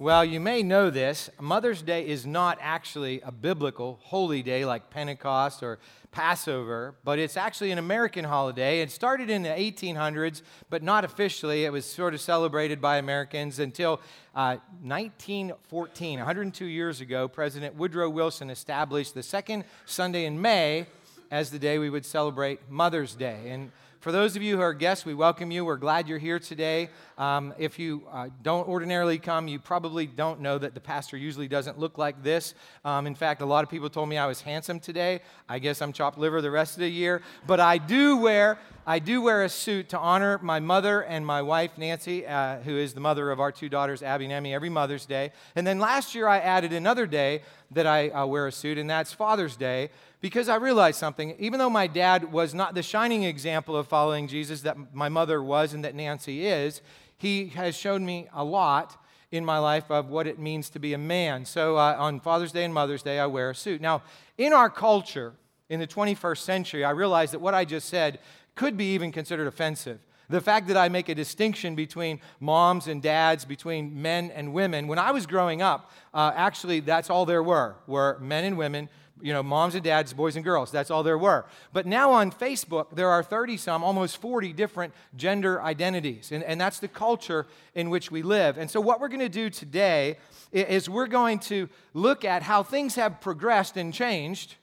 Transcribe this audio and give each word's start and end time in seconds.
Well, 0.00 0.24
you 0.24 0.38
may 0.38 0.62
know 0.62 0.90
this. 0.90 1.28
Mother's 1.40 1.82
Day 1.82 2.06
is 2.06 2.24
not 2.24 2.56
actually 2.60 3.20
a 3.22 3.32
biblical 3.32 3.98
holy 4.00 4.44
day 4.44 4.64
like 4.64 4.90
Pentecost 4.90 5.60
or 5.60 5.80
Passover, 6.12 6.94
but 7.02 7.18
it's 7.18 7.36
actually 7.36 7.72
an 7.72 7.78
American 7.78 8.24
holiday. 8.24 8.80
It 8.80 8.92
started 8.92 9.28
in 9.28 9.42
the 9.42 9.48
1800s, 9.48 10.42
but 10.70 10.84
not 10.84 11.04
officially. 11.04 11.64
It 11.64 11.72
was 11.72 11.84
sort 11.84 12.14
of 12.14 12.20
celebrated 12.20 12.80
by 12.80 12.98
Americans 12.98 13.58
until 13.58 14.00
uh, 14.36 14.58
1914, 14.82 16.20
102 16.20 16.64
years 16.64 17.00
ago. 17.00 17.26
President 17.26 17.74
Woodrow 17.74 18.08
Wilson 18.08 18.50
established 18.50 19.14
the 19.14 19.24
second 19.24 19.64
Sunday 19.84 20.26
in 20.26 20.40
May 20.40 20.86
as 21.32 21.50
the 21.50 21.58
day 21.58 21.76
we 21.80 21.90
would 21.90 22.06
celebrate 22.06 22.70
Mother's 22.70 23.16
Day. 23.16 23.50
And 23.50 23.72
for 24.00 24.12
those 24.12 24.36
of 24.36 24.42
you 24.42 24.56
who 24.56 24.62
are 24.62 24.74
guests, 24.74 25.04
we 25.04 25.12
welcome 25.12 25.50
you. 25.50 25.64
We're 25.64 25.76
glad 25.76 26.08
you're 26.08 26.18
here 26.18 26.38
today. 26.38 26.88
Um, 27.16 27.52
if 27.58 27.80
you 27.80 28.04
uh, 28.12 28.28
don't 28.42 28.68
ordinarily 28.68 29.18
come, 29.18 29.48
you 29.48 29.58
probably 29.58 30.06
don't 30.06 30.40
know 30.40 30.56
that 30.56 30.74
the 30.74 30.80
pastor 30.80 31.16
usually 31.16 31.48
doesn't 31.48 31.80
look 31.80 31.98
like 31.98 32.22
this. 32.22 32.54
Um, 32.84 33.08
in 33.08 33.16
fact, 33.16 33.42
a 33.42 33.46
lot 33.46 33.64
of 33.64 33.70
people 33.70 33.90
told 33.90 34.08
me 34.08 34.16
I 34.16 34.26
was 34.26 34.40
handsome 34.40 34.78
today. 34.78 35.20
I 35.48 35.58
guess 35.58 35.82
I'm 35.82 35.92
chopped 35.92 36.16
liver 36.16 36.40
the 36.40 36.50
rest 36.50 36.76
of 36.76 36.80
the 36.80 36.88
year. 36.88 37.22
But 37.46 37.58
I 37.58 37.78
do 37.78 38.16
wear 38.16 38.58
I 38.88 39.00
do 39.00 39.20
wear 39.20 39.44
a 39.44 39.50
suit 39.50 39.90
to 39.90 39.98
honor 39.98 40.38
my 40.40 40.60
mother 40.60 41.02
and 41.02 41.26
my 41.26 41.42
wife, 41.42 41.72
Nancy, 41.76 42.26
uh, 42.26 42.60
who 42.60 42.78
is 42.78 42.94
the 42.94 43.00
mother 43.00 43.30
of 43.30 43.38
our 43.38 43.52
two 43.52 43.68
daughters, 43.68 44.02
Abby 44.02 44.24
and 44.24 44.32
Emmy, 44.32 44.54
every 44.54 44.70
Mother's 44.70 45.04
Day. 45.04 45.32
And 45.54 45.66
then 45.66 45.78
last 45.78 46.14
year 46.14 46.26
I 46.26 46.38
added 46.38 46.72
another 46.72 47.06
day 47.06 47.42
that 47.70 47.86
I 47.86 48.08
uh, 48.08 48.26
wear 48.26 48.46
a 48.46 48.52
suit, 48.52 48.78
and 48.78 48.88
that's 48.88 49.12
Father's 49.12 49.56
Day 49.56 49.90
because 50.20 50.48
I 50.48 50.56
realized 50.56 50.98
something. 50.98 51.34
Even 51.38 51.58
though 51.58 51.70
my 51.70 51.86
dad 51.86 52.32
was 52.32 52.54
not 52.54 52.74
the 52.74 52.82
shining 52.82 53.24
example 53.24 53.76
of 53.76 53.86
following 53.86 54.26
Jesus 54.26 54.62
that 54.62 54.76
my 54.94 55.08
mother 55.08 55.42
was 55.42 55.74
and 55.74 55.84
that 55.84 55.94
Nancy 55.94 56.46
is, 56.46 56.80
he 57.16 57.48
has 57.48 57.76
shown 57.76 58.06
me 58.06 58.28
a 58.32 58.44
lot 58.44 59.02
in 59.30 59.44
my 59.44 59.58
life 59.58 59.90
of 59.90 60.08
what 60.08 60.26
it 60.26 60.38
means 60.38 60.70
to 60.70 60.78
be 60.78 60.94
a 60.94 60.98
man. 60.98 61.44
So 61.44 61.76
uh, 61.76 61.96
on 61.98 62.20
Father's 62.20 62.52
Day 62.52 62.64
and 62.64 62.72
Mother's 62.72 63.02
Day, 63.02 63.18
I 63.18 63.26
wear 63.26 63.50
a 63.50 63.54
suit. 63.54 63.80
Now, 63.80 64.02
in 64.38 64.52
our 64.52 64.70
culture, 64.70 65.34
in 65.68 65.80
the 65.80 65.86
21st 65.86 66.38
century, 66.38 66.84
I 66.84 66.90
realized 66.90 67.34
that 67.34 67.40
what 67.40 67.54
I 67.54 67.64
just 67.64 67.88
said 67.88 68.20
could 68.54 68.76
be 68.76 68.94
even 68.94 69.12
considered 69.12 69.46
offensive. 69.46 70.00
The 70.30 70.40
fact 70.40 70.68
that 70.68 70.76
I 70.76 70.88
make 70.88 71.08
a 71.08 71.14
distinction 71.14 71.74
between 71.74 72.20
moms 72.38 72.86
and 72.86 73.00
dads, 73.00 73.44
between 73.44 74.02
men 74.02 74.30
and 74.30 74.52
women. 74.52 74.86
When 74.86 74.98
I 74.98 75.10
was 75.10 75.26
growing 75.26 75.62
up, 75.62 75.90
uh, 76.12 76.32
actually, 76.34 76.80
that's 76.80 77.08
all 77.08 77.24
there 77.24 77.42
were, 77.42 77.76
were 77.86 78.18
men 78.20 78.44
and 78.44 78.58
women 78.58 78.88
you 79.20 79.32
know, 79.32 79.42
moms 79.42 79.74
and 79.74 79.84
dads, 79.84 80.12
boys 80.12 80.36
and 80.36 80.44
girls. 80.44 80.70
That's 80.70 80.90
all 80.90 81.02
there 81.02 81.18
were. 81.18 81.46
But 81.72 81.86
now 81.86 82.12
on 82.12 82.30
Facebook, 82.30 82.94
there 82.94 83.10
are 83.10 83.22
30 83.22 83.56
some, 83.56 83.82
almost 83.82 84.18
40 84.18 84.52
different 84.52 84.94
gender 85.16 85.60
identities. 85.62 86.32
And, 86.32 86.44
and 86.44 86.60
that's 86.60 86.78
the 86.78 86.88
culture 86.88 87.46
in 87.74 87.90
which 87.90 88.10
we 88.10 88.22
live. 88.22 88.58
And 88.58 88.70
so, 88.70 88.80
what 88.80 89.00
we're 89.00 89.08
going 89.08 89.20
to 89.20 89.28
do 89.28 89.50
today 89.50 90.18
is 90.52 90.88
we're 90.88 91.06
going 91.06 91.38
to 91.40 91.68
look 91.94 92.24
at 92.24 92.42
how 92.42 92.62
things 92.62 92.94
have 92.94 93.20
progressed 93.20 93.76
and 93.76 93.92
changed 93.92 94.56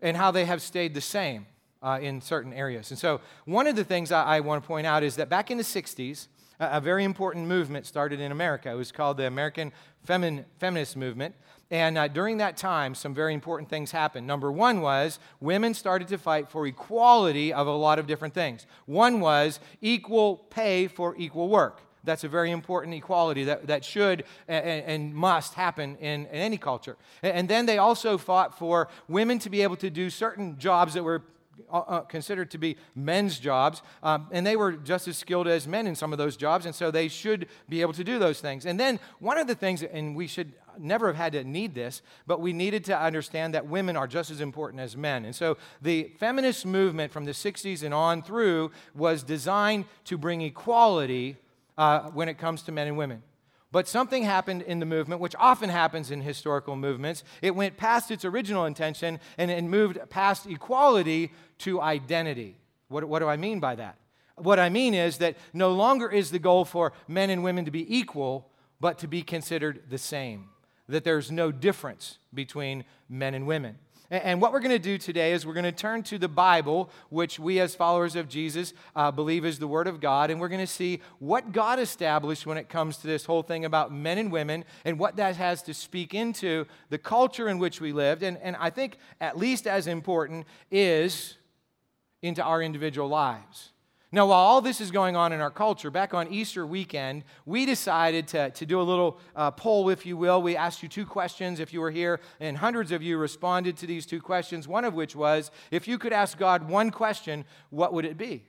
and 0.00 0.16
how 0.16 0.30
they 0.30 0.44
have 0.44 0.60
stayed 0.60 0.94
the 0.94 1.00
same 1.00 1.46
uh, 1.84 1.98
in 2.00 2.20
certain 2.20 2.52
areas. 2.52 2.90
And 2.90 2.98
so, 2.98 3.20
one 3.44 3.66
of 3.66 3.76
the 3.76 3.84
things 3.84 4.10
I, 4.10 4.24
I 4.24 4.40
want 4.40 4.62
to 4.62 4.66
point 4.66 4.86
out 4.86 5.02
is 5.02 5.16
that 5.16 5.28
back 5.28 5.50
in 5.50 5.58
the 5.58 5.64
60s, 5.64 6.26
a, 6.58 6.78
a 6.78 6.80
very 6.80 7.04
important 7.04 7.46
movement 7.46 7.86
started 7.86 8.20
in 8.20 8.32
America. 8.32 8.70
It 8.70 8.74
was 8.74 8.90
called 8.90 9.18
the 9.18 9.26
American 9.26 9.72
Femin- 10.06 10.44
Feminist 10.58 10.96
Movement. 10.96 11.34
And 11.70 11.96
uh, 11.96 12.08
during 12.08 12.38
that 12.38 12.56
time, 12.56 12.94
some 12.94 13.14
very 13.14 13.34
important 13.34 13.68
things 13.68 13.90
happened. 13.90 14.26
Number 14.26 14.52
one 14.52 14.80
was 14.80 15.18
women 15.40 15.74
started 15.74 16.08
to 16.08 16.18
fight 16.18 16.48
for 16.50 16.66
equality 16.66 17.52
of 17.52 17.66
a 17.66 17.72
lot 17.72 17.98
of 17.98 18.06
different 18.06 18.34
things. 18.34 18.66
One 18.86 19.20
was 19.20 19.60
equal 19.80 20.36
pay 20.36 20.86
for 20.88 21.14
equal 21.16 21.48
work. 21.48 21.80
That's 22.04 22.22
a 22.22 22.28
very 22.28 22.50
important 22.50 22.94
equality 22.94 23.44
that, 23.44 23.66
that 23.66 23.82
should 23.82 24.24
and, 24.46 24.84
and 24.84 25.14
must 25.14 25.54
happen 25.54 25.96
in, 25.96 26.26
in, 26.26 26.34
any 26.34 26.58
culture. 26.58 26.96
And 27.22 27.48
then 27.48 27.64
they 27.64 27.78
also 27.78 28.18
fought 28.18 28.58
for 28.58 28.88
women 29.08 29.38
to 29.38 29.48
be 29.48 29.62
able 29.62 29.76
to 29.76 29.88
do 29.88 30.10
certain 30.10 30.58
jobs 30.58 30.92
that 30.94 31.02
were 31.02 31.22
uh, 31.70 31.78
uh, 31.78 32.00
considered 32.00 32.50
to 32.50 32.58
be 32.58 32.76
men's 32.94 33.38
jobs, 33.38 33.82
um, 34.02 34.28
and 34.30 34.46
they 34.46 34.56
were 34.56 34.72
just 34.72 35.08
as 35.08 35.18
skilled 35.18 35.48
as 35.48 35.66
men 35.66 35.86
in 35.86 35.94
some 35.94 36.12
of 36.12 36.18
those 36.18 36.36
jobs, 36.36 36.66
and 36.66 36.74
so 36.74 36.90
they 36.90 37.08
should 37.08 37.46
be 37.68 37.80
able 37.80 37.92
to 37.92 38.04
do 38.04 38.18
those 38.18 38.40
things. 38.40 38.66
And 38.66 38.78
then 38.78 39.00
one 39.18 39.38
of 39.38 39.46
the 39.46 39.54
things, 39.54 39.82
and 39.82 40.14
we 40.14 40.26
should 40.26 40.52
never 40.78 41.06
have 41.08 41.16
had 41.16 41.32
to 41.32 41.44
need 41.44 41.74
this, 41.74 42.02
but 42.26 42.40
we 42.40 42.52
needed 42.52 42.84
to 42.86 42.98
understand 42.98 43.54
that 43.54 43.66
women 43.66 43.96
are 43.96 44.06
just 44.06 44.30
as 44.30 44.40
important 44.40 44.80
as 44.80 44.96
men. 44.96 45.24
And 45.24 45.34
so 45.34 45.56
the 45.82 46.12
feminist 46.18 46.66
movement 46.66 47.12
from 47.12 47.24
the 47.24 47.32
60s 47.32 47.82
and 47.82 47.94
on 47.94 48.22
through 48.22 48.70
was 48.94 49.22
designed 49.22 49.84
to 50.04 50.18
bring 50.18 50.42
equality 50.42 51.36
uh, 51.76 52.10
when 52.10 52.28
it 52.28 52.38
comes 52.38 52.62
to 52.62 52.72
men 52.72 52.86
and 52.86 52.96
women. 52.96 53.22
But 53.74 53.88
something 53.88 54.22
happened 54.22 54.62
in 54.62 54.78
the 54.78 54.86
movement, 54.86 55.20
which 55.20 55.34
often 55.36 55.68
happens 55.68 56.12
in 56.12 56.20
historical 56.20 56.76
movements. 56.76 57.24
It 57.42 57.56
went 57.56 57.76
past 57.76 58.12
its 58.12 58.24
original 58.24 58.66
intention 58.66 59.18
and 59.36 59.50
it 59.50 59.64
moved 59.64 59.98
past 60.10 60.46
equality 60.46 61.32
to 61.58 61.80
identity. 61.80 62.56
What, 62.86 63.02
what 63.06 63.18
do 63.18 63.26
I 63.26 63.36
mean 63.36 63.58
by 63.58 63.74
that? 63.74 63.98
What 64.36 64.60
I 64.60 64.68
mean 64.68 64.94
is 64.94 65.18
that 65.18 65.36
no 65.52 65.72
longer 65.72 66.08
is 66.08 66.30
the 66.30 66.38
goal 66.38 66.64
for 66.64 66.92
men 67.08 67.30
and 67.30 67.42
women 67.42 67.64
to 67.64 67.72
be 67.72 67.98
equal, 67.98 68.48
but 68.78 68.96
to 69.00 69.08
be 69.08 69.22
considered 69.22 69.82
the 69.90 69.98
same. 69.98 70.50
That 70.88 71.02
there's 71.02 71.32
no 71.32 71.50
difference 71.50 72.18
between 72.32 72.84
men 73.08 73.34
and 73.34 73.44
women. 73.44 73.78
And 74.10 74.40
what 74.40 74.52
we're 74.52 74.60
going 74.60 74.70
to 74.70 74.78
do 74.78 74.98
today 74.98 75.32
is 75.32 75.46
we're 75.46 75.54
going 75.54 75.64
to 75.64 75.72
turn 75.72 76.02
to 76.04 76.18
the 76.18 76.28
Bible, 76.28 76.90
which 77.08 77.38
we 77.38 77.58
as 77.58 77.74
followers 77.74 78.16
of 78.16 78.28
Jesus 78.28 78.74
uh, 78.94 79.10
believe 79.10 79.46
is 79.46 79.58
the 79.58 79.66
Word 79.66 79.86
of 79.86 79.98
God, 79.98 80.30
and 80.30 80.38
we're 80.40 80.48
going 80.48 80.60
to 80.60 80.66
see 80.66 81.00
what 81.20 81.52
God 81.52 81.78
established 81.78 82.44
when 82.44 82.58
it 82.58 82.68
comes 82.68 82.98
to 82.98 83.06
this 83.06 83.24
whole 83.24 83.42
thing 83.42 83.64
about 83.64 83.92
men 83.92 84.18
and 84.18 84.30
women 84.30 84.64
and 84.84 84.98
what 84.98 85.16
that 85.16 85.36
has 85.36 85.62
to 85.62 85.74
speak 85.74 86.12
into 86.12 86.66
the 86.90 86.98
culture 86.98 87.48
in 87.48 87.58
which 87.58 87.80
we 87.80 87.92
lived. 87.92 88.22
And, 88.22 88.36
and 88.38 88.56
I 88.60 88.68
think, 88.68 88.98
at 89.20 89.38
least 89.38 89.66
as 89.66 89.86
important, 89.86 90.46
is 90.70 91.36
into 92.22 92.42
our 92.42 92.62
individual 92.62 93.08
lives. 93.08 93.73
Now, 94.14 94.26
while 94.26 94.38
all 94.38 94.60
this 94.60 94.80
is 94.80 94.92
going 94.92 95.16
on 95.16 95.32
in 95.32 95.40
our 95.40 95.50
culture, 95.50 95.90
back 95.90 96.14
on 96.14 96.28
Easter 96.28 96.64
weekend, 96.64 97.24
we 97.46 97.66
decided 97.66 98.28
to, 98.28 98.50
to 98.50 98.64
do 98.64 98.80
a 98.80 98.82
little 98.82 99.18
uh, 99.34 99.50
poll, 99.50 99.88
if 99.90 100.06
you 100.06 100.16
will. 100.16 100.40
We 100.40 100.56
asked 100.56 100.84
you 100.84 100.88
two 100.88 101.04
questions 101.04 101.58
if 101.58 101.72
you 101.72 101.80
were 101.80 101.90
here, 101.90 102.20
and 102.38 102.56
hundreds 102.56 102.92
of 102.92 103.02
you 103.02 103.18
responded 103.18 103.76
to 103.78 103.88
these 103.88 104.06
two 104.06 104.20
questions, 104.20 104.68
one 104.68 104.84
of 104.84 104.94
which 104.94 105.16
was 105.16 105.50
if 105.72 105.88
you 105.88 105.98
could 105.98 106.12
ask 106.12 106.38
God 106.38 106.68
one 106.68 106.92
question, 106.92 107.44
what 107.70 107.92
would 107.92 108.04
it 108.04 108.16
be? 108.16 108.44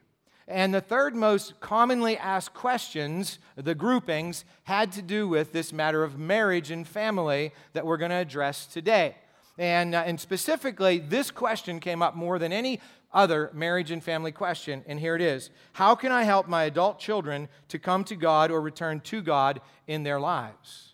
And 0.47 0.71
the 0.71 0.81
third 0.81 1.15
most 1.15 1.59
commonly 1.61 2.15
asked 2.15 2.53
questions, 2.53 3.39
the 3.55 3.73
groupings, 3.73 4.45
had 4.65 4.91
to 4.91 5.01
do 5.01 5.27
with 5.27 5.51
this 5.51 5.73
matter 5.73 6.03
of 6.03 6.19
marriage 6.19 6.69
and 6.69 6.87
family 6.87 7.53
that 7.73 7.87
we're 7.87 7.97
going 7.97 8.11
to 8.11 8.17
address 8.17 8.67
today. 8.67 9.15
And, 9.57 9.95
uh, 9.95 10.03
and 10.05 10.19
specifically, 10.19 10.99
this 10.99 11.31
question 11.31 11.79
came 11.79 12.01
up 12.01 12.15
more 12.15 12.37
than 12.37 12.51
any 12.51 12.81
other 13.15 13.49
marriage 13.53 13.89
and 13.89 14.03
family 14.03 14.31
question, 14.31 14.83
and 14.85 14.99
here 14.99 15.15
it 15.15 15.21
is 15.21 15.49
How 15.73 15.95
can 15.95 16.11
I 16.11 16.23
help 16.23 16.47
my 16.47 16.65
adult 16.65 16.99
children 16.99 17.47
to 17.69 17.79
come 17.79 18.03
to 18.03 18.15
God 18.15 18.51
or 18.51 18.61
return 18.61 18.99
to 19.01 19.21
God 19.21 19.61
in 19.87 20.03
their 20.03 20.19
lives? 20.19 20.93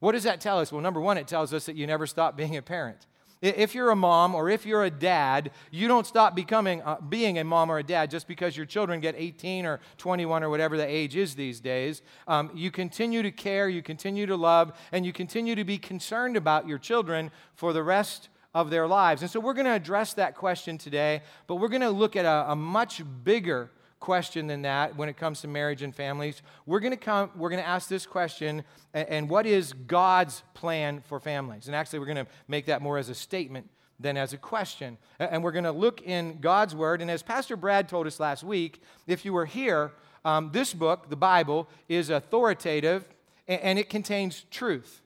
What 0.00 0.12
does 0.12 0.24
that 0.24 0.40
tell 0.40 0.58
us? 0.58 0.70
Well, 0.70 0.82
number 0.82 1.00
one, 1.00 1.16
it 1.16 1.26
tells 1.26 1.54
us 1.54 1.64
that 1.64 1.76
you 1.76 1.86
never 1.86 2.06
stop 2.06 2.36
being 2.36 2.56
a 2.56 2.62
parent. 2.62 3.06
If 3.40 3.74
you're 3.74 3.90
a 3.90 3.96
mom 3.96 4.34
or 4.34 4.48
if 4.48 4.64
you're 4.64 4.84
a 4.84 4.90
dad, 4.90 5.50
you 5.70 5.86
don't 5.86 6.06
stop 6.06 6.34
becoming 6.34 6.80
uh, 6.80 6.96
being 7.00 7.38
a 7.38 7.44
mom 7.44 7.70
or 7.70 7.78
a 7.78 7.82
dad 7.82 8.10
just 8.10 8.26
because 8.26 8.56
your 8.56 8.64
children 8.64 9.00
get 9.00 9.14
18 9.18 9.66
or 9.66 9.80
21 9.98 10.42
or 10.42 10.48
whatever 10.48 10.78
the 10.78 10.86
age 10.86 11.14
is 11.14 11.34
these 11.34 11.60
days. 11.60 12.00
Um, 12.26 12.50
you 12.54 12.70
continue 12.70 13.22
to 13.22 13.30
care, 13.30 13.68
you 13.68 13.82
continue 13.82 14.24
to 14.26 14.36
love, 14.36 14.72
and 14.92 15.04
you 15.04 15.12
continue 15.12 15.54
to 15.56 15.64
be 15.64 15.76
concerned 15.76 16.38
about 16.38 16.66
your 16.66 16.78
children 16.78 17.30
for 17.54 17.74
the 17.74 17.82
rest 17.82 18.30
of 18.54 18.70
their 18.70 18.86
lives. 18.86 19.22
And 19.22 19.30
so 19.30 19.40
we're 19.40 19.54
going 19.54 19.66
to 19.66 19.72
address 19.72 20.14
that 20.14 20.36
question 20.36 20.78
today, 20.78 21.22
but 21.46 21.56
we're 21.56 21.68
going 21.68 21.82
to 21.82 21.90
look 21.90 22.14
at 22.14 22.24
a, 22.24 22.52
a, 22.52 22.56
much 22.56 23.02
bigger 23.24 23.70
question 23.98 24.46
than 24.46 24.62
that 24.62 24.96
when 24.96 25.08
it 25.08 25.16
comes 25.16 25.40
to 25.40 25.48
marriage 25.48 25.82
and 25.82 25.94
families. 25.94 26.40
We're 26.64 26.80
going 26.80 26.92
to 26.92 26.96
come 26.96 27.30
we're 27.36 27.48
going 27.48 27.62
to 27.62 27.68
ask 27.68 27.88
this 27.88 28.06
question 28.06 28.62
and, 28.92 29.08
and 29.08 29.28
what 29.28 29.46
is 29.46 29.72
God's 29.72 30.42
plan 30.52 31.02
for 31.08 31.18
families? 31.18 31.66
And 31.66 31.74
actually 31.74 31.98
we're 31.98 32.06
going 32.06 32.24
to 32.24 32.26
make 32.46 32.66
that 32.66 32.80
more 32.80 32.98
as 32.98 33.08
a 33.08 33.14
statement 33.14 33.68
than 33.98 34.16
as 34.16 34.32
a 34.32 34.36
question. 34.36 34.98
And 35.18 35.42
we're 35.42 35.52
going 35.52 35.64
to 35.64 35.72
look 35.72 36.02
in 36.02 36.38
God's 36.40 36.74
word 36.76 37.00
and 37.00 37.10
as 37.10 37.22
Pastor 37.22 37.56
Brad 37.56 37.88
told 37.88 38.06
us 38.06 38.20
last 38.20 38.44
week, 38.44 38.82
if 39.06 39.24
you 39.24 39.32
were 39.32 39.46
here, 39.46 39.90
um, 40.24 40.50
this 40.52 40.74
book, 40.74 41.08
the 41.08 41.16
Bible, 41.16 41.68
is 41.88 42.10
authoritative 42.10 43.08
and, 43.48 43.60
and 43.62 43.78
it 43.78 43.88
contains 43.88 44.44
truth, 44.50 45.00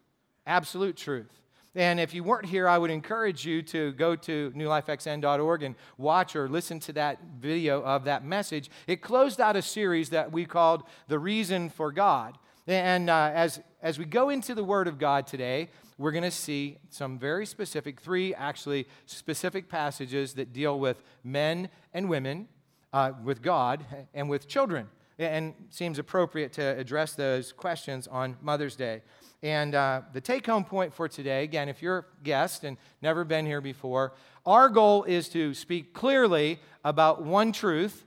absolute 0.47 0.97
truth. 0.97 1.38
And 1.79 2.01
if 2.01 2.13
you 2.13 2.25
weren't 2.25 2.47
here, 2.47 2.69
I 2.69 2.77
would 2.77 2.91
encourage 2.91 3.47
you 3.47 3.63
to 3.63 3.93
go 3.93 4.17
to 4.17 4.51
newlifexn.org 4.57 5.63
and 5.63 5.77
watch 5.97 6.35
or 6.35 6.49
listen 6.49 6.81
to 6.81 6.93
that 6.95 7.21
video 7.39 7.81
of 7.85 8.03
that 8.03 8.25
message. 8.25 8.69
It 8.89 9.01
closed 9.01 9.41
out 9.41 9.55
a 9.55 9.63
series 9.63 10.11
that 10.11 10.33
we 10.33 10.45
called 10.45 10.83
The 11.07 11.21
Reason 11.21 11.71
for 11.71 11.93
God. 11.93 12.37
And 12.67 13.09
uh, 13.09 13.31
as, 13.33 13.61
as 13.81 13.97
we 13.97 14.07
go 14.07 14.29
into 14.29 14.57
the 14.57 14.65
Word 14.65 14.89
of 14.89 14.99
God 14.99 15.29
today, 15.29 15.69
we're 15.99 16.11
going 16.11 16.25
to 16.25 16.33
see 16.33 16.79
some 16.91 17.17
very 17.17 17.47
specific, 17.47 18.01
three 18.01 18.35
actually 18.35 18.89
specific 19.07 19.69
passages 19.69 20.35
that 20.35 20.53
deal 20.53 20.81
with 20.81 21.01
men 21.23 21.69
and 21.95 22.09
women, 22.09 22.49
uh, 22.93 23.13
with 23.23 23.41
God, 23.41 23.87
and 24.15 24.29
with 24.29 24.49
children. 24.49 24.89
And 25.17 25.55
seems 25.71 26.01
appropriate 26.01 26.53
to 26.55 26.77
address 26.77 27.13
those 27.13 27.53
questions 27.53 28.09
on 28.09 28.37
Mother's 28.43 28.75
Day. 28.75 29.03
And 29.43 29.75
uh, 29.75 30.03
the 30.13 30.21
take 30.21 30.47
home 30.47 30.65
point 30.65 30.93
for 30.93 31.09
today, 31.09 31.45
again, 31.45 31.69
if 31.69 31.81
you're 31.81 31.99
a 31.99 32.25
guest 32.25 32.65
and 32.65 32.77
never 33.01 33.25
been 33.25 33.47
here 33.47 33.61
before, 33.61 34.15
our 34.45 34.69
goal 34.69 35.05
is 35.05 35.29
to 35.31 35.55
speak 35.55 35.93
clearly 35.93 36.59
about 36.85 37.23
one 37.23 37.53
truth 37.53 38.05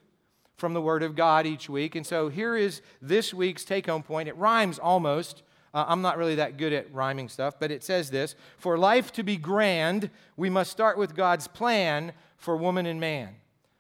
from 0.57 0.74
the 0.74 0.81
Word 0.81 1.04
of 1.04 1.16
God 1.16 1.45
each 1.45 1.69
week. 1.69 1.95
And 1.95 2.06
so 2.06 2.28
here 2.28 2.57
is 2.57 2.81
this 3.01 3.33
week's 3.33 3.63
take 3.63 3.88
home 3.88 4.04
point. 4.04 4.28
It 4.28 4.36
rhymes 4.36 4.78
almost. 4.78 5.42
Uh, 5.74 5.86
I'm 5.88 6.01
not 6.01 6.18
really 6.18 6.36
that 6.36 6.57
good 6.57 6.74
at 6.74 6.94
rhyming 6.94 7.30
stuff, 7.30 7.56
but 7.60 7.72
it 7.72 7.83
says 7.83 8.12
this 8.12 8.36
For 8.57 8.78
life 8.78 9.13
to 9.13 9.24
be 9.24 9.38
grand, 9.38 10.10
we 10.36 10.50
must 10.50 10.69
start 10.69 10.98
with 10.98 11.16
God's 11.16 11.48
plan 11.48 12.12
for 12.36 12.57
woman 12.57 12.86
and 12.86 13.00
man. 13.00 13.36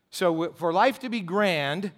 So, 0.09 0.53
for 0.53 0.71
life 0.71 0.99
to 0.99 1.09
be 1.09 1.19
grand, 1.19 1.91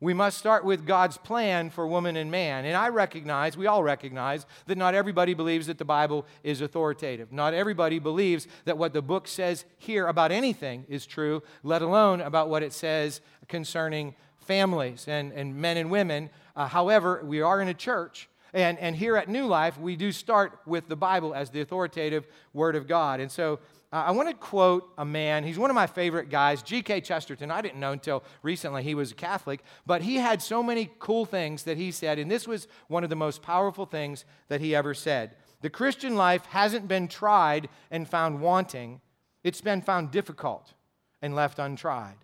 we 0.00 0.14
must 0.14 0.38
start 0.38 0.64
with 0.64 0.86
God's 0.86 1.18
plan 1.18 1.68
for 1.68 1.86
woman 1.86 2.16
and 2.16 2.30
man. 2.30 2.64
And 2.64 2.74
I 2.74 2.88
recognize, 2.88 3.56
we 3.56 3.66
all 3.66 3.82
recognize, 3.82 4.46
that 4.66 4.78
not 4.78 4.94
everybody 4.94 5.34
believes 5.34 5.66
that 5.66 5.76
the 5.76 5.84
Bible 5.84 6.26
is 6.42 6.62
authoritative. 6.62 7.32
Not 7.32 7.52
everybody 7.52 7.98
believes 7.98 8.48
that 8.64 8.78
what 8.78 8.94
the 8.94 9.02
book 9.02 9.28
says 9.28 9.66
here 9.76 10.06
about 10.06 10.32
anything 10.32 10.86
is 10.88 11.04
true, 11.04 11.42
let 11.62 11.82
alone 11.82 12.22
about 12.22 12.48
what 12.48 12.62
it 12.62 12.72
says 12.72 13.20
concerning 13.46 14.14
families 14.40 15.06
and, 15.06 15.32
and 15.32 15.54
men 15.54 15.76
and 15.76 15.90
women. 15.90 16.30
Uh, 16.56 16.66
however, 16.66 17.20
we 17.22 17.42
are 17.42 17.60
in 17.60 17.68
a 17.68 17.74
church. 17.74 18.28
And, 18.52 18.78
and 18.78 18.96
here 18.96 19.16
at 19.16 19.28
New 19.28 19.46
Life, 19.46 19.78
we 19.78 19.96
do 19.96 20.10
start 20.12 20.58
with 20.66 20.88
the 20.88 20.96
Bible 20.96 21.34
as 21.34 21.50
the 21.50 21.60
authoritative 21.60 22.26
Word 22.52 22.74
of 22.74 22.88
God. 22.88 23.20
And 23.20 23.30
so 23.30 23.60
uh, 23.92 24.04
I 24.06 24.12
want 24.12 24.28
to 24.28 24.34
quote 24.34 24.88
a 24.98 25.04
man. 25.04 25.42
He's 25.42 25.58
one 25.58 25.70
of 25.70 25.74
my 25.74 25.88
favorite 25.88 26.30
guys, 26.30 26.62
G.K. 26.62 27.00
Chesterton. 27.00 27.50
I 27.50 27.60
didn't 27.60 27.80
know 27.80 27.92
until 27.92 28.22
recently 28.42 28.84
he 28.84 28.94
was 28.94 29.10
a 29.10 29.16
Catholic, 29.16 29.62
but 29.84 30.02
he 30.02 30.16
had 30.16 30.40
so 30.40 30.62
many 30.62 30.90
cool 31.00 31.24
things 31.24 31.64
that 31.64 31.76
he 31.76 31.90
said, 31.90 32.18
and 32.18 32.30
this 32.30 32.46
was 32.46 32.68
one 32.86 33.02
of 33.02 33.10
the 33.10 33.16
most 33.16 33.42
powerful 33.42 33.86
things 33.86 34.24
that 34.48 34.60
he 34.60 34.74
ever 34.74 34.94
said. 34.94 35.32
The 35.60 35.70
Christian 35.70 36.14
life 36.14 36.46
hasn't 36.46 36.86
been 36.86 37.08
tried 37.08 37.68
and 37.90 38.08
found 38.08 38.40
wanting, 38.40 39.00
it's 39.42 39.60
been 39.60 39.82
found 39.82 40.10
difficult 40.10 40.74
and 41.20 41.34
left 41.34 41.58
untried. 41.58 42.16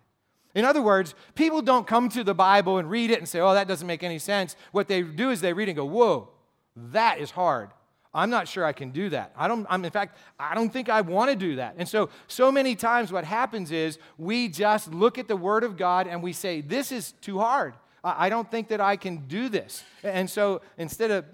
In 0.55 0.65
other 0.65 0.81
words, 0.81 1.13
people 1.35 1.61
don't 1.61 1.85
come 1.85 2.09
to 2.09 2.23
the 2.23 2.33
Bible 2.33 2.77
and 2.77 2.89
read 2.89 3.11
it 3.11 3.19
and 3.19 3.27
say, 3.27 3.39
oh, 3.39 3.53
that 3.53 3.67
doesn't 3.67 3.85
make 3.85 4.03
any 4.03 4.19
sense. 4.19 4.55
What 4.71 4.87
they 4.87 5.01
do 5.01 5.29
is 5.29 5.41
they 5.41 5.53
read 5.53 5.69
and 5.69 5.75
go, 5.75 5.85
whoa, 5.85 6.29
that 6.75 7.19
is 7.19 7.31
hard. 7.31 7.69
I'm 8.13 8.29
not 8.29 8.47
sure 8.47 8.65
I 8.65 8.73
can 8.73 8.91
do 8.91 9.09
that. 9.09 9.33
I 9.37 9.47
don't, 9.47 9.65
I'm, 9.69 9.83
in 9.85 9.91
fact, 9.91 10.17
I 10.39 10.55
don't 10.55 10.71
think 10.71 10.89
I 10.89 11.01
want 11.01 11.29
to 11.29 11.35
do 11.35 11.57
that. 11.57 11.75
And 11.77 11.87
so, 11.87 12.09
so 12.27 12.51
many 12.51 12.75
times 12.75 13.11
what 13.11 13.23
happens 13.23 13.71
is 13.71 13.99
we 14.17 14.47
just 14.47 14.93
look 14.93 15.17
at 15.17 15.27
the 15.27 15.35
Word 15.35 15.63
of 15.63 15.77
God 15.77 16.07
and 16.07 16.23
we 16.23 16.33
say, 16.33 16.61
this 16.61 16.91
is 16.91 17.13
too 17.21 17.39
hard. 17.39 17.73
I 18.03 18.29
don't 18.29 18.49
think 18.49 18.69
that 18.69 18.79
I 18.79 18.95
can 18.95 19.27
do 19.27 19.49
this. 19.49 19.83
And 20.03 20.29
so 20.29 20.61
instead 20.77 21.11
of, 21.11 21.25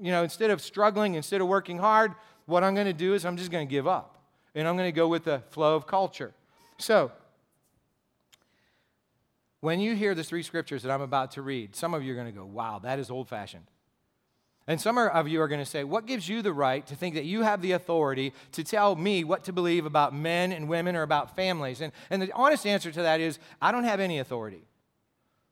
you 0.00 0.10
know, 0.10 0.24
instead 0.24 0.50
of 0.50 0.60
struggling, 0.60 1.14
instead 1.14 1.40
of 1.40 1.46
working 1.46 1.78
hard, 1.78 2.14
what 2.46 2.64
I'm 2.64 2.74
going 2.74 2.86
to 2.86 2.92
do 2.92 3.14
is 3.14 3.24
I'm 3.24 3.36
just 3.36 3.50
going 3.50 3.66
to 3.66 3.70
give 3.70 3.86
up. 3.86 4.18
And 4.54 4.66
I'm 4.66 4.76
going 4.76 4.88
to 4.88 4.96
go 4.96 5.06
with 5.06 5.24
the 5.24 5.42
flow 5.50 5.76
of 5.76 5.86
culture. 5.86 6.32
So, 6.78 7.12
when 9.60 9.80
you 9.80 9.94
hear 9.94 10.14
the 10.14 10.24
three 10.24 10.42
scriptures 10.42 10.82
that 10.82 10.92
I'm 10.92 11.00
about 11.00 11.32
to 11.32 11.42
read, 11.42 11.74
some 11.74 11.94
of 11.94 12.02
you 12.02 12.12
are 12.12 12.14
going 12.14 12.26
to 12.26 12.32
go, 12.32 12.44
wow, 12.44 12.78
that 12.80 12.98
is 12.98 13.10
old 13.10 13.28
fashioned. 13.28 13.64
And 14.68 14.80
some 14.80 14.98
of 14.98 15.28
you 15.28 15.40
are 15.40 15.48
going 15.48 15.60
to 15.60 15.70
say, 15.70 15.84
What 15.84 16.06
gives 16.06 16.28
you 16.28 16.42
the 16.42 16.52
right 16.52 16.84
to 16.88 16.96
think 16.96 17.14
that 17.14 17.24
you 17.24 17.42
have 17.42 17.62
the 17.62 17.72
authority 17.72 18.32
to 18.52 18.64
tell 18.64 18.96
me 18.96 19.22
what 19.22 19.44
to 19.44 19.52
believe 19.52 19.86
about 19.86 20.14
men 20.14 20.50
and 20.52 20.68
women 20.68 20.96
or 20.96 21.02
about 21.02 21.36
families? 21.36 21.80
And, 21.80 21.92
and 22.10 22.20
the 22.20 22.32
honest 22.32 22.66
answer 22.66 22.90
to 22.90 23.02
that 23.02 23.20
is, 23.20 23.38
I 23.62 23.70
don't 23.70 23.84
have 23.84 24.00
any 24.00 24.18
authority. 24.18 24.64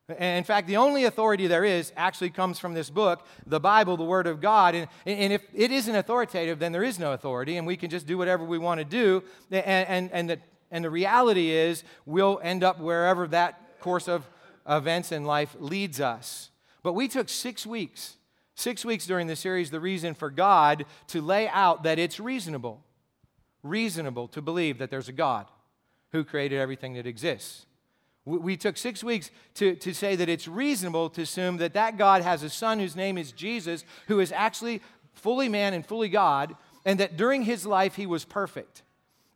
And 0.08 0.38
in 0.38 0.44
fact, 0.44 0.66
the 0.66 0.76
only 0.76 1.04
authority 1.04 1.46
there 1.46 1.64
is 1.64 1.92
actually 1.96 2.30
comes 2.30 2.58
from 2.58 2.74
this 2.74 2.90
book, 2.90 3.26
the 3.46 3.60
Bible, 3.60 3.96
the 3.96 4.04
Word 4.04 4.26
of 4.26 4.40
God. 4.40 4.74
And, 4.74 4.88
and 5.06 5.32
if 5.32 5.42
it 5.54 5.70
isn't 5.70 5.94
authoritative, 5.94 6.58
then 6.58 6.72
there 6.72 6.82
is 6.82 6.98
no 6.98 7.12
authority, 7.12 7.56
and 7.56 7.66
we 7.66 7.76
can 7.76 7.88
just 7.88 8.06
do 8.06 8.18
whatever 8.18 8.44
we 8.44 8.58
want 8.58 8.80
to 8.80 8.84
do. 8.84 9.22
And, 9.50 9.88
and, 9.88 10.12
and, 10.12 10.30
the, 10.30 10.40
and 10.70 10.84
the 10.84 10.90
reality 10.90 11.50
is, 11.50 11.84
we'll 12.04 12.38
end 12.42 12.62
up 12.64 12.80
wherever 12.80 13.26
that 13.28 13.80
course 13.80 14.08
of 14.08 14.28
events 14.68 15.12
in 15.12 15.24
life 15.24 15.56
leads 15.58 16.00
us. 16.00 16.50
But 16.82 16.92
we 16.94 17.08
took 17.08 17.30
six 17.30 17.64
weeks 17.64 18.16
Six 18.54 18.84
weeks 18.84 19.06
during 19.06 19.26
the 19.26 19.36
series, 19.36 19.70
the 19.70 19.80
reason 19.80 20.14
for 20.14 20.30
God 20.30 20.86
to 21.08 21.20
lay 21.20 21.48
out 21.48 21.82
that 21.82 21.98
it's 21.98 22.20
reasonable, 22.20 22.82
reasonable 23.62 24.28
to 24.28 24.40
believe 24.40 24.78
that 24.78 24.90
there's 24.90 25.08
a 25.08 25.12
God 25.12 25.46
who 26.12 26.22
created 26.22 26.60
everything 26.60 26.94
that 26.94 27.06
exists. 27.06 27.66
We 28.24 28.56
took 28.56 28.78
six 28.78 29.04
weeks 29.04 29.30
to, 29.54 29.74
to 29.76 29.92
say 29.92 30.16
that 30.16 30.30
it's 30.30 30.48
reasonable 30.48 31.10
to 31.10 31.22
assume 31.22 31.58
that 31.58 31.74
that 31.74 31.98
God 31.98 32.22
has 32.22 32.42
a 32.42 32.48
son 32.48 32.78
whose 32.78 32.96
name 32.96 33.18
is 33.18 33.32
Jesus, 33.32 33.84
who 34.06 34.18
is 34.20 34.32
actually 34.32 34.80
fully 35.12 35.48
man 35.48 35.74
and 35.74 35.84
fully 35.84 36.08
God, 36.08 36.56
and 36.86 37.00
that 37.00 37.16
during 37.18 37.42
his 37.42 37.66
life 37.66 37.96
he 37.96 38.06
was 38.06 38.24
perfect. 38.24 38.82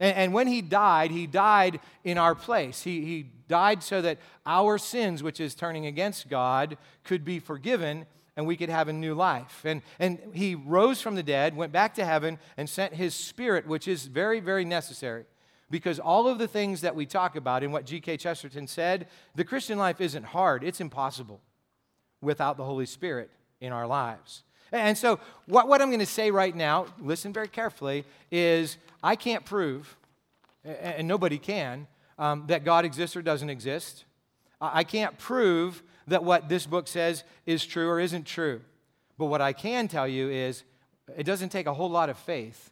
And, 0.01 0.17
and 0.17 0.33
when 0.33 0.47
he 0.47 0.63
died, 0.63 1.11
he 1.11 1.27
died 1.27 1.81
in 2.03 2.17
our 2.17 2.35
place. 2.35 2.83
He, 2.83 3.05
he 3.05 3.27
died 3.49 3.83
so 3.83 4.01
that 4.01 4.19
our 4.47 4.79
sins, 4.79 5.23
which 5.23 5.41
is 5.41 5.55
turning 5.55 5.85
against 5.85 6.31
God, 6.31 6.79
could 7.05 7.25
be 7.25 7.41
forgiven 7.41 8.07
and 8.39 8.47
we 8.47 8.57
could 8.57 8.69
have 8.69 8.87
a 8.87 8.93
new 8.93 9.15
life. 9.15 9.63
And, 9.65 9.83
and 9.99 10.21
he 10.33 10.55
rose 10.55 11.01
from 11.01 11.17
the 11.17 11.25
dead, 11.25 11.57
went 11.57 11.73
back 11.73 11.97
to 11.97 12.05
heaven, 12.05 12.39
and 12.57 12.71
sent 12.71 12.95
his 12.95 13.13
spirit, 13.13 13.67
which 13.67 13.89
is 13.89 14.07
very, 14.07 14.39
very 14.39 14.65
necessary. 14.65 15.25
Because 15.73 15.99
all 15.99 16.29
of 16.29 16.39
the 16.39 16.47
things 16.47 16.83
that 16.83 16.95
we 16.95 17.05
talk 17.05 17.35
about 17.35 17.65
in 17.65 17.73
what 17.73 17.85
G.K. 17.85 18.17
Chesterton 18.17 18.69
said, 18.69 19.09
the 19.35 19.45
Christian 19.45 19.77
life 19.77 20.01
isn't 20.01 20.23
hard, 20.23 20.63
it's 20.63 20.81
impossible 20.81 21.41
without 22.21 22.57
the 22.57 22.63
Holy 22.63 22.87
Spirit 22.87 23.29
in 23.61 23.73
our 23.73 23.89
lives. 23.89 24.45
And 24.71 24.97
so, 24.97 25.19
what, 25.47 25.67
what 25.67 25.83
I'm 25.83 25.89
going 25.89 25.99
to 25.99 26.07
say 26.07 26.31
right 26.31 26.55
now, 26.55 26.87
listen 27.01 27.33
very 27.33 27.49
carefully, 27.49 28.05
is 28.31 28.77
I 29.03 29.17
can't 29.17 29.45
prove, 29.45 29.97
and 30.65 31.09
nobody 31.09 31.39
can, 31.39 31.89
um, 32.21 32.45
that 32.47 32.63
God 32.65 32.85
exists 32.85 33.17
or 33.17 33.23
doesn't 33.23 33.51
exist. 33.51 34.05
I 34.61 34.85
can't 34.85 35.19
prove 35.19 35.83
that 36.09 36.25
what 36.25 36.49
this 36.49 36.67
book 36.67 36.89
says 36.89 37.25
is 37.47 37.65
true 37.65 37.89
or 37.89 38.01
isn't 38.01 38.27
true. 38.27 38.61
But 39.17 39.27
what 39.27 39.41
I 39.41 39.53
can 39.53 39.89
tell 39.89 40.09
you 40.09 40.29
is 40.31 40.65
it 41.17 41.25
doesn't 41.25 41.51
take 41.51 41.67
a 41.67 41.75
whole 41.75 41.91
lot 41.91 42.09
of 42.09 42.19
faith 42.19 42.71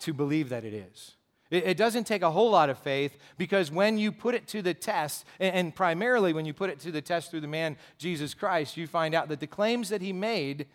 to 0.00 0.12
believe 0.12 0.48
that 0.48 0.64
it 0.64 0.74
is. 0.74 1.14
It, 1.50 1.76
doesn't 1.76 2.04
take 2.04 2.22
a 2.22 2.30
whole 2.30 2.50
lot 2.50 2.70
of 2.70 2.78
faith 2.78 3.18
because 3.36 3.70
when 3.70 3.98
you 3.98 4.10
put 4.10 4.34
it 4.34 4.46
to 4.48 4.62
the 4.62 4.72
test, 4.72 5.26
and, 5.38 5.74
primarily 5.74 6.32
when 6.32 6.46
you 6.46 6.54
put 6.54 6.70
it 6.70 6.80
to 6.80 6.90
the 6.90 7.02
test 7.02 7.30
through 7.30 7.42
the 7.42 7.46
man 7.46 7.76
Jesus 7.98 8.32
Christ, 8.32 8.78
you 8.78 8.86
find 8.86 9.14
out 9.14 9.28
that 9.28 9.38
the 9.38 9.46
claims 9.46 9.90
that 9.90 10.00
he 10.00 10.14
made 10.14 10.66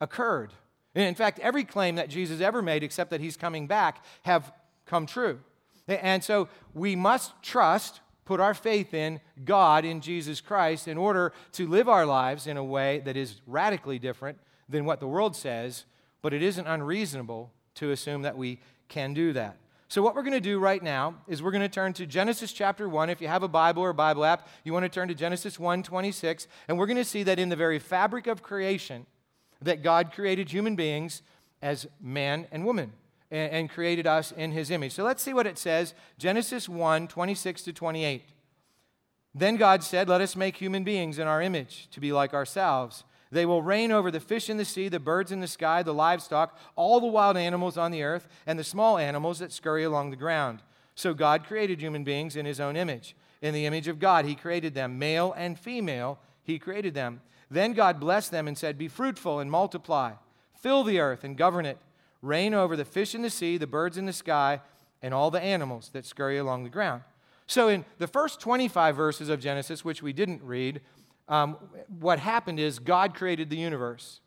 occurred. 0.00 0.54
And 0.94 1.04
in 1.04 1.14
fact, 1.14 1.40
every 1.40 1.62
claim 1.62 1.96
that 1.96 2.08
Jesus 2.08 2.40
ever 2.40 2.62
made, 2.62 2.82
except 2.82 3.10
that 3.10 3.20
he's 3.20 3.36
coming 3.36 3.66
back, 3.66 4.02
have 4.22 4.50
come 4.86 5.04
true. 5.04 5.40
And 5.86 6.24
so 6.24 6.48
we 6.72 6.96
must 6.96 7.34
trust 7.42 8.00
put 8.28 8.40
our 8.40 8.52
faith 8.52 8.92
in 8.92 9.20
God, 9.46 9.86
in 9.86 10.02
Jesus 10.02 10.42
Christ, 10.42 10.86
in 10.86 10.98
order 10.98 11.32
to 11.52 11.66
live 11.66 11.88
our 11.88 12.04
lives 12.04 12.46
in 12.46 12.58
a 12.58 12.62
way 12.62 13.00
that 13.06 13.16
is 13.16 13.40
radically 13.46 13.98
different 13.98 14.38
than 14.68 14.84
what 14.84 15.00
the 15.00 15.08
world 15.08 15.34
says, 15.34 15.86
but 16.20 16.34
it 16.34 16.42
isn't 16.42 16.66
unreasonable 16.66 17.50
to 17.76 17.90
assume 17.90 18.20
that 18.20 18.36
we 18.36 18.60
can 18.88 19.14
do 19.14 19.32
that. 19.32 19.56
So, 19.88 20.02
what 20.02 20.14
we're 20.14 20.24
going 20.24 20.34
to 20.34 20.40
do 20.40 20.58
right 20.58 20.82
now 20.82 21.14
is 21.26 21.42
we're 21.42 21.52
going 21.52 21.62
to 21.62 21.70
turn 21.70 21.94
to 21.94 22.04
Genesis 22.04 22.52
chapter 22.52 22.86
1. 22.86 23.08
If 23.08 23.22
you 23.22 23.28
have 23.28 23.42
a 23.42 23.48
Bible 23.48 23.82
or 23.82 23.88
a 23.88 23.94
Bible 23.94 24.26
app, 24.26 24.46
you 24.62 24.74
want 24.74 24.84
to 24.84 24.90
turn 24.90 25.08
to 25.08 25.14
Genesis 25.14 25.58
1 25.58 25.82
26, 25.82 26.48
and 26.68 26.78
we're 26.78 26.84
going 26.84 26.98
to 26.98 27.06
see 27.06 27.22
that 27.22 27.38
in 27.38 27.48
the 27.48 27.56
very 27.56 27.78
fabric 27.78 28.26
of 28.26 28.42
creation, 28.42 29.06
that 29.62 29.82
God 29.82 30.12
created 30.12 30.50
human 30.50 30.76
beings 30.76 31.22
as 31.62 31.86
man 31.98 32.46
and 32.52 32.66
woman 32.66 32.92
and, 33.30 33.52
and 33.52 33.70
created 33.70 34.06
us 34.06 34.32
in 34.32 34.52
his 34.52 34.70
image. 34.70 34.92
So 34.92 35.04
let's 35.04 35.22
see 35.22 35.34
what 35.34 35.46
it 35.46 35.58
says 35.58 35.94
Genesis 36.18 36.68
1 36.68 37.08
26 37.08 37.62
to 37.62 37.72
28. 37.72 38.22
Then 39.34 39.56
God 39.56 39.82
said, 39.82 40.08
Let 40.08 40.20
us 40.20 40.36
make 40.36 40.56
human 40.56 40.84
beings 40.84 41.18
in 41.18 41.26
our 41.26 41.42
image 41.42 41.88
to 41.92 42.00
be 42.00 42.12
like 42.12 42.34
ourselves. 42.34 43.04
They 43.30 43.44
will 43.44 43.62
reign 43.62 43.92
over 43.92 44.10
the 44.10 44.20
fish 44.20 44.48
in 44.48 44.56
the 44.56 44.64
sea, 44.64 44.88
the 44.88 44.98
birds 44.98 45.30
in 45.30 45.40
the 45.40 45.46
sky, 45.46 45.82
the 45.82 45.92
livestock, 45.92 46.58
all 46.76 46.98
the 46.98 47.06
wild 47.06 47.36
animals 47.36 47.76
on 47.76 47.90
the 47.90 48.02
earth, 48.02 48.26
and 48.46 48.58
the 48.58 48.64
small 48.64 48.96
animals 48.96 49.38
that 49.40 49.52
scurry 49.52 49.84
along 49.84 50.10
the 50.10 50.16
ground. 50.16 50.62
So 50.94 51.12
God 51.12 51.44
created 51.44 51.80
human 51.80 52.04
beings 52.04 52.36
in 52.36 52.46
his 52.46 52.58
own 52.58 52.74
image. 52.74 53.14
In 53.42 53.52
the 53.52 53.66
image 53.66 53.86
of 53.86 53.98
God, 53.98 54.24
he 54.24 54.34
created 54.34 54.74
them. 54.74 54.98
Male 54.98 55.34
and 55.36 55.58
female, 55.58 56.18
he 56.42 56.58
created 56.58 56.94
them. 56.94 57.20
Then 57.50 57.74
God 57.74 58.00
blessed 58.00 58.30
them 58.30 58.48
and 58.48 58.56
said, 58.56 58.78
Be 58.78 58.88
fruitful 58.88 59.40
and 59.40 59.50
multiply, 59.50 60.14
fill 60.54 60.82
the 60.82 60.98
earth 60.98 61.22
and 61.22 61.36
govern 61.36 61.66
it 61.66 61.78
reign 62.22 62.54
over 62.54 62.76
the 62.76 62.84
fish 62.84 63.14
in 63.14 63.22
the 63.22 63.30
sea, 63.30 63.56
the 63.58 63.66
birds 63.66 63.96
in 63.96 64.06
the 64.06 64.12
sky, 64.12 64.60
and 65.02 65.14
all 65.14 65.30
the 65.30 65.40
animals 65.40 65.90
that 65.92 66.04
scurry 66.04 66.38
along 66.38 66.64
the 66.64 66.70
ground. 66.70 67.02
So, 67.46 67.68
in 67.68 67.84
the 67.98 68.06
first 68.06 68.40
25 68.40 68.94
verses 68.96 69.28
of 69.28 69.40
Genesis, 69.40 69.84
which 69.84 70.02
we 70.02 70.12
didn't 70.12 70.42
read, 70.42 70.80
um, 71.28 71.56
what 72.00 72.18
happened 72.18 72.60
is 72.60 72.78
God 72.78 73.14
created 73.14 73.50
the 73.50 73.56
universe. 73.56 74.20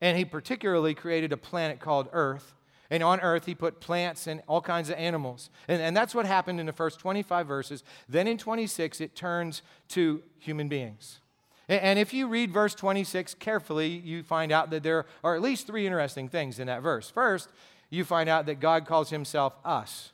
And 0.00 0.18
he 0.18 0.24
particularly 0.24 0.94
created 0.94 1.32
a 1.32 1.36
planet 1.36 1.80
called 1.80 2.08
Earth. 2.12 2.54
And 2.90 3.02
on 3.02 3.20
earth, 3.20 3.46
he 3.46 3.54
put 3.54 3.80
plants 3.80 4.26
and 4.26 4.42
all 4.46 4.60
kinds 4.60 4.90
of 4.90 4.96
animals. 4.96 5.48
And, 5.68 5.80
and 5.80 5.96
that's 5.96 6.14
what 6.14 6.26
happened 6.26 6.60
in 6.60 6.66
the 6.66 6.72
first 6.72 7.00
25 7.00 7.46
verses. 7.46 7.82
Then 8.08 8.28
in 8.28 8.36
26, 8.36 9.00
it 9.00 9.16
turns 9.16 9.62
to 9.88 10.22
human 10.38 10.68
beings. 10.68 11.20
And, 11.68 11.98
if 11.98 12.12
you 12.12 12.28
read 12.28 12.52
verse 12.52 12.74
26 12.74 13.34
carefully, 13.34 13.88
you 13.88 14.22
find 14.22 14.52
out 14.52 14.70
that 14.70 14.82
there 14.82 15.06
are 15.22 15.34
at 15.34 15.40
least 15.40 15.66
three 15.66 15.86
interesting 15.86 16.28
things 16.28 16.58
in 16.58 16.66
that 16.66 16.82
verse. 16.82 17.08
First, 17.08 17.48
you 17.88 18.04
find 18.04 18.28
out 18.28 18.46
that 18.46 18.60
God 18.60 18.86
calls 18.86 19.10
himself 19.10 19.54
us. 19.64 20.12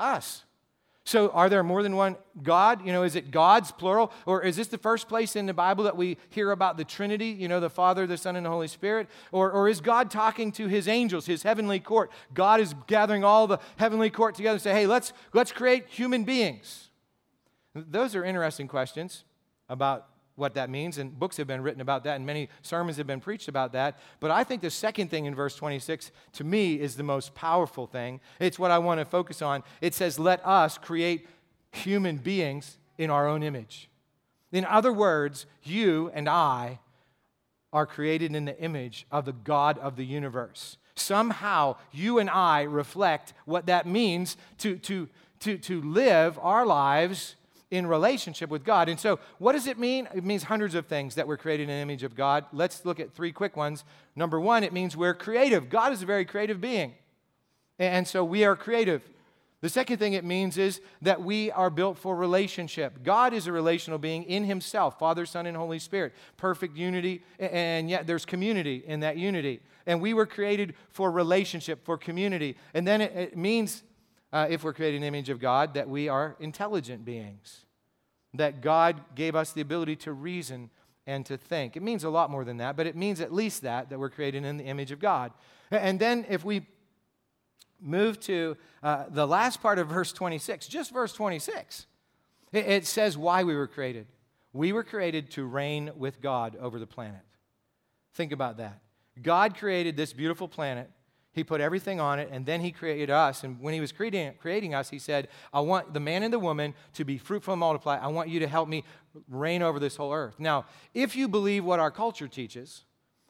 Us. 0.00 0.44
So, 1.04 1.30
are 1.30 1.48
there 1.48 1.64
more 1.64 1.82
than 1.82 1.96
one 1.96 2.16
God? 2.42 2.86
You 2.86 2.92
know, 2.92 3.02
is 3.02 3.16
it 3.16 3.32
God's 3.32 3.72
plural? 3.72 4.12
Or 4.24 4.42
is 4.42 4.56
this 4.56 4.68
the 4.68 4.78
first 4.78 5.08
place 5.08 5.34
in 5.34 5.46
the 5.46 5.52
Bible 5.52 5.84
that 5.84 5.96
we 5.96 6.16
hear 6.30 6.52
about 6.52 6.76
the 6.76 6.84
Trinity, 6.84 7.26
you 7.26 7.48
know, 7.48 7.58
the 7.58 7.68
Father, 7.68 8.06
the 8.06 8.16
Son, 8.16 8.36
and 8.36 8.46
the 8.46 8.50
Holy 8.50 8.68
Spirit? 8.68 9.08
Or, 9.32 9.50
or 9.50 9.68
is 9.68 9.80
God 9.80 10.10
talking 10.10 10.52
to 10.52 10.68
his 10.68 10.86
angels, 10.86 11.26
his 11.26 11.42
heavenly 11.42 11.80
court? 11.80 12.12
God 12.32 12.60
is 12.60 12.74
gathering 12.86 13.24
all 13.24 13.48
the 13.48 13.58
heavenly 13.76 14.10
court 14.10 14.36
together 14.36 14.54
and 14.54 14.62
say, 14.62 14.72
hey, 14.72 14.86
let's, 14.86 15.12
let's 15.32 15.50
create 15.50 15.86
human 15.88 16.22
beings. 16.22 16.88
Those 17.74 18.14
are 18.14 18.24
interesting 18.24 18.68
questions 18.68 19.24
about 19.68 20.06
what 20.36 20.54
that 20.54 20.70
means, 20.70 20.98
and 20.98 21.18
books 21.18 21.36
have 21.36 21.46
been 21.46 21.62
written 21.62 21.80
about 21.80 22.04
that, 22.04 22.16
and 22.16 22.24
many 22.24 22.48
sermons 22.62 22.96
have 22.96 23.06
been 23.06 23.20
preached 23.20 23.48
about 23.48 23.72
that. 23.72 23.98
But 24.20 24.30
I 24.30 24.44
think 24.44 24.62
the 24.62 24.70
second 24.70 25.10
thing 25.10 25.26
in 25.26 25.34
verse 25.34 25.56
26, 25.56 26.10
to 26.34 26.44
me, 26.44 26.80
is 26.80 26.96
the 26.96 27.02
most 27.02 27.34
powerful 27.34 27.86
thing. 27.86 28.20
It's 28.40 28.58
what 28.58 28.70
I 28.70 28.78
want 28.78 29.00
to 29.00 29.04
focus 29.04 29.42
on. 29.42 29.62
It 29.80 29.94
says, 29.94 30.18
Let 30.18 30.44
us 30.46 30.78
create 30.78 31.28
human 31.70 32.16
beings 32.16 32.78
in 32.98 33.10
our 33.10 33.28
own 33.28 33.42
image. 33.42 33.88
In 34.52 34.64
other 34.64 34.92
words, 34.92 35.46
you 35.62 36.10
and 36.14 36.28
I 36.28 36.78
are 37.72 37.86
created 37.86 38.34
in 38.34 38.44
the 38.44 38.58
image 38.58 39.06
of 39.10 39.24
the 39.24 39.32
God 39.32 39.78
of 39.78 39.96
the 39.96 40.04
universe. 40.04 40.76
Somehow, 40.94 41.76
you 41.90 42.18
and 42.18 42.28
I 42.28 42.62
reflect 42.62 43.32
what 43.46 43.66
that 43.66 43.86
means 43.86 44.36
to, 44.58 44.76
to, 44.78 45.08
to, 45.40 45.56
to 45.56 45.80
live 45.80 46.38
our 46.42 46.66
lives 46.66 47.36
in 47.72 47.86
relationship 47.86 48.50
with 48.50 48.64
God. 48.64 48.90
And 48.90 49.00
so, 49.00 49.18
what 49.38 49.52
does 49.52 49.66
it 49.66 49.78
mean? 49.78 50.06
It 50.14 50.24
means 50.24 50.44
hundreds 50.44 50.74
of 50.74 50.86
things 50.86 51.14
that 51.14 51.26
we're 51.26 51.38
created 51.38 51.64
in 51.64 51.68
the 51.70 51.82
image 51.82 52.02
of 52.02 52.14
God. 52.14 52.44
Let's 52.52 52.84
look 52.84 53.00
at 53.00 53.14
three 53.14 53.32
quick 53.32 53.56
ones. 53.56 53.82
Number 54.14 54.38
one, 54.38 54.62
it 54.62 54.74
means 54.74 54.94
we're 54.94 55.14
creative. 55.14 55.70
God 55.70 55.90
is 55.90 56.02
a 56.02 56.06
very 56.06 56.26
creative 56.26 56.60
being. 56.60 56.92
And 57.78 58.06
so, 58.06 58.24
we 58.24 58.44
are 58.44 58.54
creative. 58.54 59.02
The 59.62 59.70
second 59.70 59.98
thing 59.98 60.12
it 60.12 60.24
means 60.24 60.58
is 60.58 60.82
that 61.00 61.22
we 61.22 61.50
are 61.52 61.70
built 61.70 61.96
for 61.96 62.14
relationship. 62.14 63.02
God 63.02 63.32
is 63.32 63.46
a 63.46 63.52
relational 63.52 63.98
being 63.98 64.24
in 64.24 64.44
Himself 64.44 64.98
Father, 64.98 65.24
Son, 65.24 65.46
and 65.46 65.56
Holy 65.56 65.78
Spirit. 65.78 66.12
Perfect 66.36 66.76
unity, 66.76 67.22
and 67.38 67.88
yet 67.88 68.06
there's 68.06 68.26
community 68.26 68.84
in 68.86 69.00
that 69.00 69.16
unity. 69.16 69.60
And 69.86 70.02
we 70.02 70.12
were 70.12 70.26
created 70.26 70.74
for 70.90 71.10
relationship, 71.10 71.84
for 71.86 71.96
community. 71.96 72.56
And 72.74 72.86
then 72.86 73.00
it, 73.00 73.12
it 73.16 73.36
means 73.36 73.82
uh, 74.32 74.46
if 74.48 74.64
we're 74.64 74.72
created 74.72 74.96
in 74.96 75.02
the 75.02 75.08
image 75.08 75.28
of 75.28 75.40
God, 75.40 75.74
that 75.74 75.88
we 75.88 76.08
are 76.08 76.36
intelligent 76.40 77.04
beings, 77.04 77.66
that 78.34 78.60
God 78.60 79.00
gave 79.14 79.34
us 79.34 79.52
the 79.52 79.60
ability 79.60 79.96
to 79.96 80.12
reason 80.12 80.70
and 81.06 81.26
to 81.26 81.36
think. 81.36 81.76
It 81.76 81.82
means 81.82 82.04
a 82.04 82.10
lot 82.10 82.30
more 82.30 82.44
than 82.44 82.58
that, 82.58 82.76
but 82.76 82.86
it 82.86 82.96
means 82.96 83.20
at 83.20 83.32
least 83.32 83.62
that, 83.62 83.90
that 83.90 83.98
we're 83.98 84.10
created 84.10 84.44
in 84.44 84.56
the 84.56 84.64
image 84.64 84.90
of 84.90 85.00
God. 85.00 85.32
And 85.70 85.98
then 85.98 86.24
if 86.28 86.44
we 86.44 86.66
move 87.80 88.20
to 88.20 88.56
uh, 88.82 89.04
the 89.08 89.26
last 89.26 89.60
part 89.60 89.78
of 89.78 89.88
verse 89.88 90.12
26, 90.12 90.68
just 90.68 90.92
verse 90.92 91.12
26, 91.12 91.86
it, 92.52 92.66
it 92.66 92.86
says 92.86 93.18
why 93.18 93.42
we 93.44 93.54
were 93.54 93.66
created. 93.66 94.06
We 94.52 94.72
were 94.72 94.84
created 94.84 95.30
to 95.32 95.44
reign 95.44 95.90
with 95.96 96.20
God 96.20 96.56
over 96.60 96.78
the 96.78 96.86
planet. 96.86 97.22
Think 98.14 98.32
about 98.32 98.58
that. 98.58 98.80
God 99.20 99.56
created 99.56 99.96
this 99.96 100.12
beautiful 100.12 100.48
planet 100.48 100.90
he 101.32 101.42
put 101.42 101.60
everything 101.62 101.98
on 101.98 102.18
it, 102.18 102.28
and 102.30 102.44
then 102.44 102.60
He 102.60 102.70
created 102.70 103.08
us. 103.08 103.42
And 103.42 103.60
when 103.60 103.72
He 103.72 103.80
was 103.80 103.90
creating, 103.90 104.34
creating 104.38 104.74
us, 104.74 104.90
He 104.90 104.98
said, 104.98 105.28
I 105.52 105.60
want 105.60 105.94
the 105.94 106.00
man 106.00 106.22
and 106.22 106.32
the 106.32 106.38
woman 106.38 106.74
to 106.94 107.04
be 107.04 107.16
fruitful 107.16 107.54
and 107.54 107.60
multiply. 107.60 107.96
I 107.96 108.08
want 108.08 108.28
you 108.28 108.40
to 108.40 108.46
help 108.46 108.68
me 108.68 108.84
reign 109.28 109.62
over 109.62 109.78
this 109.78 109.96
whole 109.96 110.12
earth. 110.12 110.38
Now, 110.38 110.66
if 110.92 111.16
you 111.16 111.28
believe 111.28 111.64
what 111.64 111.80
our 111.80 111.90
culture 111.90 112.28
teaches, 112.28 112.84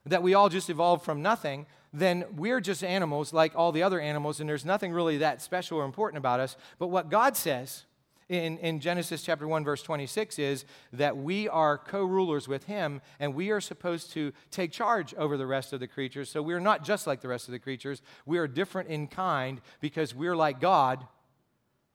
that 0.04 0.22
we 0.22 0.34
all 0.34 0.48
just 0.48 0.68
evolved 0.68 1.04
from 1.04 1.22
nothing, 1.22 1.66
then 1.92 2.24
we're 2.34 2.60
just 2.60 2.82
animals 2.82 3.32
like 3.32 3.52
all 3.54 3.70
the 3.70 3.84
other 3.84 4.00
animals, 4.00 4.40
and 4.40 4.48
there's 4.48 4.64
nothing 4.64 4.92
really 4.92 5.18
that 5.18 5.40
special 5.40 5.78
or 5.78 5.84
important 5.84 6.18
about 6.18 6.40
us. 6.40 6.56
But 6.80 6.88
what 6.88 7.08
God 7.08 7.36
says, 7.36 7.84
in, 8.32 8.56
in 8.58 8.80
Genesis 8.80 9.22
chapter 9.22 9.46
1, 9.46 9.62
verse 9.62 9.82
26 9.82 10.38
is 10.38 10.64
that 10.92 11.16
we 11.16 11.48
are 11.48 11.76
co 11.76 12.02
rulers 12.02 12.48
with 12.48 12.64
him 12.64 13.02
and 13.20 13.34
we 13.34 13.50
are 13.50 13.60
supposed 13.60 14.10
to 14.12 14.32
take 14.50 14.72
charge 14.72 15.14
over 15.14 15.36
the 15.36 15.46
rest 15.46 15.72
of 15.72 15.80
the 15.80 15.86
creatures. 15.86 16.30
So 16.30 16.42
we're 16.42 16.60
not 16.60 16.82
just 16.82 17.06
like 17.06 17.20
the 17.20 17.28
rest 17.28 17.48
of 17.48 17.52
the 17.52 17.58
creatures. 17.58 18.00
We 18.24 18.38
are 18.38 18.48
different 18.48 18.88
in 18.88 19.06
kind 19.06 19.60
because 19.80 20.14
we're 20.14 20.36
like 20.36 20.60
God, 20.60 21.06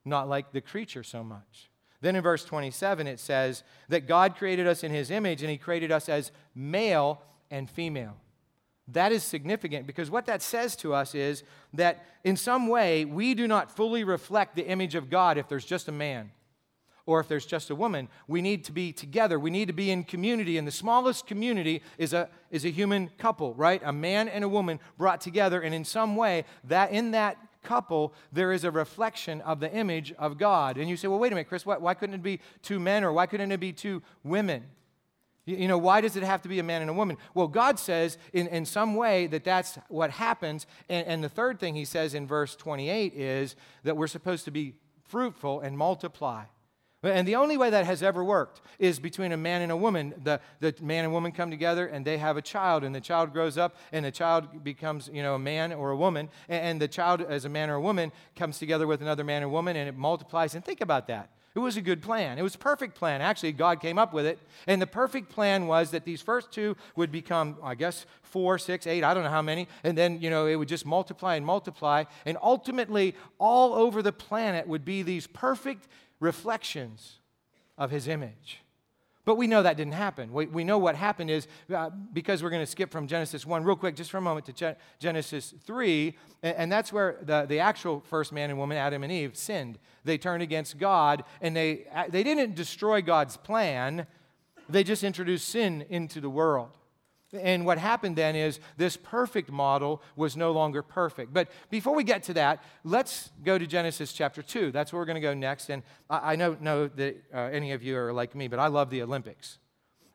not 0.06 0.29
like 0.29 0.51
the 0.51 0.62
creature 0.62 1.03
so 1.03 1.24
much. 1.24 1.72
Then 2.01 2.15
in 2.15 2.22
verse 2.22 2.46
27, 2.46 3.08
it 3.08 3.20
says 3.20 3.63
that 3.89 4.08
God 4.08 4.36
created 4.36 4.67
us 4.67 4.84
in 4.84 4.91
his 4.91 5.10
image 5.10 5.41
and 5.41 5.50
he 5.50 5.58
created 5.58 5.91
us 5.91 6.08
as 6.08 6.32
male 6.53 7.24
and 7.50 7.67
female. 7.67 8.15
That 8.89 9.12
is 9.12 9.24
significant 9.24 9.86
because 9.86 10.10
what 10.10 10.25
that 10.27 10.41
says 10.41 10.75
to 10.77 10.94
us 10.94 11.13
is 11.13 11.44
that 11.74 12.06
in 12.24 12.38
some 12.38 12.67
way 12.67 13.03
we 13.03 13.34
do 13.34 13.48
not 13.48 13.75
fully 13.75 14.03
reflect 14.03 14.56
the 14.56 14.65
image 14.65 14.96
of 14.96 15.10
God 15.10 15.38
if 15.38 15.50
there's 15.50 15.65
just 15.65 15.89
a 15.89 15.91
man 15.91 16.32
or 17.06 17.20
if 17.20 17.27
there's 17.27 17.46
just 17.46 17.70
a 17.70 17.75
woman. 17.75 18.10
We 18.27 18.41
need 18.41 18.65
to 18.65 18.72
be 18.72 18.91
together. 18.91 19.39
We 19.39 19.50
need 19.50 19.67
to 19.67 19.74
be 19.74 19.91
in 19.91 20.03
community. 20.03 20.58
And 20.58 20.67
the 20.67 20.72
smallest 20.72 21.25
community 21.25 21.82
is 21.98 22.13
a, 22.13 22.29
is 22.51 22.65
a 22.65 22.70
human 22.70 23.10
couple, 23.17 23.53
right? 23.56 23.82
A 23.84 23.94
man 23.94 24.27
and 24.27 24.44
a 24.44 24.50
woman 24.50 24.79
brought 24.98 25.22
together. 25.22 25.62
And 25.62 25.74
in 25.74 25.86
some 25.86 26.15
way, 26.15 26.44
that 26.65 26.91
in 26.91 27.12
that 27.12 27.38
couple, 27.63 28.13
there 28.32 28.51
is 28.51 28.63
a 28.63 28.72
reflection 28.72 29.41
of 29.41 29.60
the 29.60 29.72
image 29.74 30.13
of 30.20 30.38
God. 30.38 30.77
And 30.77 30.89
you 30.89 30.98
say, 30.98 31.08
well, 31.08 31.20
wait 31.20 31.32
a 31.32 31.36
minute, 31.36 31.50
Chris, 31.50 31.65
why, 31.65 31.77
why 31.77 31.94
couldn't 31.94 32.15
it 32.15 32.24
be 32.24 32.39
two 32.62 32.79
men 32.79 33.03
or 33.03 33.12
why 33.12 33.25
couldn't 33.25 33.51
it 33.51 33.60
be 33.60 33.74
two 33.74 34.01
women? 34.24 34.65
You 35.48 35.70
know, 35.70 35.77
why 35.77 36.01
does 36.01 36.18
it 36.18 36.24
have 36.24 36.42
to 36.42 36.50
be 36.50 36.60
a 36.60 36.63
man 36.63 36.82
and 36.82 36.89
a 36.89 36.94
woman? 36.94 37.18
Well, 37.34 37.48
God 37.48 37.80
says 37.80 38.18
in, 38.34 38.48
in 38.48 38.66
some 38.66 38.96
way 38.96 39.27
that 39.27 39.46
that's 39.46 39.80
what 39.88 40.12
happens. 40.12 40.68
And, 40.89 41.08
and 41.08 41.24
the 41.24 41.30
third 41.30 41.58
thing 41.58 41.74
he 41.74 41.86
says 41.86 42.13
in 42.13 42.27
verse 42.27 42.54
28 42.58 43.13
is 43.13 43.56
that 43.84 43.96
we're 43.96 44.08
supposed 44.08 44.44
to 44.46 44.51
be 44.51 44.74
fruitful 45.06 45.62
and 45.62 45.77
multiply. 45.77 46.44
And 47.01 47.25
the 47.25 47.36
only 47.36 47.56
way 47.56 47.70
that 47.70 47.86
has 47.86 48.04
ever 48.04 48.24
worked 48.24 48.60
is 48.77 49.00
between 49.00 49.32
a 49.32 49.38
man 49.38 49.62
and 49.62 49.72
a 49.72 49.77
woman. 49.77 50.16
The, 50.22 50.42
the 50.60 50.75
man 50.82 51.06
and 51.06 51.13
woman 51.13 51.32
come 51.32 51.50
together 51.50 51.88
and 51.88 52.04
they 52.04 52.18
have 52.18 52.36
a 52.36 52.42
child, 52.42 52.84
and 52.84 52.94
the 52.94 53.00
child 53.00 53.32
grows 53.32 53.58
up, 53.58 53.77
and 53.94 54.04
the 54.04 54.12
child 54.12 54.63
becomes, 54.66 55.10
you 55.13 55.24
know, 55.24 55.36
a 55.36 55.39
man 55.39 55.72
or 55.72 55.92
a 55.92 55.96
woman. 55.96 56.30
And, 56.50 56.66
and 56.66 56.82
the 56.82 56.89
child, 56.89 57.22
as 57.22 57.46
a 57.46 57.50
man 57.50 57.70
or 57.70 57.75
a 57.75 57.82
woman, 57.82 58.12
comes 58.36 58.60
together 58.60 58.86
with 58.86 59.01
another 59.01 59.24
man 59.24 59.44
or 59.44 59.50
woman, 59.50 59.77
and 59.77 59.88
it 59.88 59.96
multiplies. 59.96 60.56
And 60.56 60.66
think 60.66 60.82
about 60.82 61.08
that. 61.08 61.30
It 61.58 61.62
was 61.62 61.76
a 61.76 61.82
good 61.82 62.04
plan. 62.04 62.38
It 62.38 62.44
was 62.44 62.54
a 62.54 62.60
perfect 62.60 62.94
plan. 62.94 63.20
Actually, 63.20 63.52
God 63.52 63.82
came 63.82 63.98
up 63.98 64.14
with 64.14 64.28
it. 64.28 64.38
And 64.68 64.80
the 64.80 64.86
perfect 64.86 65.30
plan 65.30 65.66
was 65.66 65.90
that 65.90 66.06
these 66.06 66.22
first 66.22 66.52
two 66.52 66.78
would 66.96 67.12
become, 67.12 67.58
I 67.64 67.74
guess, 67.74 68.06
four, 68.22 68.60
six, 68.60 68.86
eight, 68.86 69.04
I 69.04 69.16
don't 69.16 69.24
know 69.24 69.32
how 69.32 69.42
many. 69.42 69.68
And 69.84 69.98
then, 69.98 70.22
you 70.22 70.30
know, 70.30 70.46
it 70.46 70.54
would 70.54 70.68
just 70.68 70.86
multiply 70.86 71.34
and 71.34 71.44
multiply. 71.44 72.04
And 72.28 72.38
ultimately, 72.44 73.16
all 73.40 73.74
over 73.74 74.04
the 74.04 74.12
planet 74.12 74.68
would 74.68 74.86
be 74.86 75.02
these 75.02 75.26
perfect 75.26 75.88
reflections 76.20 77.22
of 77.76 77.90
his 77.90 78.08
image. 78.08 78.62
But 79.28 79.36
we 79.36 79.46
know 79.46 79.62
that 79.62 79.76
didn't 79.76 79.96
happen. 79.96 80.32
We, 80.32 80.46
we 80.46 80.64
know 80.64 80.78
what 80.78 80.96
happened 80.96 81.30
is 81.30 81.50
uh, 81.76 81.90
because 82.14 82.42
we're 82.42 82.50
going 82.50 82.64
to 82.64 82.72
skip 82.72 82.90
from 82.90 83.08
Genesis 83.08 83.46
1 83.46 83.62
real 83.62 83.76
quick, 83.76 83.94
just 83.94 84.10
for 84.10 84.20
a 84.20 84.22
moment, 84.22 84.46
to 84.46 84.54
Ge- 84.54 84.78
Genesis 85.00 85.54
3, 85.66 86.16
and, 86.44 86.56
and, 86.56 86.72
that's 86.72 86.94
where 86.94 87.18
the, 87.24 87.46
the 87.46 87.60
actual 87.60 88.00
first 88.00 88.32
man 88.32 88.50
and 88.50 88.58
woman, 88.58 88.78
Adam 88.78 89.04
and 89.04 89.12
Eve, 89.12 89.36
sinned. 89.36 89.80
They 90.06 90.18
turned 90.18 90.44
against 90.44 90.78
God, 90.78 91.26
and 91.42 91.54
they, 91.54 91.88
they 92.08 92.24
didn't 92.24 92.56
destroy 92.56 93.02
God's 93.02 93.36
plan, 93.36 94.08
they 94.70 94.86
just 94.86 95.04
introduced 95.04 95.50
sin 95.50 95.86
into 95.90 96.22
the 96.22 96.30
world. 96.30 96.77
And 97.34 97.66
what 97.66 97.78
happened 97.78 98.16
then 98.16 98.36
is 98.36 98.60
this 98.78 98.96
perfect 98.96 99.52
model 99.52 100.02
was 100.16 100.38
no 100.38 100.52
longer 100.52 100.82
perfect. 100.82 101.34
But 101.34 101.50
before 101.70 101.94
we 101.94 102.06
get 102.06 102.24
to 102.24 102.34
that, 102.36 102.64
let's 102.86 103.32
go 103.44 103.58
to 103.58 103.68
Genesis 103.68 104.14
chapter 104.14 104.42
2. 104.42 104.72
That's 104.72 104.94
where 104.94 105.02
we're 105.02 105.06
going 105.06 105.16
to 105.16 105.22
go 105.22 105.34
next. 105.34 105.70
And 105.70 105.84
I, 106.10 106.38
don't 106.38 106.62
know 106.62 106.88
that 106.88 107.18
uh, 107.34 107.38
any 107.38 107.74
of 107.74 107.84
you 107.84 107.98
are 107.98 108.14
like 108.14 108.34
me, 108.34 108.48
but 108.48 108.60
I 108.60 108.68
love 108.68 108.90
the 108.90 109.02
Olympics. 109.02 109.60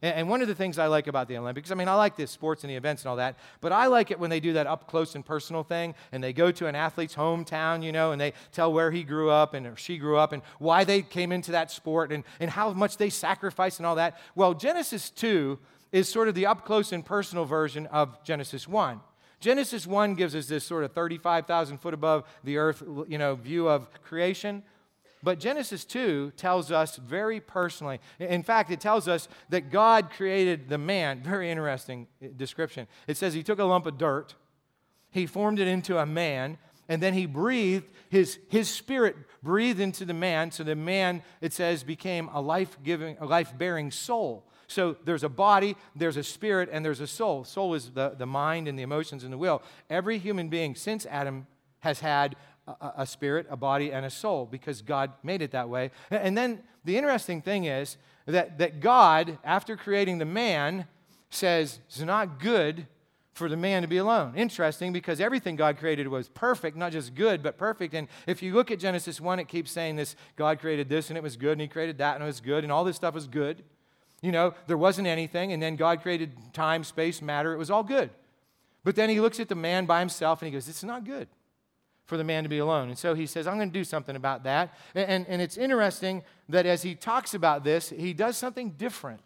And, 0.01 0.15
and 0.15 0.29
one 0.31 0.41
of 0.41 0.49
the 0.49 0.55
things 0.55 0.79
I 0.79 0.87
like 0.87 1.07
about 1.07 1.29
the 1.29 1.37
Olympics, 1.37 1.71
I 1.71 1.75
mean, 1.75 1.87
I 1.87 1.95
like 1.97 2.17
the 2.17 2.27
sports 2.27 2.65
and 2.65 2.71
the 2.71 2.77
events 2.77 3.03
and 3.03 3.11
all 3.11 3.17
that, 3.17 3.37
but 3.61 3.73
I 3.73 3.89
like 3.89 4.11
it 4.11 4.19
when 4.19 4.31
they 4.31 4.41
do 4.41 4.55
that 4.55 4.67
up 4.67 4.89
close 4.89 5.15
and 5.15 5.25
personal 5.25 5.65
thing 5.65 5.95
and 6.13 6.25
they 6.25 6.33
go 6.33 6.51
to 6.51 6.67
an 6.67 6.75
athlete's 6.75 7.15
hometown, 7.15 7.83
you 7.83 7.93
know, 7.93 8.13
and 8.13 8.21
they 8.21 8.33
tell 8.53 8.73
where 8.73 8.91
he 8.91 9.03
grew 9.03 9.29
up 9.29 9.53
and 9.53 9.67
or 9.67 9.77
she 9.77 9.99
grew 9.99 10.17
up 10.17 10.33
and 10.33 10.43
why 10.59 10.85
they 10.85 11.03
came 11.03 11.31
into 11.31 11.53
that 11.53 11.71
sport 11.71 12.11
and, 12.11 12.25
and 12.41 12.51
how 12.51 12.73
much 12.73 12.97
they 12.97 13.11
sacrificed 13.11 13.81
and 13.81 13.87
all 13.87 13.97
that. 13.97 14.19
Well, 14.35 14.55
Genesis 14.55 15.11
2 15.11 15.59
is 15.93 16.09
sort 16.09 16.29
of 16.29 16.35
the 16.35 16.47
up 16.47 16.65
close 16.65 16.91
and 16.91 17.05
personal 17.05 17.45
version 17.45 17.87
of 17.87 18.23
Genesis 18.25 18.67
1. 18.67 19.01
Genesis 19.41 19.87
1 19.87 20.15
gives 20.15 20.35
us 20.35 20.47
this 20.47 20.65
sort 20.65 20.85
of 20.85 20.93
35,000 20.93 21.79
foot 21.79 21.95
above 21.95 22.25
the 22.45 22.57
earth, 22.57 22.83
you 23.09 23.19
know, 23.19 23.35
view 23.35 23.69
of 23.69 23.89
creation. 24.03 24.63
But 25.23 25.39
Genesis 25.39 25.85
2 25.85 26.33
tells 26.37 26.73
us 26.73 26.97
very 26.97 27.41
personally. 27.41 28.01
In 28.19 28.43
fact, 28.43 28.71
it 28.71 28.81
tells 28.81 29.07
us 29.07 29.29
that 29.51 29.71
God 29.71 30.11
created 30.11 30.69
the 30.69 30.79
man. 30.79 31.23
Very 31.25 31.51
interesting 31.51 32.09
uh, 32.23 32.29
description. 32.37 32.89
It 33.07 33.17
says 33.17 33.33
he 33.33 33.45
took 33.45 33.61
a 33.61 33.65
lump 33.65 33.87
of 33.87 33.99
dirt, 33.99 34.35
he 35.11 35.27
formed 35.27 35.61
it 35.61 35.69
into 35.69 35.99
a 35.99 36.07
man, 36.07 36.59
and 36.89 37.03
then 37.03 37.15
he 37.15 37.27
breathed, 37.27 37.87
his, 38.11 38.39
his 38.49 38.69
spirit 38.69 39.17
breathed 39.43 39.81
into 39.81 40.05
the 40.05 40.15
man. 40.15 40.51
So 40.51 40.65
the 40.65 40.75
man, 40.75 41.23
it 41.41 41.53
says, 41.53 41.85
became 41.85 42.29
a 42.33 42.41
life 42.41 42.77
giving, 42.83 43.17
a 43.21 43.27
life 43.27 43.57
bearing 43.57 43.91
soul. 43.91 44.49
So 44.73 44.97
there's 45.05 45.23
a 45.23 45.29
body, 45.29 45.77
there's 45.95 46.17
a 46.17 46.23
spirit, 46.23 46.69
and 46.73 46.85
there's 46.85 47.01
a 47.01 47.07
soul. 47.07 47.45
Soul 47.45 47.75
is 47.75 47.91
the, 47.91 48.15
the 48.17 48.27
mind 48.27 48.69
and 48.69 48.79
the 48.79 48.83
emotions 48.83 49.25
and 49.25 49.33
the 49.33 49.39
will. 49.39 49.63
Every 49.91 50.19
human 50.19 50.49
being 50.49 50.75
since 50.75 51.07
Adam 51.07 51.47
has 51.81 52.01
had 52.01 52.37
a, 52.67 52.93
a 52.99 53.07
spirit, 53.07 53.47
a 53.51 53.57
body, 53.57 53.93
and 53.93 54.07
a 54.07 54.11
soul 54.11 54.47
because 54.51 54.83
God 54.83 55.13
made 55.23 55.43
it 55.43 55.51
that 55.53 55.69
way. 55.69 55.91
And 56.11 56.37
then 56.37 56.63
the 56.85 56.97
interesting 56.97 57.43
thing 57.43 57.65
is 57.65 57.97
that, 58.27 58.59
that 58.59 58.81
God, 58.81 59.39
after 59.45 59.77
creating 59.77 60.19
the 60.19 60.25
man, 60.25 60.87
says 61.31 61.81
it's 61.89 62.01
not 62.01 62.39
good 62.41 62.87
for 63.33 63.49
the 63.49 63.57
man 63.57 63.83
to 63.83 63.89
be 63.89 63.97
alone. 63.97 64.35
Interesting 64.37 64.93
because 64.93 65.21
everything 65.21 65.57
God 65.57 65.79
created 65.79 66.07
was 66.07 66.29
perfect, 66.29 66.77
not 66.77 66.93
just 66.93 67.15
good, 67.15 67.43
but 67.43 67.57
perfect. 67.57 67.95
And 67.95 68.09
if 68.27 68.43
you 68.43 68.55
look 68.55 68.71
at 68.71 68.79
Genesis 68.79 69.21
1, 69.21 69.39
it 69.39 69.49
keeps 69.49 69.71
saying 69.71 69.97
this 69.97 70.17
God 70.37 70.61
created 70.61 70.89
this 70.89 71.09
and 71.09 71.17
it 71.17 71.23
was 71.23 71.37
good, 71.37 71.53
and 71.53 71.61
He 71.61 71.69
created 71.69 71.99
that 71.99 72.15
and 72.15 72.23
it 72.23 72.27
was 72.27 72.41
good, 72.41 72.63
and 72.63 72.73
all 72.73 72.85
this 72.85 72.97
stuff 72.97 73.15
was 73.15 73.27
good. 73.27 73.63
You 74.23 74.33
know, 74.33 74.55
there 74.67 74.79
wasn't 74.79 75.09
anything, 75.09 75.53
and 75.53 75.63
then 75.63 75.77
God 75.77 76.01
created 76.01 76.33
time, 76.55 76.85
space, 76.85 77.21
matter. 77.21 77.53
It 77.53 77.59
was 77.59 77.71
all 77.71 77.83
good. 77.83 78.11
But 78.85 78.97
then 78.97 79.11
He 79.11 79.21
looks 79.21 79.39
at 79.41 79.49
the 79.49 79.55
man 79.55 79.85
by 79.85 79.99
himself 80.01 80.41
and 80.41 80.47
He 80.47 80.53
goes, 80.53 80.69
It's 80.69 80.85
not 80.85 81.05
good 81.05 81.29
for 82.07 82.17
the 82.17 82.25
man 82.25 82.43
to 82.43 82.49
be 82.49 82.59
alone. 82.59 82.89
And 82.89 82.99
so 82.99 83.15
he 83.15 83.27
says, 83.27 83.47
I'm 83.47 83.57
going 83.57 83.71
to 83.71 83.73
do 83.73 83.85
something 83.85 84.17
about 84.17 84.45
that. 84.45 84.75
And, 84.95 85.09
and, 85.09 85.27
and, 85.29 85.41
it's 85.41 85.57
interesting 85.57 86.23
that 86.49 86.67
as 86.67 86.83
he 86.83 86.95
talks 86.95 87.33
about 87.33 87.65
this, 87.65 87.91
he 87.91 88.13
does 88.13 88.37
something 88.37 88.73
different 88.73 89.23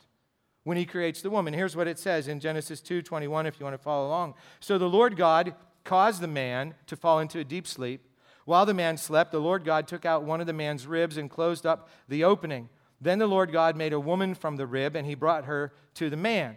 when 0.62 0.76
he 0.76 0.84
creates 0.84 1.22
the 1.22 1.30
woman. 1.30 1.54
Here's 1.54 1.74
what 1.74 1.88
it 1.88 1.98
says 1.98 2.28
in 2.28 2.38
Genesis 2.38 2.80
2:21 2.80 3.46
if 3.46 3.58
you 3.58 3.64
want 3.64 3.74
to 3.74 3.82
follow 3.82 4.06
along. 4.06 4.34
So 4.60 4.78
the 4.78 4.88
Lord 4.88 5.16
God 5.16 5.54
caused 5.84 6.20
the 6.20 6.28
man 6.28 6.74
to 6.86 6.96
fall 6.96 7.18
into 7.18 7.38
a 7.38 7.44
deep 7.44 7.66
sleep. 7.66 8.02
While 8.44 8.66
the 8.66 8.74
man 8.74 8.96
slept, 8.96 9.32
the 9.32 9.40
Lord 9.40 9.64
God 9.64 9.88
took 9.88 10.04
out 10.04 10.22
one 10.22 10.40
of 10.40 10.46
the 10.46 10.52
man's 10.52 10.86
ribs 10.86 11.16
and 11.16 11.30
closed 11.30 11.66
up 11.66 11.88
the 12.08 12.24
opening. 12.24 12.68
Then 13.00 13.18
the 13.18 13.26
Lord 13.26 13.52
God 13.52 13.76
made 13.76 13.92
a 13.92 14.00
woman 14.00 14.34
from 14.34 14.56
the 14.56 14.66
rib 14.66 14.96
and 14.96 15.06
he 15.06 15.14
brought 15.14 15.44
her 15.44 15.72
to 15.94 16.10
the 16.10 16.16
man 16.16 16.56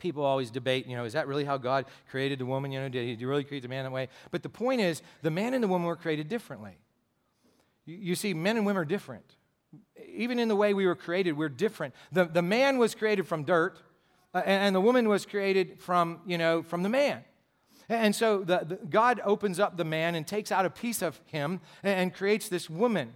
people 0.00 0.24
always 0.24 0.50
debate, 0.50 0.86
you 0.86 0.96
know, 0.96 1.04
is 1.04 1.12
that 1.12 1.28
really 1.28 1.44
how 1.44 1.58
God 1.58 1.84
created 2.10 2.38
the 2.40 2.46
woman? 2.46 2.72
You 2.72 2.80
know, 2.80 2.88
did 2.88 3.18
he 3.18 3.24
really 3.24 3.44
create 3.44 3.62
the 3.62 3.68
man 3.68 3.84
that 3.84 3.92
way? 3.92 4.08
But 4.30 4.42
the 4.42 4.48
point 4.48 4.80
is, 4.80 5.02
the 5.22 5.30
man 5.30 5.54
and 5.54 5.62
the 5.62 5.68
woman 5.68 5.86
were 5.86 5.96
created 5.96 6.28
differently. 6.28 6.76
You, 7.86 8.14
see, 8.14 8.34
men 8.34 8.56
and 8.56 8.66
women 8.66 8.80
are 8.80 8.84
different. 8.84 9.36
Even 10.12 10.38
in 10.38 10.48
the 10.48 10.56
way 10.56 10.74
we 10.74 10.86
were 10.86 10.96
created, 10.96 11.36
we're 11.36 11.48
different. 11.48 11.94
The, 12.10 12.24
the 12.24 12.42
man 12.42 12.78
was 12.78 12.94
created 12.94 13.26
from 13.26 13.44
dirt, 13.44 13.80
uh, 14.34 14.38
and, 14.38 14.64
and 14.64 14.76
the 14.76 14.80
woman 14.80 15.08
was 15.08 15.24
created 15.26 15.80
from, 15.80 16.20
you 16.26 16.38
know, 16.38 16.62
from 16.62 16.82
the 16.82 16.88
man. 16.88 17.24
And 17.88 18.14
so 18.14 18.38
the, 18.38 18.64
the, 18.64 18.76
God 18.88 19.20
opens 19.24 19.58
up 19.58 19.76
the 19.76 19.84
man 19.84 20.14
and 20.14 20.26
takes 20.26 20.52
out 20.52 20.64
a 20.64 20.70
piece 20.70 21.02
of 21.02 21.20
him 21.26 21.60
and, 21.82 22.00
and 22.00 22.14
creates 22.14 22.48
this 22.48 22.70
woman. 22.70 23.14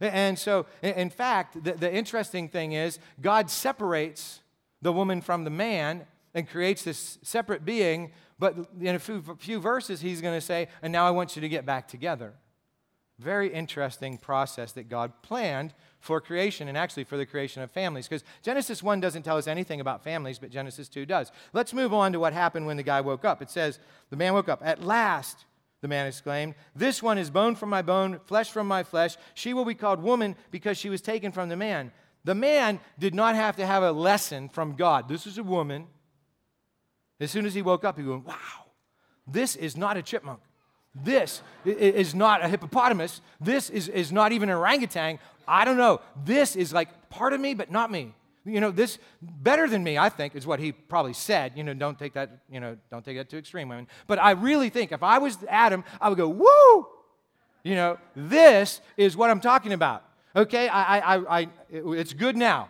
And 0.00 0.38
so, 0.38 0.66
in 0.82 1.10
fact, 1.10 1.62
the, 1.64 1.72
the 1.72 1.92
interesting 1.92 2.48
thing 2.48 2.72
is 2.72 2.98
God 3.20 3.50
separates 3.50 4.40
the 4.82 4.92
woman 4.92 5.20
from 5.20 5.44
the 5.44 5.50
man 5.50 6.06
and 6.34 6.48
creates 6.48 6.82
this 6.82 7.18
separate 7.22 7.64
being, 7.64 8.12
but 8.38 8.54
in 8.80 8.94
a 8.94 8.98
few, 8.98 9.22
few 9.38 9.58
verses, 9.58 10.02
he's 10.02 10.20
going 10.20 10.34
to 10.34 10.40
say, 10.40 10.68
and 10.82 10.92
now 10.92 11.06
I 11.06 11.10
want 11.10 11.34
you 11.34 11.40
to 11.40 11.48
get 11.48 11.64
back 11.64 11.88
together. 11.88 12.34
Very 13.18 13.50
interesting 13.50 14.18
process 14.18 14.72
that 14.72 14.90
God 14.90 15.12
planned 15.22 15.72
for 16.00 16.20
creation 16.20 16.68
and 16.68 16.76
actually 16.76 17.04
for 17.04 17.16
the 17.16 17.24
creation 17.24 17.62
of 17.62 17.70
families. 17.70 18.06
Because 18.06 18.24
Genesis 18.42 18.82
1 18.82 19.00
doesn't 19.00 19.22
tell 19.22 19.38
us 19.38 19.46
anything 19.46 19.80
about 19.80 20.04
families, 20.04 20.38
but 20.38 20.50
Genesis 20.50 20.90
2 20.90 21.06
does. 21.06 21.32
Let's 21.54 21.72
move 21.72 21.94
on 21.94 22.12
to 22.12 22.20
what 22.20 22.34
happened 22.34 22.66
when 22.66 22.76
the 22.76 22.82
guy 22.82 23.00
woke 23.00 23.24
up. 23.24 23.40
It 23.40 23.48
says, 23.48 23.78
The 24.10 24.16
man 24.16 24.34
woke 24.34 24.50
up. 24.50 24.60
At 24.62 24.84
last, 24.84 25.46
the 25.80 25.88
man 25.88 26.06
exclaimed, 26.06 26.54
This 26.74 27.02
one 27.02 27.18
is 27.18 27.30
bone 27.30 27.54
from 27.54 27.68
my 27.68 27.82
bone, 27.82 28.20
flesh 28.24 28.50
from 28.50 28.66
my 28.66 28.82
flesh. 28.82 29.16
She 29.34 29.54
will 29.54 29.64
be 29.64 29.74
called 29.74 30.02
woman 30.02 30.36
because 30.50 30.78
she 30.78 30.88
was 30.88 31.00
taken 31.00 31.32
from 31.32 31.48
the 31.48 31.56
man. 31.56 31.92
The 32.24 32.34
man 32.34 32.80
did 32.98 33.14
not 33.14 33.34
have 33.34 33.56
to 33.56 33.66
have 33.66 33.82
a 33.82 33.92
lesson 33.92 34.48
from 34.48 34.74
God. 34.74 35.08
This 35.08 35.26
is 35.26 35.38
a 35.38 35.44
woman. 35.44 35.86
As 37.20 37.30
soon 37.30 37.46
as 37.46 37.54
he 37.54 37.62
woke 37.62 37.84
up, 37.84 37.98
he 37.98 38.04
went, 38.04 38.26
Wow, 38.26 38.34
this 39.26 39.56
is 39.56 39.76
not 39.76 39.96
a 39.96 40.02
chipmunk. 40.02 40.40
This 41.04 41.42
is 41.64 42.14
not 42.14 42.44
a 42.44 42.48
hippopotamus. 42.48 43.20
This 43.40 43.68
is, 43.68 43.88
is 43.88 44.10
not 44.10 44.32
even 44.32 44.48
an 44.48 44.56
orangutan. 44.56 45.18
I 45.46 45.64
don't 45.64 45.76
know. 45.76 46.00
This 46.24 46.56
is 46.56 46.72
like 46.72 47.10
part 47.10 47.32
of 47.32 47.40
me, 47.40 47.54
but 47.54 47.70
not 47.70 47.90
me. 47.90 48.14
You 48.46 48.60
know, 48.60 48.70
this 48.70 48.98
better 49.20 49.68
than 49.68 49.82
me, 49.82 49.98
I 49.98 50.08
think, 50.08 50.36
is 50.36 50.46
what 50.46 50.60
he 50.60 50.70
probably 50.70 51.12
said. 51.12 51.52
You 51.56 51.64
know, 51.64 51.74
don't 51.74 51.98
take 51.98 52.14
that, 52.14 52.38
you 52.48 52.60
know, 52.60 52.76
don't 52.90 53.04
take 53.04 53.16
that 53.16 53.28
too 53.28 53.38
extreme, 53.38 53.68
women. 53.68 53.88
But 54.06 54.20
I 54.20 54.30
really 54.30 54.70
think 54.70 54.92
if 54.92 55.02
I 55.02 55.18
was 55.18 55.36
Adam, 55.48 55.84
I 56.00 56.08
would 56.08 56.16
go, 56.16 56.28
woo! 56.28 56.86
You 57.64 57.74
know, 57.74 57.98
this 58.14 58.80
is 58.96 59.16
what 59.16 59.28
I'm 59.30 59.40
talking 59.40 59.72
about. 59.72 60.04
Okay, 60.36 60.68
I, 60.68 61.16
I, 61.16 61.40
I, 61.40 61.48
it's 61.70 62.12
good 62.12 62.36
now. 62.36 62.68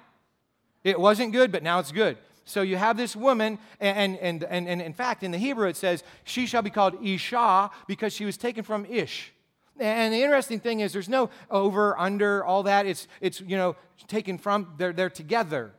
It 0.83 0.99
wasn't 0.99 1.33
good, 1.33 1.53
but 1.53 1.63
now 1.63 1.79
it's 1.81 1.93
good. 1.93 2.17
So 2.45 2.63
you 2.63 2.77
have 2.77 2.97
this 2.97 3.15
woman, 3.17 3.59
and, 3.81 4.17
and, 4.19 4.45
and, 4.45 4.69
and 4.69 4.81
in 4.81 4.93
fact, 4.93 5.23
in 5.23 5.33
the 5.33 5.39
Hebrew 5.39 5.69
it 5.69 5.77
says, 5.77 6.05
she 6.25 6.47
shall 6.47 6.63
be 6.63 6.71
called 6.71 7.05
Isha 7.05 7.71
because 7.89 8.13
she 8.13 8.25
was 8.25 8.37
taken 8.37 8.63
from 8.63 8.87
Ish. 8.87 9.33
And 9.79 10.13
the 10.13 10.23
interesting 10.23 10.61
thing 10.61 10.81
is, 10.81 10.93
there's 10.93 11.09
no 11.09 11.31
over, 11.51 11.99
under, 11.99 12.45
all 12.45 12.63
that. 12.65 12.87
It's, 12.87 13.09
it's 13.21 13.41
you 13.41 13.57
know, 13.57 13.77
taken 14.09 14.39
from, 14.39 14.75
they're, 14.79 14.93
they're 14.93 15.11
together. 15.11 15.73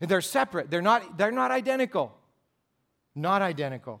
They're 0.00 0.20
separate. 0.20 0.70
They're 0.70 0.82
not, 0.82 1.16
they're 1.18 1.32
not 1.32 1.50
identical. 1.50 2.14
Not 3.14 3.42
identical. 3.42 4.00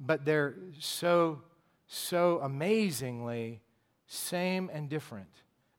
But 0.00 0.24
they're 0.24 0.54
so, 0.78 1.42
so 1.86 2.40
amazingly 2.42 3.60
same 4.06 4.70
and 4.72 4.88
different. 4.88 5.28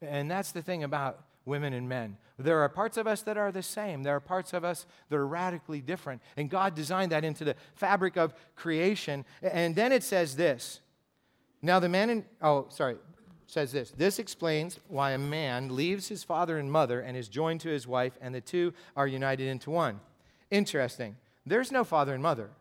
And 0.01 0.29
that's 0.29 0.51
the 0.51 0.61
thing 0.61 0.83
about 0.83 1.23
women 1.45 1.73
and 1.73 1.87
men. 1.87 2.17
There 2.39 2.59
are 2.61 2.69
parts 2.69 2.97
of 2.97 3.05
us 3.05 3.21
that 3.23 3.37
are 3.37 3.51
the 3.51 3.61
same. 3.63 4.03
There 4.03 4.15
are 4.15 4.19
parts 4.19 4.53
of 4.53 4.63
us 4.63 4.85
that 5.09 5.15
are 5.15 5.27
radically 5.27 5.81
different. 5.81 6.21
And 6.35 6.49
God 6.49 6.75
designed 6.75 7.11
that 7.11 7.23
into 7.23 7.45
the 7.45 7.55
fabric 7.75 8.17
of 8.17 8.33
creation. 8.55 9.25
And 9.41 9.75
then 9.75 9.91
it 9.91 10.03
says 10.03 10.35
this. 10.35 10.79
Now 11.63 11.79
the 11.79 11.89
man 11.89 12.11
in, 12.11 12.25
oh, 12.41 12.67
sorry, 12.69 12.97
says 13.47 13.71
this. 13.71 13.89
This 13.91 14.19
explains 14.19 14.79
why 14.87 15.11
a 15.11 15.17
man 15.17 15.75
leaves 15.75 16.07
his 16.07 16.23
father 16.23 16.59
and 16.59 16.71
mother 16.71 16.99
and 16.99 17.17
is 17.17 17.27
joined 17.27 17.61
to 17.61 17.69
his 17.69 17.87
wife, 17.87 18.13
and 18.21 18.35
the 18.35 18.41
two 18.41 18.73
are 18.95 19.07
united 19.07 19.47
into 19.47 19.71
one. 19.71 19.99
Interesting. 20.51 21.15
There's 21.45 21.71
no 21.71 21.83
father 21.83 22.13
and 22.13 22.21
mother 22.21 22.51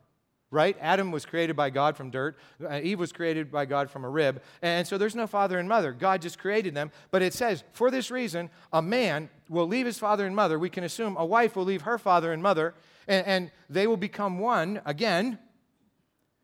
right? 0.53 0.77
Adam 0.79 1.11
was 1.11 1.25
created 1.25 1.55
by 1.55 1.71
God 1.71 1.97
from 1.97 2.11
dirt. 2.11 2.37
Uh, 2.63 2.79
Eve 2.81 2.99
was 2.99 3.11
created 3.11 3.51
by 3.51 3.65
God 3.65 3.89
from 3.89 4.05
a 4.05 4.09
rib. 4.09 4.41
And 4.61 4.87
so 4.87 4.99
there's 4.99 5.15
no 5.15 5.25
father 5.25 5.57
and 5.57 5.67
mother. 5.67 5.91
God 5.91 6.21
just 6.21 6.37
created 6.37 6.75
them. 6.75 6.91
But 7.09 7.23
it 7.23 7.33
says, 7.33 7.63
for 7.71 7.89
this 7.89 8.11
reason, 8.11 8.51
a 8.71 8.81
man 8.81 9.29
will 9.49 9.67
leave 9.67 9.87
his 9.87 9.97
father 9.97 10.27
and 10.27 10.35
mother. 10.35 10.59
We 10.59 10.69
can 10.69 10.83
assume 10.83 11.17
a 11.17 11.25
wife 11.25 11.55
will 11.55 11.65
leave 11.65 11.81
her 11.81 11.97
father 11.97 12.31
and 12.31 12.43
mother, 12.43 12.75
and, 13.07 13.25
and 13.25 13.51
they 13.67 13.87
will 13.87 13.97
become 13.97 14.37
one 14.37 14.79
again. 14.85 15.39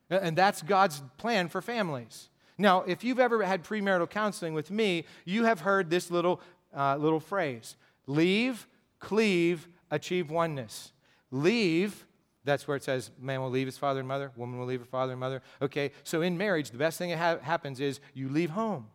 And 0.10 0.36
that's 0.36 0.64
God's 0.64 1.04
plan 1.18 1.48
for 1.48 1.62
families. 1.62 2.30
Now, 2.60 2.82
if 2.82 3.06
you've 3.06 3.20
ever 3.20 3.42
had 3.42 3.64
premarital 3.64 4.10
counseling 4.10 4.54
with 4.54 4.70
me, 4.70 5.06
you 5.24 5.46
have 5.46 5.62
heard 5.62 5.90
this 5.90 6.12
little, 6.12 6.42
uh, 6.76 6.98
little 6.98 7.22
phrase 7.22 7.76
leave, 8.06 8.68
cleave, 9.00 9.68
achieve 9.90 10.30
oneness. 10.30 10.92
Leave, 11.32 12.06
that's 12.44 12.68
where 12.68 12.76
it 12.76 12.84
says 12.84 13.12
man 13.20 13.42
will 13.42 13.50
leave 13.50 13.68
his 13.68 13.78
father 13.78 14.00
and 14.00 14.08
mother, 14.08 14.32
woman 14.36 14.60
will 14.60 14.66
leave 14.66 14.82
her 14.82 14.86
father 14.86 15.14
and 15.14 15.20
mother. 15.20 15.42
Okay, 15.62 15.92
so 16.04 16.22
in 16.22 16.38
marriage, 16.38 16.72
the 16.72 16.78
best 16.78 16.98
thing 16.98 17.12
that 17.12 17.18
ha- 17.18 17.38
happens 17.42 17.80
is 17.80 18.02
you 18.14 18.28
leave 18.28 18.50
home. 18.50 18.88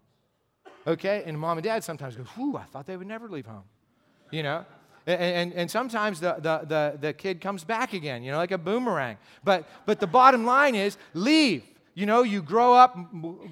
Okay, 0.87 1.23
and 1.25 1.39
mom 1.39 1.57
and 1.57 1.65
dad 1.65 1.83
sometimes 1.83 2.17
go, 2.17 2.25
whew, 2.35 2.59
I 2.59 2.65
thought 2.65 2.85
they 2.87 2.97
would 2.97 3.07
never 3.07 3.29
leave 3.29 3.47
home. 3.47 3.65
You 4.31 4.43
know? 4.43 4.67
And, 5.07 5.21
and, 5.21 5.53
and, 5.55 5.71
sometimes 5.71 6.21
the, 6.21 6.35
the, 6.39 6.67
the, 6.67 6.99
the 6.99 7.13
kid 7.13 7.41
comes 7.41 7.63
back 7.63 7.93
again, 7.93 8.23
you 8.23 8.33
know, 8.33 8.39
like 8.39 8.53
a 8.53 8.59
boomerang. 8.59 9.19
But, 9.43 9.69
but 9.85 10.01
the 10.01 10.07
bottom 10.07 10.45
line 10.47 10.75
is 10.75 10.97
leave. 11.13 11.63
You 11.95 12.07
know, 12.07 12.23
you 12.23 12.43
grow 12.43 12.75
up, 12.75 12.97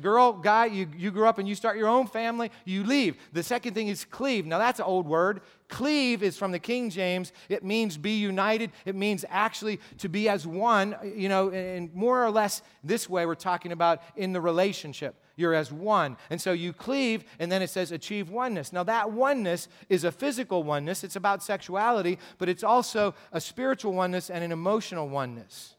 girl, 0.00 0.32
guy, 0.32 0.66
you, 0.66 0.88
you 0.96 1.12
grow 1.12 1.28
up 1.28 1.38
and 1.38 1.48
you 1.48 1.54
start 1.54 1.78
your 1.78 1.86
own 1.86 2.08
family, 2.08 2.50
you 2.64 2.82
leave. 2.82 3.16
The 3.32 3.42
second 3.42 3.74
thing 3.74 3.86
is 3.86 4.04
cleave. 4.04 4.46
Now, 4.46 4.58
that's 4.58 4.80
an 4.80 4.84
old 4.84 5.06
word. 5.06 5.42
Cleave 5.68 6.24
is 6.24 6.36
from 6.36 6.50
the 6.50 6.58
King 6.58 6.90
James. 6.90 7.32
It 7.48 7.62
means 7.62 7.96
be 7.96 8.16
united. 8.16 8.72
It 8.84 8.96
means 8.96 9.24
actually 9.28 9.78
to 9.98 10.08
be 10.08 10.28
as 10.28 10.44
one, 10.44 10.96
you 11.14 11.28
know, 11.28 11.50
and 11.50 11.94
more 11.94 12.24
or 12.24 12.30
less 12.30 12.62
this 12.82 13.08
way 13.08 13.26
we're 13.26 13.36
talking 13.36 13.70
about 13.70 14.02
in 14.16 14.32
the 14.32 14.40
relationship. 14.40 15.14
You're 15.36 15.54
as 15.54 15.72
one. 15.72 16.16
And 16.28 16.40
so 16.40 16.52
you 16.52 16.72
cleave, 16.72 17.24
and 17.38 17.50
then 17.50 17.62
it 17.62 17.70
says 17.70 17.92
achieve 17.92 18.28
oneness. 18.28 18.72
Now, 18.72 18.82
that 18.82 19.12
oneness 19.12 19.68
is 19.88 20.02
a 20.02 20.10
physical 20.10 20.64
oneness, 20.64 21.04
it's 21.04 21.16
about 21.16 21.44
sexuality, 21.44 22.18
but 22.38 22.48
it's 22.48 22.64
also 22.64 23.14
a 23.30 23.40
spiritual 23.40 23.92
oneness 23.92 24.30
and 24.30 24.42
an 24.42 24.50
emotional 24.50 25.08
oneness. 25.08 25.76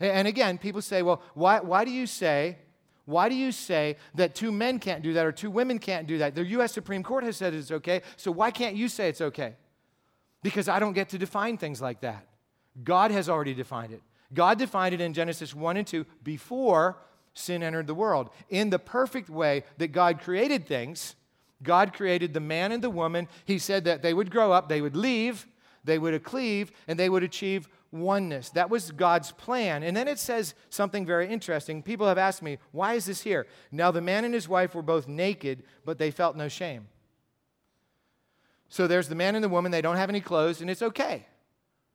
And 0.00 0.26
again, 0.26 0.56
people 0.58 0.80
say, 0.82 1.02
well, 1.02 1.22
why, 1.34 1.60
why 1.60 1.84
do 1.84 1.90
you 1.90 2.06
say, 2.06 2.56
Why 3.04 3.28
do 3.28 3.34
you 3.34 3.52
say 3.52 3.96
that 4.14 4.34
two 4.34 4.50
men 4.50 4.78
can't 4.78 5.02
do 5.02 5.12
that 5.14 5.26
or 5.26 5.32
two 5.32 5.50
women 5.50 5.78
can't 5.78 6.06
do 6.06 6.18
that? 6.18 6.34
The 6.34 6.44
U.S. 6.46 6.72
Supreme 6.72 7.02
Court 7.02 7.24
has 7.24 7.36
said 7.36 7.54
it's 7.54 7.70
okay, 7.70 8.02
so 8.16 8.30
why 8.30 8.50
can't 8.50 8.76
you 8.76 8.88
say 8.88 9.08
it's 9.08 9.20
okay? 9.20 9.54
Because 10.42 10.68
I 10.68 10.78
don't 10.78 10.94
get 10.94 11.10
to 11.10 11.18
define 11.18 11.58
things 11.58 11.82
like 11.82 12.00
that. 12.00 12.26
God 12.82 13.10
has 13.10 13.28
already 13.28 13.52
defined 13.52 13.92
it. 13.92 14.02
God 14.32 14.58
defined 14.58 14.94
it 14.94 15.00
in 15.00 15.12
Genesis 15.12 15.54
1 15.54 15.76
and 15.76 15.86
2 15.86 16.06
before 16.22 16.98
sin 17.34 17.62
entered 17.62 17.86
the 17.86 17.94
world. 17.94 18.30
In 18.48 18.70
the 18.70 18.78
perfect 18.78 19.28
way 19.28 19.64
that 19.78 19.88
God 19.88 20.20
created 20.20 20.66
things, 20.66 21.16
God 21.62 21.92
created 21.92 22.32
the 22.32 22.40
man 22.40 22.72
and 22.72 22.82
the 22.82 22.90
woman. 22.90 23.28
He 23.44 23.58
said 23.58 23.84
that 23.84 24.02
they 24.02 24.14
would 24.14 24.30
grow 24.30 24.52
up, 24.52 24.68
they 24.68 24.80
would 24.80 24.96
leave, 24.96 25.46
they 25.84 25.98
would 25.98 26.22
cleave, 26.24 26.72
and 26.86 26.98
they 26.98 27.08
would 27.08 27.22
achieve 27.22 27.68
oneness. 27.92 28.50
That 28.50 28.70
was 28.70 28.92
God's 28.92 29.32
plan. 29.32 29.82
And 29.82 29.96
then 29.96 30.08
it 30.08 30.18
says 30.18 30.54
something 30.68 31.04
very 31.04 31.28
interesting. 31.28 31.82
People 31.82 32.06
have 32.06 32.18
asked 32.18 32.42
me, 32.42 32.58
why 32.72 32.94
is 32.94 33.06
this 33.06 33.22
here? 33.22 33.46
Now, 33.72 33.90
the 33.90 34.00
man 34.00 34.24
and 34.24 34.34
his 34.34 34.48
wife 34.48 34.74
were 34.74 34.82
both 34.82 35.08
naked, 35.08 35.64
but 35.84 35.98
they 35.98 36.10
felt 36.10 36.36
no 36.36 36.48
shame. 36.48 36.88
So 38.68 38.86
there's 38.86 39.08
the 39.08 39.16
man 39.16 39.34
and 39.34 39.42
the 39.42 39.48
woman, 39.48 39.72
they 39.72 39.82
don't 39.82 39.96
have 39.96 40.10
any 40.10 40.20
clothes, 40.20 40.60
and 40.60 40.70
it's 40.70 40.82
okay 40.82 41.26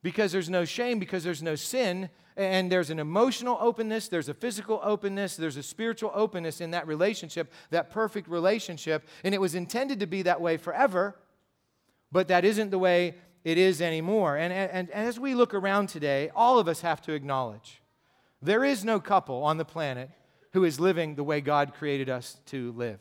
because 0.02 0.30
there's 0.30 0.50
no 0.50 0.64
shame, 0.64 0.98
because 0.98 1.24
there's 1.24 1.42
no 1.42 1.54
sin, 1.54 2.10
and 2.36 2.70
there's 2.70 2.90
an 2.90 2.98
emotional 2.98 3.56
openness, 3.60 4.08
there's 4.08 4.28
a 4.28 4.34
physical 4.34 4.78
openness, 4.82 5.36
there's 5.36 5.56
a 5.56 5.62
spiritual 5.62 6.12
openness 6.14 6.60
in 6.60 6.72
that 6.72 6.86
relationship, 6.86 7.50
that 7.70 7.90
perfect 7.90 8.28
relationship. 8.28 9.08
And 9.24 9.34
it 9.34 9.40
was 9.40 9.54
intended 9.54 10.00
to 10.00 10.06
be 10.06 10.22
that 10.22 10.40
way 10.40 10.58
forever, 10.58 11.16
but 12.12 12.28
that 12.28 12.44
isn't 12.44 12.70
the 12.70 12.78
way 12.78 13.14
it 13.46 13.58
is 13.58 13.80
anymore. 13.80 14.36
And, 14.36 14.52
and, 14.52 14.72
and 14.72 14.90
as 14.90 15.20
we 15.20 15.36
look 15.36 15.54
around 15.54 15.88
today, 15.88 16.32
all 16.34 16.58
of 16.58 16.66
us 16.66 16.80
have 16.80 17.00
to 17.02 17.12
acknowledge 17.12 17.80
there 18.42 18.64
is 18.64 18.84
no 18.84 18.98
couple 18.98 19.44
on 19.44 19.56
the 19.56 19.64
planet 19.64 20.10
who 20.52 20.64
is 20.64 20.80
living 20.80 21.14
the 21.14 21.22
way 21.22 21.40
God 21.40 21.72
created 21.72 22.10
us 22.10 22.40
to 22.46 22.72
live. 22.72 22.98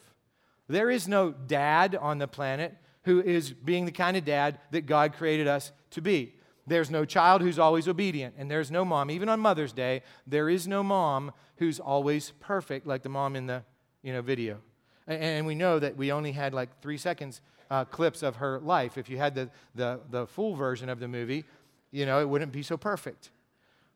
There 0.67 0.91
is 0.91 1.08
no 1.08 1.31
dad 1.31 1.95
on 1.95 2.19
the 2.19 2.27
planet 2.27 2.77
who 3.05 3.23
is 3.23 3.53
being 3.53 3.86
the 3.86 3.91
kind 3.91 4.15
of 4.15 4.23
dad 4.23 4.60
that 4.69 4.86
God 4.86 5.13
created 5.13 5.47
us 5.47 5.71
to 5.89 6.01
be. 6.01 6.36
There's 6.67 6.91
no 6.91 7.05
child 7.05 7.41
who's 7.41 7.58
always 7.58 7.88
obedient, 7.88 8.36
and 8.38 8.49
there's 8.49 8.69
no 8.69 8.86
mom. 8.86 9.10
Even 9.10 9.29
on 9.29 9.39
Mother's 9.39 9.73
Day, 9.73 10.03
there 10.27 10.47
is 10.47 10.67
no 10.67 10.84
mom 10.84 11.31
who's 11.58 11.79
always 11.79 12.34
perfect, 12.39 12.86
like 12.86 13.01
the 13.01 13.10
mom 13.10 13.36
in 13.36 13.47
the 13.47 13.63
you 14.03 14.13
know, 14.13 14.21
video. 14.21 14.60
And 15.08 15.47
we 15.47 15.55
know 15.55 15.79
that 15.79 15.97
we 15.97 16.12
only 16.12 16.34
had 16.34 16.53
like 16.53 16.81
three 16.81 16.97
seconds 16.97 17.41
uh, 17.69 17.86
clips 17.86 18.23
of 18.23 18.38
her 18.38 18.60
life. 18.60 18.97
If 18.97 19.10
you 19.10 19.17
had 19.17 19.36
the, 19.36 19.49
the, 19.73 19.99
the 20.10 20.28
full 20.28 20.56
version 20.56 20.89
of 20.89 20.99
the 20.99 21.08
movie, 21.08 21.45
you 21.91 22.06
know, 22.06 22.19
it 22.19 22.30
wouldn't 22.30 22.51
be 22.51 22.63
so 22.63 22.78
perfect. 22.78 23.30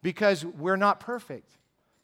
Because 0.01 0.45
we're 0.45 0.77
not 0.77 0.99
perfect 0.99 1.57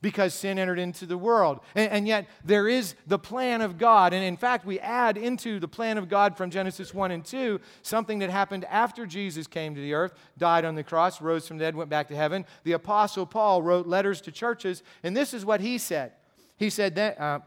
because 0.05 0.35
sin 0.35 0.59
entered 0.59 0.77
into 0.77 1.07
the 1.07 1.17
world. 1.17 1.59
And, 1.73 1.91
and, 1.91 2.07
yet, 2.07 2.27
there 2.43 2.67
is 2.67 2.93
the 3.07 3.17
plan 3.17 3.61
of 3.61 3.79
God. 3.79 4.13
And 4.13 4.23
in 4.23 4.37
fact, 4.37 4.63
we 4.63 4.79
add 4.79 5.17
into 5.17 5.59
the 5.59 5.67
plan 5.67 5.97
of 5.97 6.09
God 6.09 6.37
from 6.37 6.51
Genesis 6.51 6.93
1 6.93 7.09
and 7.09 7.25
2 7.25 7.59
something 7.81 8.19
that 8.19 8.29
happened 8.29 8.65
after 8.65 9.07
Jesus 9.07 9.47
came 9.47 9.73
to 9.73 9.81
the 9.81 9.95
earth, 9.95 10.13
died 10.37 10.63
on 10.63 10.75
the 10.75 10.83
cross, 10.83 11.21
rose 11.21 11.47
from 11.47 11.57
the 11.57 11.63
dead, 11.63 11.75
went 11.75 11.89
back 11.89 12.07
to 12.09 12.15
heaven. 12.15 12.45
The 12.65 12.73
Apostle 12.73 13.25
Paul 13.25 13.63
wrote 13.63 13.87
letters 13.87 14.21
to 14.21 14.31
churches, 14.31 14.83
and 15.01 15.17
this 15.17 15.33
is 15.33 15.43
what 15.43 15.59
he 15.59 15.79
said. 15.79 16.11
He 16.55 16.69
said 16.69 16.93
that. 16.95 17.19
Uh, 17.19 17.39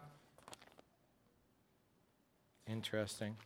interesting. 2.66 3.36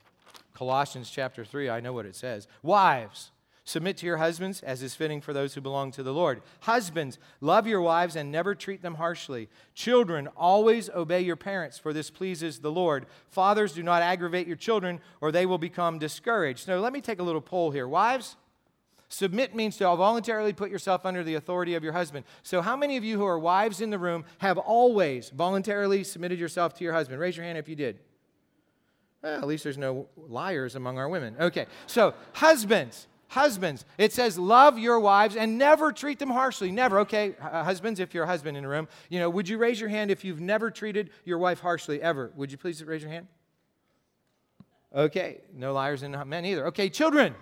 Colossians 0.54 1.10
chapter 1.10 1.44
3, 1.44 1.70
I 1.70 1.80
know 1.80 1.92
what 1.92 2.06
it 2.06 2.16
says. 2.16 2.46
Wives, 2.62 3.30
Submit 3.64 3.96
to 3.98 4.06
your 4.06 4.16
husbands 4.16 4.60
as 4.62 4.82
is 4.82 4.96
fitting 4.96 5.20
for 5.20 5.32
those 5.32 5.54
who 5.54 5.60
belong 5.60 5.92
to 5.92 6.02
the 6.02 6.12
Lord. 6.12 6.42
Husbands, 6.62 7.18
love 7.40 7.64
your 7.64 7.80
wives 7.80 8.16
and 8.16 8.32
never 8.32 8.56
treat 8.56 8.82
them 8.82 8.96
harshly. 8.96 9.48
Children, 9.72 10.28
always 10.36 10.90
obey 10.90 11.20
your 11.20 11.36
parents, 11.36 11.78
for 11.78 11.92
this 11.92 12.10
pleases 12.10 12.58
the 12.58 12.72
Lord. 12.72 13.06
Fathers, 13.28 13.72
do 13.72 13.84
not 13.84 14.02
aggravate 14.02 14.48
your 14.48 14.56
children, 14.56 15.00
or 15.20 15.30
they 15.30 15.46
will 15.46 15.58
become 15.58 16.00
discouraged. 16.00 16.64
So 16.64 16.80
let 16.80 16.92
me 16.92 17.00
take 17.00 17.20
a 17.20 17.22
little 17.22 17.40
poll 17.40 17.70
here. 17.70 17.86
Wives, 17.86 18.34
submit 19.08 19.54
means 19.54 19.76
to 19.76 19.84
voluntarily 19.84 20.52
put 20.52 20.70
yourself 20.70 21.06
under 21.06 21.22
the 21.22 21.36
authority 21.36 21.76
of 21.76 21.84
your 21.84 21.92
husband. 21.92 22.24
So, 22.42 22.62
how 22.62 22.76
many 22.76 22.96
of 22.96 23.04
you 23.04 23.16
who 23.16 23.26
are 23.26 23.38
wives 23.38 23.80
in 23.80 23.90
the 23.90 23.98
room 23.98 24.24
have 24.38 24.58
always 24.58 25.30
voluntarily 25.30 26.02
submitted 26.02 26.38
yourself 26.40 26.74
to 26.74 26.84
your 26.84 26.94
husband? 26.94 27.20
Raise 27.20 27.36
your 27.36 27.46
hand 27.46 27.58
if 27.58 27.68
you 27.68 27.76
did. 27.76 28.00
Well, 29.22 29.38
at 29.38 29.46
least 29.46 29.64
there's 29.64 29.78
no 29.78 30.08
liars 30.16 30.74
among 30.74 30.98
our 30.98 31.08
women. 31.08 31.36
Okay, 31.38 31.66
so 31.86 32.14
husbands, 32.32 33.06
Husbands, 33.32 33.86
it 33.96 34.12
says, 34.12 34.38
love 34.38 34.78
your 34.78 35.00
wives 35.00 35.36
and 35.36 35.56
never 35.56 35.90
treat 35.90 36.18
them 36.18 36.28
harshly. 36.28 36.70
Never. 36.70 36.98
Okay, 37.00 37.34
uh, 37.40 37.64
husbands, 37.64 37.98
if 37.98 38.12
you're 38.12 38.24
a 38.24 38.26
husband 38.26 38.58
in 38.58 38.62
the 38.62 38.68
room, 38.68 38.88
you 39.08 39.18
know, 39.18 39.30
would 39.30 39.48
you 39.48 39.56
raise 39.56 39.80
your 39.80 39.88
hand 39.88 40.10
if 40.10 40.22
you've 40.22 40.40
never 40.40 40.70
treated 40.70 41.08
your 41.24 41.38
wife 41.38 41.58
harshly 41.58 42.02
ever? 42.02 42.30
Would 42.36 42.52
you 42.52 42.58
please 42.58 42.84
raise 42.84 43.00
your 43.00 43.10
hand? 43.10 43.28
Okay, 44.94 45.40
no 45.54 45.72
liars 45.72 46.02
in 46.02 46.14
men 46.26 46.44
either. 46.44 46.66
Okay, 46.66 46.90
children. 46.90 47.34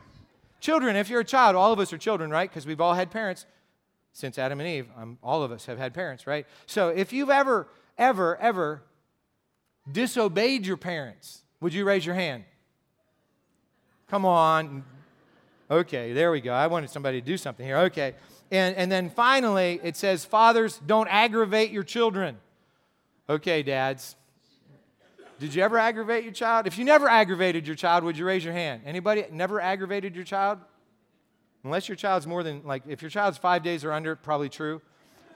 Children, 0.61 0.95
if 0.95 1.11
you're 1.11 1.23
a 1.23 1.25
child, 1.25 1.57
all 1.57 1.73
of 1.73 1.81
us 1.81 1.93
are 1.93 1.99
children, 1.99 2.31
right? 2.31 2.49
Because 2.49 2.67
we've 2.67 2.81
all 2.81 2.95
had 2.95 3.11
parents 3.11 3.45
since 4.13 4.39
Adam 4.39 4.61
and 4.61 4.69
Eve. 4.69 4.87
Um, 4.97 5.19
all 5.25 5.43
of 5.43 5.51
us 5.51 5.67
have 5.67 5.79
had 5.79 5.93
parents, 5.93 6.25
right? 6.25 6.47
So 6.67 6.91
if 6.91 7.13
you've 7.13 7.31
ever, 7.31 7.67
ever, 7.99 8.37
ever 8.37 8.85
disobeyed 9.91 10.67
your 10.67 10.77
parents, 10.77 11.43
would 11.61 11.75
you 11.75 11.85
raise 11.85 12.05
your 12.05 12.15
hand? 12.15 12.45
Come 14.09 14.25
on, 14.25 14.85
Okay, 15.71 16.13
there 16.13 16.33
we 16.33 16.41
go. 16.41 16.53
I 16.53 16.67
wanted 16.67 16.91
somebody 16.91 17.21
to 17.21 17.27
do 17.27 17.37
something 17.37 17.65
here. 17.65 17.77
Okay. 17.79 18.15
And, 18.51 18.75
and 18.75 18.91
then 18.91 19.09
finally, 19.09 19.79
it 19.85 19.97
says, 19.97 20.25
Fathers, 20.25 20.81
don't 20.85 21.07
aggravate 21.07 21.71
your 21.71 21.85
children. 21.85 22.39
Okay, 23.29 23.63
dads. 23.63 24.17
Did 25.39 25.55
you 25.55 25.63
ever 25.63 25.79
aggravate 25.79 26.25
your 26.25 26.33
child? 26.33 26.67
If 26.67 26.77
you 26.77 26.85
never 26.85 27.09
aggravated 27.09 27.69
your 27.69 27.77
child, 27.77 28.03
would 28.03 28.19
you 28.19 28.27
raise 28.27 28.45
your 28.45 28.53
hand? 28.53 28.83
Anybody 28.85 29.25
never 29.31 29.61
aggravated 29.61 30.17
your 30.17 30.25
child? 30.25 30.59
Unless 31.63 31.89
your 31.89 31.97
child's 31.97 32.27
more 32.27 32.43
than, 32.43 32.63
like, 32.65 32.83
if 32.89 33.01
your 33.01 33.11
child's 33.11 33.39
five 33.39 33.63
days 33.63 33.85
or 33.85 33.93
under, 33.93 34.17
probably 34.17 34.49
true. 34.49 34.83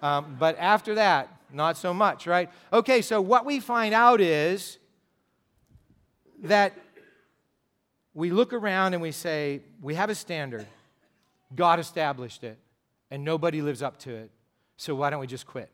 Um, 0.02 0.37
but 0.38 0.58
after 0.58 0.96
that, 0.96 1.28
not 1.52 1.76
so 1.76 1.94
much, 1.94 2.26
right? 2.26 2.50
Okay, 2.72 3.02
so 3.02 3.20
what 3.20 3.46
we 3.46 3.60
find 3.60 3.94
out 3.94 4.20
is 4.20 4.78
that 6.44 6.74
we 8.14 8.30
look 8.30 8.52
around 8.52 8.94
and 8.94 9.02
we 9.02 9.11
say, 9.11 9.62
we 9.83 9.94
have 9.94 10.11
a 10.11 10.14
standard. 10.14 10.66
God 11.54 11.78
established 11.78 12.44
it, 12.44 12.59
and 13.11 13.24
nobody 13.24 13.61
lives 13.61 13.83
up 13.83 13.98
to 14.00 14.14
it. 14.14 14.30
So 14.76 14.94
why 14.94 15.11
don't 15.11 15.20
we 15.20 15.26
just 15.26 15.46
quit? 15.46 15.70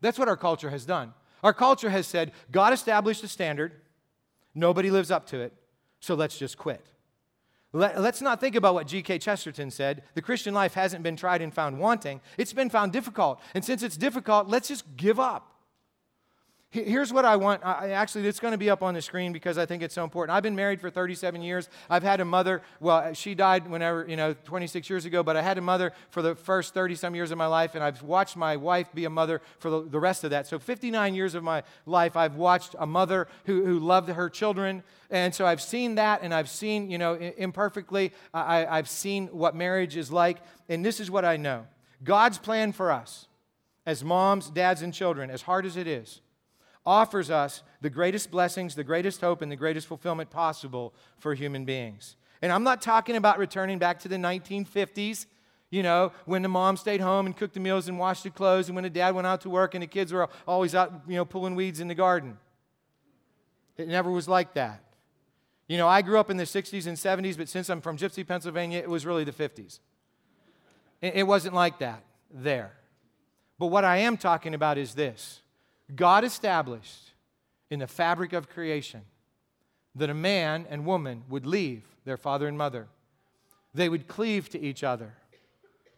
That's 0.00 0.18
what 0.18 0.28
our 0.28 0.36
culture 0.36 0.70
has 0.70 0.84
done. 0.84 1.14
Our 1.42 1.52
culture 1.52 1.90
has 1.90 2.06
said, 2.06 2.32
God 2.50 2.72
established 2.72 3.22
a 3.24 3.28
standard, 3.28 3.72
nobody 4.54 4.90
lives 4.90 5.10
up 5.10 5.26
to 5.28 5.40
it, 5.40 5.52
so 6.00 6.14
let's 6.14 6.38
just 6.38 6.56
quit. 6.56 6.84
Let, 7.72 7.96
us 7.96 8.20
not 8.20 8.38
think 8.38 8.54
about 8.54 8.74
what 8.74 8.86
G.K. 8.86 9.18
Chesterton 9.18 9.70
said. 9.70 10.02
The 10.14 10.20
Christian 10.20 10.52
life 10.52 10.74
hasn't 10.74 11.02
been 11.02 11.16
tried 11.16 11.40
and 11.40 11.54
found 11.54 11.78
wanting, 11.78 12.20
it's 12.36 12.52
been 12.52 12.70
found 12.70 12.92
difficult. 12.92 13.40
And 13.54 13.64
since 13.64 13.82
it's 13.82 13.96
difficult, 13.96 14.48
let's 14.48 14.68
just 14.68 14.96
give 14.96 15.18
up. 15.18 15.51
Here's 16.72 17.12
what 17.12 17.26
I 17.26 17.36
want. 17.36 17.62
I, 17.62 17.90
actually, 17.90 18.26
it's 18.26 18.40
going 18.40 18.52
to 18.52 18.58
be 18.58 18.70
up 18.70 18.82
on 18.82 18.94
the 18.94 19.02
screen 19.02 19.30
because 19.34 19.58
I 19.58 19.66
think 19.66 19.82
it's 19.82 19.94
so 19.94 20.04
important. 20.04 20.34
I've 20.34 20.42
been 20.42 20.56
married 20.56 20.80
for 20.80 20.88
37 20.88 21.42
years. 21.42 21.68
I've 21.90 22.02
had 22.02 22.20
a 22.20 22.24
mother. 22.24 22.62
Well, 22.80 23.12
she 23.12 23.34
died 23.34 23.68
whenever, 23.68 24.06
you 24.08 24.16
know, 24.16 24.32
26 24.44 24.88
years 24.88 25.04
ago, 25.04 25.22
but 25.22 25.36
I 25.36 25.42
had 25.42 25.58
a 25.58 25.60
mother 25.60 25.92
for 26.08 26.22
the 26.22 26.34
first 26.34 26.72
30 26.72 26.94
some 26.94 27.14
years 27.14 27.30
of 27.30 27.36
my 27.36 27.44
life, 27.44 27.74
and 27.74 27.84
I've 27.84 28.02
watched 28.02 28.38
my 28.38 28.56
wife 28.56 28.90
be 28.94 29.04
a 29.04 29.10
mother 29.10 29.42
for 29.58 29.68
the, 29.68 29.82
the 29.82 30.00
rest 30.00 30.24
of 30.24 30.30
that. 30.30 30.46
So, 30.46 30.58
59 30.58 31.14
years 31.14 31.34
of 31.34 31.44
my 31.44 31.62
life, 31.84 32.16
I've 32.16 32.36
watched 32.36 32.74
a 32.78 32.86
mother 32.86 33.28
who, 33.44 33.66
who 33.66 33.78
loved 33.78 34.08
her 34.08 34.30
children. 34.30 34.82
And 35.10 35.34
so 35.34 35.44
I've 35.44 35.60
seen 35.60 35.96
that, 35.96 36.22
and 36.22 36.32
I've 36.32 36.48
seen, 36.48 36.90
you 36.90 36.96
know, 36.96 37.16
imperfectly, 37.16 38.12
I, 38.32 38.64
I've 38.64 38.88
seen 38.88 39.26
what 39.26 39.54
marriage 39.54 39.98
is 39.98 40.10
like. 40.10 40.38
And 40.70 40.82
this 40.82 41.00
is 41.00 41.10
what 41.10 41.26
I 41.26 41.36
know 41.36 41.66
God's 42.02 42.38
plan 42.38 42.72
for 42.72 42.90
us 42.90 43.26
as 43.84 44.02
moms, 44.02 44.48
dads, 44.48 44.80
and 44.80 44.94
children, 44.94 45.28
as 45.28 45.42
hard 45.42 45.66
as 45.66 45.76
it 45.76 45.86
is, 45.86 46.22
offers 46.84 47.30
us 47.30 47.62
the 47.80 47.90
greatest 47.90 48.30
blessings, 48.30 48.74
the 48.74 48.84
greatest 48.84 49.20
hope, 49.20 49.42
and 49.42 49.50
the 49.50 49.56
greatest 49.56 49.86
fulfillment 49.86 50.30
possible 50.30 50.94
for 51.18 51.34
human 51.34 51.64
beings. 51.64 52.16
And 52.40 52.52
I'm 52.52 52.64
not 52.64 52.82
talking 52.82 53.16
about 53.16 53.38
returning 53.38 53.78
back 53.78 54.00
to 54.00 54.08
the 54.08 54.16
1950s, 54.16 55.26
you 55.70 55.82
know, 55.82 56.12
when 56.26 56.42
the 56.42 56.48
mom 56.48 56.76
stayed 56.76 57.00
home 57.00 57.26
and 57.26 57.36
cooked 57.36 57.54
the 57.54 57.60
meals 57.60 57.88
and 57.88 57.98
washed 57.98 58.24
the 58.24 58.30
clothes, 58.30 58.68
and 58.68 58.74
when 58.74 58.84
the 58.84 58.90
dad 58.90 59.14
went 59.14 59.26
out 59.26 59.40
to 59.42 59.50
work 59.50 59.74
and 59.74 59.82
the 59.82 59.86
kids 59.86 60.12
were 60.12 60.28
always 60.46 60.74
out, 60.74 60.92
you 61.06 61.14
know, 61.14 61.24
pulling 61.24 61.54
weeds 61.54 61.80
in 61.80 61.88
the 61.88 61.94
garden. 61.94 62.36
It 63.76 63.88
never 63.88 64.10
was 64.10 64.28
like 64.28 64.54
that. 64.54 64.82
You 65.68 65.78
know, 65.78 65.88
I 65.88 66.02
grew 66.02 66.18
up 66.18 66.30
in 66.30 66.36
the 66.36 66.44
60s 66.44 66.86
and 66.86 66.96
70s, 66.96 67.36
but 67.38 67.48
since 67.48 67.70
I'm 67.70 67.80
from 67.80 67.96
Gipsy, 67.96 68.26
Pennsylvania, 68.26 68.80
it 68.80 68.90
was 68.90 69.06
really 69.06 69.24
the 69.24 69.32
50s. 69.32 69.78
It 71.00 71.26
wasn't 71.26 71.54
like 71.54 71.78
that 71.78 72.04
there. 72.32 72.72
But 73.58 73.66
what 73.66 73.84
I 73.84 73.98
am 73.98 74.16
talking 74.16 74.54
about 74.54 74.78
is 74.78 74.94
this 74.94 75.41
God 75.94 76.24
established 76.24 77.12
in 77.70 77.80
the 77.80 77.86
fabric 77.86 78.32
of 78.32 78.48
creation 78.48 79.02
that 79.94 80.10
a 80.10 80.14
man 80.14 80.66
and 80.70 80.86
woman 80.86 81.24
would 81.28 81.46
leave 81.46 81.84
their 82.04 82.16
father 82.16 82.48
and 82.48 82.56
mother. 82.56 82.88
They 83.74 83.88
would 83.88 84.08
cleave 84.08 84.48
to 84.50 84.60
each 84.60 84.82
other. 84.84 85.14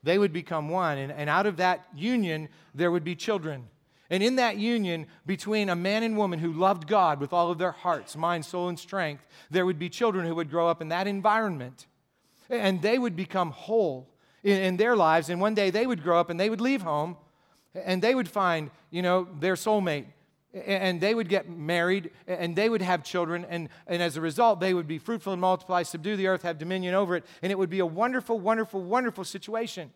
They 0.03 0.19
would 0.19 0.33
become 0.33 0.69
one. 0.69 0.99
And, 0.99 1.13
and 1.13 1.31
out 1.31 1.47
of 1.47 1.57
that 1.57 1.87
union, 1.95 2.49
there 2.75 2.91
would 2.91 3.05
be 3.05 3.17
children. 3.17 3.69
And 4.11 4.23
in 4.23 4.37
that 4.37 4.57
union 4.57 5.07
between 5.25 5.69
a 5.69 5.77
man 5.77 6.03
and 6.03 6.17
woman 6.17 6.39
who 6.39 6.53
loved 6.53 6.87
God 6.87 7.21
with 7.21 7.33
all 7.33 7.51
of 7.51 7.59
their 7.59 7.73
hearts, 7.73 8.17
mind, 8.17 8.45
soul, 8.45 8.69
and 8.69 8.79
strength, 8.79 9.27
there 9.51 9.65
would 9.65 9.79
be 9.79 9.89
children 9.89 10.27
who 10.27 10.35
would 10.35 10.51
grow 10.51 10.69
up 10.69 10.83
in 10.83 10.89
that 10.89 11.07
environment. 11.07 11.87
And 12.51 12.83
they 12.83 12.99
would 12.99 13.17
become 13.17 13.51
whole 13.51 14.09
in, 14.43 14.61
in 14.61 14.77
their 14.77 14.95
lives. 14.95 15.31
And 15.31 15.41
one 15.41 15.55
day 15.55 15.71
they 15.71 15.87
would 15.87 16.03
grow 16.03 16.21
up 16.21 16.31
and 16.31 16.39
they 16.39 16.51
would 16.51 16.61
leave 16.61 16.83
home 16.83 17.17
and 17.75 18.03
they 18.03 18.15
would 18.15 18.29
find, 18.29 18.71
you 18.91 19.03
know, 19.03 19.27
their 19.39 19.55
soulmate. 19.55 20.07
And 20.67 21.01
they 21.01 21.17
would 21.17 21.29
get 21.29 21.51
married 21.51 22.11
and 22.29 22.55
they 22.55 22.69
would 22.69 22.83
have 22.83 23.03
children. 23.03 23.45
And, 23.49 23.69
and 23.89 24.01
as 24.01 24.17
a 24.17 24.21
result, 24.21 24.61
they 24.61 24.73
would 24.73 24.87
be 24.87 24.99
fruitful 24.99 25.33
and 25.33 25.41
multiply, 25.41 25.83
subdue 25.83 26.17
the 26.17 26.29
earth, 26.29 26.43
have 26.43 26.59
dominion 26.59 26.95
over 26.95 27.17
it. 27.17 27.25
And 27.43 27.51
it 27.51 27.59
would 27.59 27.71
be 27.71 27.81
a 27.81 27.87
wonderful, 27.87 28.39
wonderful, 28.39 28.81
wonderful 28.81 29.25
situation. 29.25 29.91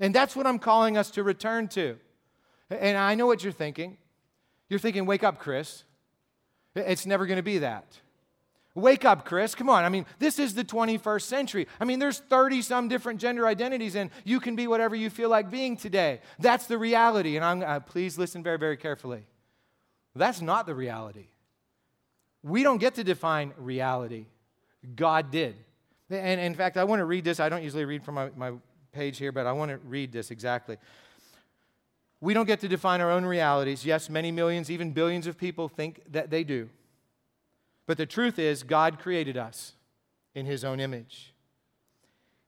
And 0.00 0.14
that's 0.14 0.34
what 0.34 0.46
I'm 0.46 0.58
calling 0.58 0.96
us 0.96 1.10
to 1.10 1.22
return 1.22 1.68
to. 1.68 1.98
And 2.70 2.96
I 2.96 3.14
know 3.16 3.26
what 3.26 3.44
you're 3.44 3.52
thinking. 3.52 3.98
You're 4.70 4.80
thinking, 4.80 5.04
wake 5.04 5.24
up, 5.24 5.38
Chris. 5.38 5.84
It's 6.74 7.04
never 7.04 7.26
going 7.26 7.36
to 7.36 7.42
be 7.42 7.58
that. 7.58 7.84
Wake 8.78 9.04
up, 9.04 9.24
Chris. 9.24 9.56
Come 9.56 9.68
on. 9.68 9.84
I 9.84 9.88
mean, 9.88 10.06
this 10.20 10.38
is 10.38 10.54
the 10.54 10.64
21st 10.64 11.22
century. 11.22 11.66
I 11.80 11.84
mean, 11.84 11.98
there's 11.98 12.20
30 12.20 12.62
some 12.62 12.86
different 12.86 13.20
gender 13.20 13.46
identities, 13.46 13.96
and 13.96 14.10
you 14.24 14.38
can 14.38 14.54
be 14.54 14.68
whatever 14.68 14.94
you 14.94 15.10
feel 15.10 15.28
like 15.28 15.50
being 15.50 15.76
today. 15.76 16.20
That's 16.38 16.66
the 16.66 16.78
reality. 16.78 17.34
And 17.34 17.44
I'm, 17.44 17.62
uh, 17.62 17.80
please 17.80 18.16
listen 18.16 18.44
very, 18.44 18.56
very 18.56 18.76
carefully. 18.76 19.24
That's 20.14 20.40
not 20.40 20.66
the 20.66 20.76
reality. 20.76 21.26
We 22.44 22.62
don't 22.62 22.78
get 22.78 22.94
to 22.94 23.04
define 23.04 23.52
reality, 23.58 24.26
God 24.94 25.32
did. 25.32 25.56
And 26.08 26.40
in 26.40 26.54
fact, 26.54 26.76
I 26.76 26.84
want 26.84 27.00
to 27.00 27.04
read 27.04 27.24
this. 27.24 27.40
I 27.40 27.48
don't 27.48 27.64
usually 27.64 27.84
read 27.84 28.04
from 28.04 28.14
my, 28.14 28.30
my 28.36 28.52
page 28.92 29.18
here, 29.18 29.32
but 29.32 29.44
I 29.44 29.52
want 29.52 29.72
to 29.72 29.78
read 29.78 30.12
this 30.12 30.30
exactly. 30.30 30.76
We 32.20 32.32
don't 32.32 32.46
get 32.46 32.60
to 32.60 32.68
define 32.68 33.00
our 33.00 33.10
own 33.10 33.24
realities. 33.24 33.84
Yes, 33.84 34.08
many 34.08 34.30
millions, 34.30 34.70
even 34.70 34.92
billions 34.92 35.26
of 35.26 35.36
people 35.36 35.68
think 35.68 36.00
that 36.12 36.30
they 36.30 36.44
do. 36.44 36.70
But 37.88 37.96
the 37.96 38.04
truth 38.04 38.38
is, 38.38 38.64
God 38.64 38.98
created 38.98 39.38
us 39.38 39.72
in 40.34 40.44
His 40.44 40.62
own 40.62 40.78
image. 40.78 41.32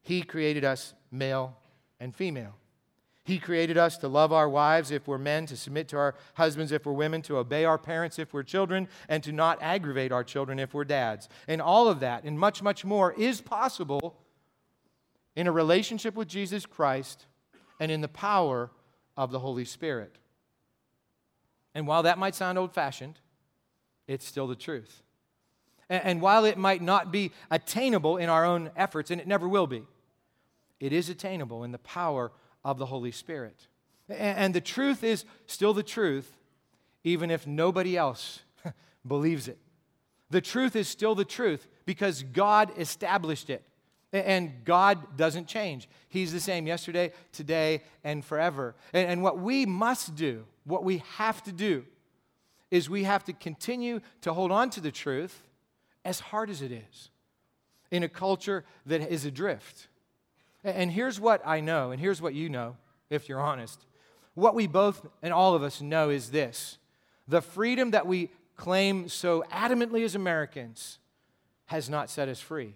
He 0.03 0.21
created 0.21 0.63
us 0.63 0.93
male 1.11 1.57
and 1.99 2.15
female. 2.15 2.53
He 3.23 3.39
created 3.39 3.75
us 3.75 3.97
to 3.97 4.07
love 4.07 4.31
our 4.31 4.47
wives 4.47 4.91
if 4.91 5.07
we're 5.07 5.17
men, 5.17 5.47
to 5.47 5.57
submit 5.57 5.87
to 5.89 5.97
our 5.97 6.13
husbands 6.35 6.71
if 6.71 6.85
we're 6.85 6.93
women, 6.93 7.23
to 7.23 7.37
obey 7.37 7.65
our 7.65 7.79
parents 7.79 8.19
if 8.19 8.35
we're 8.35 8.43
children, 8.43 8.87
and 9.09 9.23
to 9.23 9.31
not 9.31 9.57
aggravate 9.63 10.11
our 10.11 10.23
children 10.23 10.59
if 10.59 10.75
we're 10.75 10.85
dads. 10.85 11.27
And 11.47 11.59
all 11.59 11.87
of 11.87 12.01
that, 12.01 12.23
and 12.23 12.37
much, 12.37 12.61
much 12.61 12.85
more, 12.85 13.11
is 13.13 13.41
possible 13.41 14.19
in 15.35 15.47
a 15.47 15.51
relationship 15.51 16.13
with 16.13 16.27
Jesus 16.27 16.67
Christ 16.67 17.25
and 17.79 17.91
in 17.91 18.01
the 18.01 18.07
power 18.07 18.69
of 19.17 19.31
the 19.31 19.39
Holy 19.39 19.65
Spirit. 19.65 20.19
And 21.73 21.87
while 21.87 22.03
that 22.03 22.19
might 22.19 22.35
sound 22.35 22.59
old 22.59 22.75
fashioned, 22.75 23.19
it's 24.07 24.25
still 24.25 24.45
the 24.45 24.55
truth. 24.55 25.01
And 25.91 26.21
while 26.21 26.45
it 26.45 26.57
might 26.57 26.81
not 26.81 27.11
be 27.11 27.33
attainable 27.49 28.15
in 28.15 28.29
our 28.29 28.45
own 28.45 28.71
efforts, 28.77 29.11
and 29.11 29.19
it 29.19 29.27
never 29.27 29.45
will 29.45 29.67
be, 29.67 29.83
it 30.79 30.93
is 30.93 31.09
attainable 31.09 31.65
in 31.65 31.73
the 31.73 31.79
power 31.79 32.31
of 32.63 32.77
the 32.77 32.85
Holy 32.85 33.11
Spirit. 33.11 33.67
And 34.07 34.55
the 34.55 34.61
truth 34.61 35.03
is 35.03 35.25
still 35.47 35.73
the 35.73 35.83
truth, 35.83 36.37
even 37.03 37.29
if 37.29 37.45
nobody 37.45 37.97
else 37.97 38.39
believes 39.07 39.49
it. 39.49 39.57
The 40.29 40.39
truth 40.39 40.77
is 40.77 40.87
still 40.87 41.13
the 41.13 41.25
truth 41.25 41.67
because 41.85 42.23
God 42.23 42.71
established 42.77 43.49
it. 43.49 43.61
And 44.13 44.63
God 44.63 45.17
doesn't 45.17 45.47
change. 45.47 45.89
He's 46.07 46.31
the 46.31 46.39
same 46.39 46.67
yesterday, 46.67 47.11
today, 47.33 47.83
and 48.03 48.23
forever. 48.23 48.75
And, 48.93 49.21
what 49.21 49.39
we 49.39 49.65
must 49.65 50.15
do, 50.15 50.45
what 50.65 50.83
we 50.83 51.01
have 51.15 51.41
to 51.43 51.51
do, 51.53 51.85
is 52.69 52.89
we 52.89 53.03
have 53.03 53.23
to 53.25 53.33
continue 53.33 54.01
to 54.21 54.33
hold 54.33 54.51
on 54.51 54.69
to 54.71 54.81
the 54.81 54.91
truth 54.91 55.41
as 56.03 56.19
hard 56.19 56.49
as 56.49 56.61
it 56.61 56.71
is 56.71 57.09
in 57.91 58.03
a 58.03 58.09
culture 58.09 58.63
that 58.85 59.01
is 59.11 59.25
adrift. 59.25 59.87
And 60.63 60.91
here's 60.91 61.19
what 61.19 61.41
I 61.45 61.59
know, 61.59 61.91
and 61.91 61.99
here's 61.99 62.21
what 62.21 62.33
you 62.33 62.49
know, 62.49 62.77
if 63.09 63.27
you're 63.27 63.41
honest. 63.41 63.85
What 64.33 64.55
we 64.55 64.67
both 64.67 65.05
and 65.21 65.33
all 65.33 65.55
of 65.55 65.63
us 65.63 65.81
know 65.81 66.09
is 66.09 66.31
this 66.31 66.77
the 67.27 67.41
freedom 67.41 67.91
that 67.91 68.07
we 68.07 68.29
claim 68.55 69.09
so 69.09 69.43
adamantly 69.51 70.03
as 70.03 70.15
Americans 70.15 70.99
has 71.65 71.89
not 71.89 72.09
set 72.09 72.29
us 72.29 72.39
free. 72.39 72.75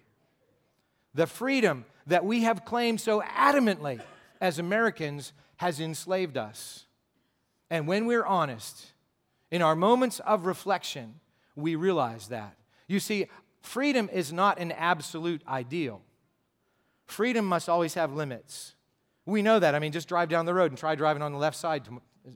The 1.14 1.28
freedom 1.28 1.86
that 2.08 2.26
we 2.26 2.42
have 2.42 2.66
claimed 2.66 3.00
so 3.02 3.22
adamantly 3.22 4.02
as 4.42 4.60
Americans 4.60 5.34
has 5.58 5.80
enslaved 5.80 6.38
us. 6.38 6.86
And 7.70 7.88
when 7.88 8.06
we're 8.06 8.26
honest, 8.26 8.88
in 9.52 9.62
our 9.62 9.76
moments 9.76 10.20
of 10.22 10.46
reflection, 10.46 11.20
we 11.56 11.76
realize 11.76 12.28
that. 12.28 12.56
You 12.88 13.00
see, 13.00 13.28
freedom 13.62 14.10
is 14.12 14.32
not 14.32 14.60
an 14.60 14.71
absolute 14.71 15.41
ideal. 15.48 16.02
Freedom 17.06 17.45
must 17.45 17.69
always 17.69 17.93
have 17.93 18.13
limits. 18.13 18.76
We 19.26 19.41
know 19.41 19.60
that. 19.60 19.76
I 19.76 19.80
mean, 19.80 19.91
just 19.91 20.08
drive 20.08 20.30
down 20.30 20.45
the 20.45 20.54
road 20.54 20.71
and 20.71 20.78
try 20.78 20.95
driving 20.95 21.21
on 21.21 21.32
the 21.32 21.38
left 21.38 21.58
side 21.58 21.84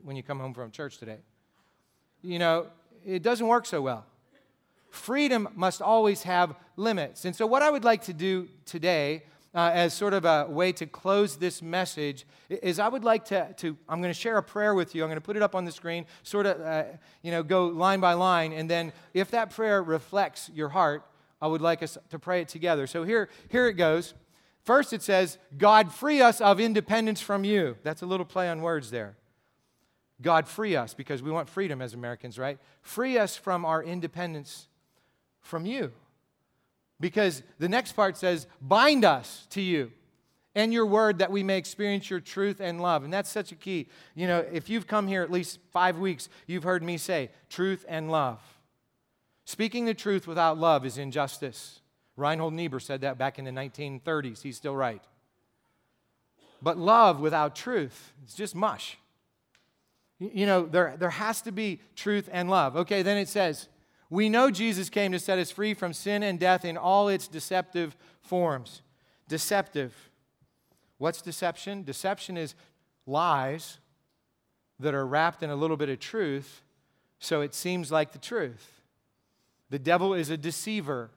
when 0.02 0.16
you 0.16 0.22
come 0.22 0.40
home 0.40 0.54
from 0.54 0.70
church 0.70 0.98
today. 0.98 1.18
You 2.22 2.38
know, 2.38 2.66
it 3.04 3.22
doesn't 3.22 3.46
work 3.46 3.66
so 3.66 3.80
well. 3.80 4.04
Freedom 4.90 5.48
must 5.54 5.80
always 5.80 6.24
have 6.24 6.54
limits. 6.76 7.24
And 7.24 7.34
so, 7.34 7.46
what 7.46 7.62
I 7.62 7.70
would 7.70 7.84
like 7.84 8.02
to 8.02 8.12
do 8.12 8.48
today, 8.64 9.22
uh, 9.54 9.70
as 9.72 9.92
sort 9.94 10.14
of 10.14 10.24
a 10.24 10.46
way 10.48 10.72
to 10.72 10.86
close 10.86 11.36
this 11.36 11.60
message, 11.60 12.24
is 12.48 12.78
I 12.78 12.88
would 12.88 13.04
like 13.04 13.24
to, 13.26 13.52
to 13.58 13.76
I'm 13.88 14.00
going 14.00 14.14
to 14.14 14.18
share 14.18 14.36
a 14.36 14.42
prayer 14.42 14.74
with 14.74 14.94
you. 14.94 15.02
I'm 15.02 15.08
going 15.08 15.16
to 15.16 15.24
put 15.24 15.36
it 15.36 15.42
up 15.42 15.54
on 15.54 15.64
the 15.64 15.72
screen, 15.72 16.06
sort 16.22 16.46
of, 16.46 16.60
uh, 16.60 16.84
you 17.22 17.30
know, 17.30 17.42
go 17.42 17.66
line 17.66 18.00
by 18.00 18.12
line. 18.12 18.52
And 18.52 18.70
then, 18.70 18.92
if 19.12 19.30
that 19.32 19.50
prayer 19.50 19.82
reflects 19.82 20.50
your 20.54 20.68
heart, 20.68 21.04
I 21.42 21.46
would 21.46 21.60
like 21.60 21.82
us 21.82 21.98
to 22.10 22.18
pray 22.18 22.42
it 22.42 22.48
together. 22.48 22.86
So, 22.86 23.02
here, 23.02 23.28
here 23.48 23.66
it 23.66 23.74
goes. 23.74 24.14
First, 24.62 24.92
it 24.92 25.02
says, 25.02 25.38
God, 25.56 25.92
free 25.92 26.20
us 26.20 26.40
of 26.40 26.60
independence 26.60 27.20
from 27.20 27.44
you. 27.44 27.76
That's 27.82 28.02
a 28.02 28.06
little 28.06 28.26
play 28.26 28.48
on 28.48 28.60
words 28.60 28.90
there. 28.90 29.16
God, 30.22 30.46
free 30.46 30.76
us, 30.76 30.92
because 30.92 31.22
we 31.22 31.30
want 31.30 31.48
freedom 31.48 31.80
as 31.80 31.94
Americans, 31.94 32.38
right? 32.38 32.58
Free 32.82 33.16
us 33.16 33.36
from 33.36 33.64
our 33.64 33.82
independence 33.82 34.68
from 35.40 35.64
you. 35.64 35.92
Because 37.00 37.42
the 37.58 37.68
next 37.68 37.92
part 37.92 38.16
says, 38.16 38.46
bind 38.60 39.04
us 39.04 39.46
to 39.50 39.60
you 39.60 39.90
and 40.54 40.72
your 40.72 40.86
word 40.86 41.18
that 41.18 41.30
we 41.30 41.42
may 41.42 41.56
experience 41.56 42.10
your 42.10 42.20
truth 42.20 42.60
and 42.60 42.80
love. 42.80 43.04
And 43.04 43.12
that's 43.12 43.30
such 43.30 43.52
a 43.52 43.54
key. 43.54 43.88
You 44.14 44.26
know, 44.26 44.44
if 44.52 44.68
you've 44.68 44.86
come 44.86 45.06
here 45.08 45.22
at 45.22 45.30
least 45.30 45.58
five 45.72 45.98
weeks, 45.98 46.28
you've 46.46 46.64
heard 46.64 46.82
me 46.82 46.98
say 46.98 47.30
truth 47.48 47.84
and 47.88 48.10
love. 48.10 48.40
Speaking 49.44 49.84
the 49.84 49.94
truth 49.94 50.26
without 50.26 50.58
love 50.58 50.84
is 50.84 50.98
injustice. 50.98 51.80
Reinhold 52.16 52.52
Niebuhr 52.52 52.80
said 52.80 53.00
that 53.00 53.16
back 53.16 53.38
in 53.38 53.44
the 53.44 53.50
1930s. 53.50 54.42
He's 54.42 54.56
still 54.56 54.76
right. 54.76 55.02
But 56.62 56.76
love 56.76 57.20
without 57.20 57.56
truth, 57.56 58.12
it's 58.22 58.34
just 58.34 58.54
mush. 58.54 58.98
You 60.18 60.44
know, 60.44 60.66
there, 60.66 60.96
there 60.98 61.10
has 61.10 61.40
to 61.42 61.52
be 61.52 61.80
truth 61.96 62.28
and 62.30 62.50
love. 62.50 62.76
Okay, 62.76 63.00
then 63.00 63.16
it 63.16 63.28
says, 63.28 63.68
we 64.10 64.28
know 64.28 64.50
Jesus 64.50 64.90
came 64.90 65.12
to 65.12 65.20
set 65.20 65.38
us 65.38 65.52
free 65.52 65.72
from 65.72 65.92
sin 65.92 66.22
and 66.24 66.38
death 66.38 66.64
in 66.64 66.76
all 66.76 67.08
its 67.08 67.28
deceptive 67.28 67.96
forms. 68.20 68.82
Deceptive. 69.28 69.94
What's 70.98 71.22
deception? 71.22 71.84
Deception 71.84 72.36
is 72.36 72.56
lies 73.06 73.78
that 74.80 74.94
are 74.94 75.06
wrapped 75.06 75.42
in 75.42 75.50
a 75.50 75.56
little 75.56 75.76
bit 75.76 75.88
of 75.88 76.00
truth 76.00 76.62
so 77.20 77.42
it 77.42 77.54
seems 77.54 77.92
like 77.92 78.12
the 78.12 78.18
truth. 78.18 78.80
The 79.68 79.78
devil 79.78 80.14
is 80.14 80.30
a 80.30 80.36
deceiver. 80.36 81.10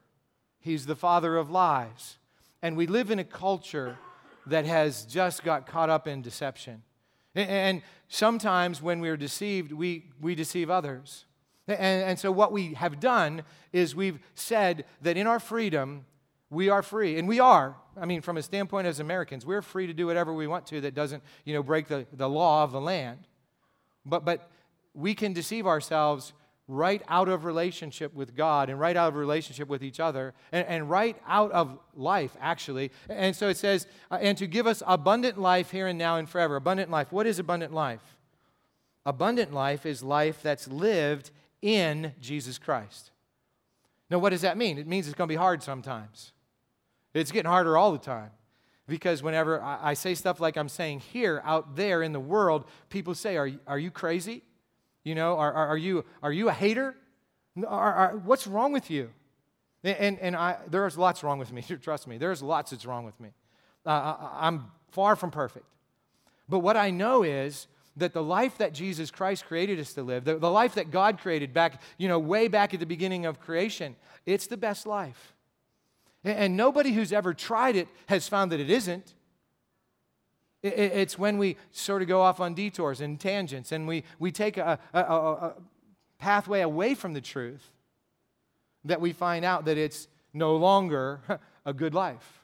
He's 0.60 0.86
the 0.86 0.96
father 0.96 1.38
of 1.38 1.50
lies. 1.50 2.18
And 2.62 2.78
we 2.78 2.86
live 2.86 3.10
in 3.10 3.20
a 3.20 3.24
culture 3.24 3.98
that 4.46 4.66
has 4.66 5.06
just 5.06 5.44
got 5.44 5.66
caught 5.66 5.90
up 5.90 6.08
in 6.08 6.22
deception. 6.22 6.84
And 7.36 7.82
sometimes 8.10 8.82
when 8.82 9.00
we're 9.00 9.18
deceived, 9.18 9.72
we, 9.72 10.12
we 10.22 10.36
deceive 10.36 10.70
others. 10.70 11.26
And, 11.68 11.80
and, 11.80 12.20
so, 12.20 12.32
what 12.32 12.52
we 12.52 12.74
have 12.74 13.00
done 13.00 13.44
is 13.72 13.96
we've 13.96 14.20
said 14.36 14.86
that 15.02 15.16
in 15.16 15.28
our 15.28 15.40
freedom, 15.40 16.06
we 16.50 16.70
are 16.70 16.82
free. 16.82 17.18
And 17.18 17.28
we 17.28 17.40
are. 17.40 17.76
I 18.00 18.06
mean, 18.06 18.22
from 18.22 18.38
a 18.38 18.44
standpoint 18.44 18.88
as 18.88 19.00
Americans, 19.00 19.46
we're 19.46 19.62
free 19.62 19.88
to 19.88 19.94
do 19.94 20.08
whatever 20.08 20.34
we 20.34 20.48
want 20.48 20.66
to 20.68 20.82
that 20.82 20.94
doesn't, 20.94 21.24
you 21.46 21.54
know, 21.54 21.64
break 21.64 21.88
the, 21.88 22.06
the 22.14 22.30
law 22.30 22.64
of 22.64 22.72
the 22.72 22.82
land. 22.82 23.20
But, 24.06 24.26
but 24.26 24.50
we 24.94 25.16
can 25.16 25.34
deceive 25.34 25.66
ourselves 25.66 26.34
right 26.68 27.02
out 27.10 27.28
of 27.28 27.44
relationship 27.44 28.14
with 28.14 28.36
God 28.36 28.70
and 28.70 28.80
right 28.80 28.96
out 28.96 29.10
of 29.10 29.16
relationship 29.16 29.68
with 29.68 29.84
each 29.84 30.00
other 30.00 30.34
and, 30.52 30.66
and 30.68 30.90
right 30.90 31.18
out 31.28 31.52
of 31.52 31.78
life, 31.96 32.36
actually. 32.40 32.92
And 33.10 33.36
so 33.36 33.50
it 33.50 33.58
says, 33.58 33.86
uh, 34.10 34.20
and 34.22 34.38
to 34.38 34.48
give 34.48 34.66
us 34.66 34.82
abundant 34.88 35.38
life 35.38 35.72
here 35.72 35.88
and 35.88 36.00
now 36.00 36.18
and 36.18 36.30
forever. 36.30 36.56
Abundant 36.56 36.90
life. 36.90 37.12
What 37.12 37.28
is 37.28 37.38
abundant 37.38 37.74
life? 37.74 38.18
Abundant 39.06 39.54
life 39.54 39.86
is 39.86 40.02
life 40.02 40.42
that's 40.42 40.68
lived 40.68 41.32
in 41.64 42.14
Jesus 42.20 42.60
Christ. 42.60 43.12
Now, 44.10 44.20
what 44.20 44.30
does 44.30 44.42
that 44.42 44.58
mean? 44.58 44.78
It 44.78 44.86
means 44.86 45.08
it's 45.08 45.16
going 45.16 45.30
to 45.30 45.32
be 45.32 45.38
hard 45.38 45.64
sometimes. 45.64 46.34
It's 47.14 47.32
getting 47.32 47.50
harder 47.50 47.78
all 47.78 47.94
the 47.94 47.98
time. 47.98 48.32
Because 48.86 49.24
whenever 49.24 49.62
I 49.62 49.94
say 49.94 50.14
stuff 50.14 50.42
like 50.42 50.58
I'm 50.58 50.68
saying 50.68 51.00
here, 51.00 51.42
out 51.46 51.78
there 51.78 52.04
in 52.04 52.12
the 52.12 52.20
world, 52.20 52.66
people 52.90 53.16
say, 53.16 53.38
Are, 53.38 53.50
are 53.66 53.80
you 53.80 53.90
crazy? 53.90 54.44
You 55.06 55.16
know, 55.16 55.38
are, 55.38 55.54
are, 55.54 55.68
are 55.70 55.78
you, 55.78 56.04
are 56.22 56.34
you 56.34 56.50
a 56.50 56.52
hater? 56.52 56.96
Are, 57.66 57.94
are, 57.94 58.18
what's 58.18 58.46
wrong 58.46 58.74
with 58.74 58.92
you? 58.92 59.10
And, 59.86 60.20
and 60.20 60.36
I, 60.36 60.58
there's 60.68 60.98
lots 60.98 61.24
wrong 61.24 61.40
with 61.40 61.54
me, 61.54 61.62
trust 61.82 62.08
me. 62.08 62.18
There's 62.18 62.42
lots 62.42 62.72
that's 62.72 62.86
wrong 62.86 63.06
with 63.06 63.18
me. 63.22 63.30
Uh, 63.86 63.90
I, 63.90 64.48
I'm 64.48 64.66
far 64.92 65.16
from 65.16 65.32
perfect. 65.32 65.66
But 66.50 66.60
what 66.60 66.76
I 66.76 66.90
know 66.90 67.24
is 67.24 67.68
that 67.98 68.14
the 68.14 68.24
life 68.24 68.58
that 68.58 68.74
Jesus 68.74 69.12
Christ 69.12 69.46
created 69.46 69.80
us 69.80 69.94
to 69.94 70.04
live, 70.04 70.26
the, 70.26 70.36
the 70.36 70.50
life 70.50 70.76
that 70.76 70.92
God 70.92 71.20
created 71.20 71.54
back, 71.54 71.82
you 71.98 72.08
know, 72.08 72.20
way 72.20 72.48
back 72.48 72.74
at 72.74 72.80
the 72.80 72.86
beginning 72.86 73.26
of 73.26 73.40
creation, 73.40 73.96
it's 74.26 74.48
the 74.48 74.58
best 74.58 74.88
life. 74.88 75.34
And, 76.24 76.38
and 76.38 76.58
nobody 76.58 76.92
who's 76.92 77.14
ever 77.14 77.34
tried 77.34 77.76
it 77.76 77.88
has 78.08 78.28
found 78.28 78.52
that 78.52 78.60
it 78.60 78.70
isn't. 78.70 79.14
It, 80.64 80.74
it, 80.74 80.92
it's 80.94 81.20
when 81.20 81.38
we 81.38 81.58
sort 81.72 82.02
of 82.02 82.08
go 82.08 82.22
off 82.22 82.40
on 82.40 82.54
detours 82.54 83.02
and 83.02 83.20
tangents 83.20 83.72
and 83.72 83.88
we, 83.88 84.04
we 84.18 84.32
take 84.32 84.58
a, 84.58 84.80
a, 84.94 85.00
a, 85.00 85.32
a 85.32 85.54
pathway 86.18 86.62
away 86.62 86.96
from 86.96 87.14
the 87.14 87.22
truth 87.22 87.70
that 88.86 89.00
we 89.00 89.14
find 89.14 89.46
out 89.46 89.66
that 89.66 89.78
it's 89.78 90.08
no 90.34 90.56
longer 90.56 91.22
a 91.66 91.74
good 91.74 91.94
life. 91.94 92.40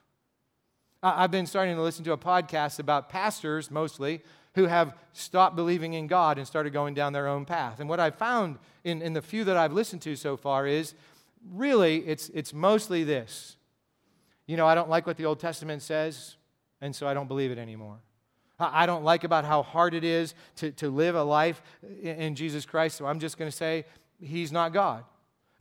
I've 1.01 1.31
been 1.31 1.45
starting 1.45 1.75
to 1.77 1.81
listen 1.81 2.03
to 2.05 2.11
a 2.11 2.17
podcast 2.17 2.79
about 2.79 3.07
pastors 3.07 3.71
mostly 3.71 4.21
who 4.59 4.65
have 4.65 4.93
stopped 5.13 5.55
believing 5.55 5.93
in 5.93 6.05
God 6.05 6.37
and 6.37 6.45
started 6.45 6.73
going 6.73 6.93
down 6.93 7.13
their 7.13 7.27
own 7.27 7.45
path. 7.45 7.79
And 7.79 7.87
what 7.87 8.01
I've 8.01 8.15
found 8.15 8.59
in, 8.83 9.01
in 9.01 9.13
the 9.13 9.21
few 9.21 9.45
that 9.45 9.55
I've 9.55 9.71
listened 9.71 10.01
to 10.01 10.17
so 10.17 10.35
far 10.35 10.67
is 10.67 10.95
really 11.49 11.99
it's, 11.99 12.27
it's 12.33 12.53
mostly 12.53 13.05
this. 13.05 13.55
You 14.47 14.57
know, 14.57 14.67
I 14.67 14.75
don't 14.75 14.89
like 14.89 15.07
what 15.07 15.15
the 15.15 15.25
Old 15.25 15.39
Testament 15.39 15.81
says, 15.81 16.35
and 16.81 16.93
so 16.93 17.07
I 17.07 17.13
don't 17.13 17.29
believe 17.29 17.51
it 17.51 17.57
anymore. 17.57 17.99
I 18.59 18.85
don't 18.85 19.05
like 19.05 19.23
about 19.23 19.45
how 19.45 19.63
hard 19.63 19.93
it 19.93 20.03
is 20.03 20.35
to, 20.57 20.71
to 20.73 20.89
live 20.89 21.15
a 21.15 21.23
life 21.23 21.61
in 22.01 22.35
Jesus 22.35 22.65
Christ, 22.65 22.97
so 22.97 23.05
I'm 23.05 23.19
just 23.19 23.37
going 23.37 23.49
to 23.49 23.55
say 23.55 23.85
he's 24.19 24.51
not 24.51 24.73
God. 24.73 25.05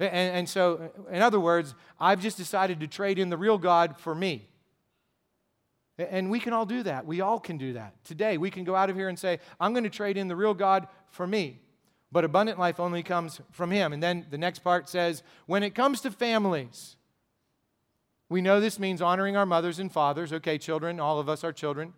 And, 0.01 0.11
and 0.11 0.49
so, 0.49 0.91
in 1.09 1.23
other 1.23 1.39
words, 1.39 1.77
I've 2.01 2.21
just 2.21 2.37
decided 2.37 2.81
to 2.81 2.89
trade 2.89 3.21
in 3.21 3.29
the 3.29 3.37
real 3.37 3.59
God 3.59 3.97
for 3.97 4.17
me. 4.17 4.48
And 5.99 6.31
we 6.31 6.39
can 6.39 6.53
all 6.53 6.67
do 6.67 6.85
that. 6.85 7.07
We 7.07 7.21
all 7.21 7.41
can 7.41 7.59
do 7.59 7.73
that. 7.73 8.05
Today, 8.05 8.39
we 8.39 8.51
can 8.51 8.63
go 8.63 8.77
out 8.77 8.89
of 8.89 8.97
here 8.97 9.09
and 9.09 9.19
say, 9.19 9.41
I'm 9.59 9.73
going 9.73 9.85
to 9.85 9.91
trade 9.91 10.17
in 10.17 10.29
the 10.29 10.37
real 10.37 10.55
God 10.55 10.87
for 11.09 11.27
me. 11.27 11.61
But 12.13 12.25
abundant 12.25 12.59
life 12.59 12.79
only 12.79 13.03
comes 13.03 13.41
from 13.51 13.71
Him. 13.71 13.93
And 13.93 14.03
then 14.03 14.27
the 14.31 14.39
next 14.39 14.61
part 14.61 14.89
says, 14.89 15.23
when 15.47 15.63
it 15.63 15.75
comes 15.75 16.01
to 16.03 16.11
families, 16.11 16.97
we 18.29 18.41
know 18.41 18.61
this 18.61 18.79
means 18.79 19.03
honoring 19.03 19.37
our 19.37 19.47
mothers 19.47 19.79
and 19.79 19.91
fathers. 19.91 20.33
Okay, 20.33 20.57
children, 20.57 21.01
all 21.01 21.19
of 21.19 21.29
us 21.29 21.43
are 21.43 21.53
children. 21.53 21.95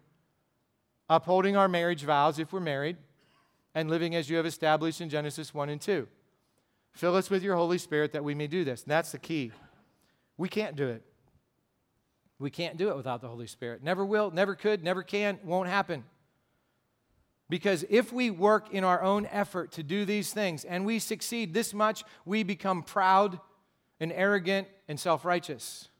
Upholding 1.09 1.57
our 1.57 1.69
marriage 1.69 2.03
vows 2.03 2.39
if 2.39 2.53
we're 2.53 2.61
married, 2.61 2.97
and 3.75 3.91
living 3.91 4.15
as 4.15 4.31
you 4.31 4.37
have 4.37 4.47
established 4.47 5.01
in 5.01 5.09
Genesis 5.09 5.53
1 5.53 5.69
and 5.69 5.81
2. 5.81 6.09
Fill 6.93 7.15
us 7.17 7.31
with 7.31 7.43
your 7.43 7.57
Holy 7.57 7.79
Spirit 7.79 8.13
that 8.13 8.25
we 8.25 8.35
may 8.35 8.47
do 8.47 8.65
this. 8.65 8.83
And 8.83 8.91
that's 8.91 9.13
the 9.13 9.19
key. 9.19 9.53
We 10.37 10.49
can't 10.49 10.75
do 10.75 10.89
it. 10.89 11.05
We 12.41 12.51
can't 12.51 12.79
do 12.79 12.89
it 12.89 12.97
without 12.97 13.21
the 13.21 13.29
Holy 13.29 13.47
Spirit. 13.47 13.85
Never 13.85 14.05
will, 14.05 14.31
never 14.31 14.55
could, 14.55 14.83
never 14.83 15.03
can, 15.03 15.39
won't 15.45 15.69
happen. 15.69 16.05
Because 17.51 17.85
if 17.91 18.13
we 18.13 18.31
work 18.31 18.73
in 18.73 18.83
our 18.83 19.03
own 19.03 19.27
effort 19.27 19.73
to 19.73 19.83
do 19.83 20.07
these 20.07 20.33
things 20.33 20.65
and 20.65 20.87
we 20.87 20.99
succeed 20.99 21.53
this 21.53 21.75
much, 21.75 22.03
we 22.25 22.43
become 22.43 22.83
proud 22.83 23.39
and 24.01 24.11
arrogant 24.11 24.69
and 24.89 24.99
self 24.99 25.25
righteous. 25.27 25.91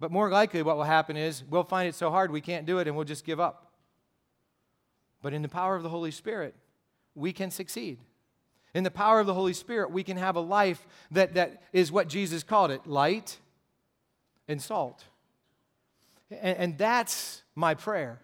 But 0.00 0.10
more 0.10 0.30
likely, 0.30 0.62
what 0.62 0.76
will 0.76 0.84
happen 0.84 1.16
is 1.16 1.44
we'll 1.44 1.62
find 1.62 1.88
it 1.88 1.94
so 1.94 2.10
hard 2.10 2.32
we 2.32 2.40
can't 2.40 2.66
do 2.66 2.78
it 2.78 2.88
and 2.88 2.96
we'll 2.96 3.04
just 3.04 3.24
give 3.24 3.38
up. 3.38 3.72
But 5.22 5.32
in 5.32 5.42
the 5.42 5.48
power 5.48 5.76
of 5.76 5.84
the 5.84 5.90
Holy 5.90 6.10
Spirit, 6.10 6.56
we 7.14 7.32
can 7.32 7.52
succeed. 7.52 7.98
In 8.74 8.82
the 8.82 8.90
power 8.90 9.20
of 9.20 9.26
the 9.26 9.34
Holy 9.34 9.52
Spirit, 9.52 9.92
we 9.92 10.02
can 10.02 10.16
have 10.16 10.34
a 10.34 10.40
life 10.40 10.86
that, 11.12 11.34
that 11.34 11.62
is 11.72 11.92
what 11.92 12.08
Jesus 12.08 12.42
called 12.42 12.72
it 12.72 12.84
light 12.86 13.38
and 14.48 14.60
salt. 14.60 15.04
And, 16.30 16.58
and 16.58 16.78
that's 16.78 17.42
my 17.54 17.74
prayer 17.74 18.20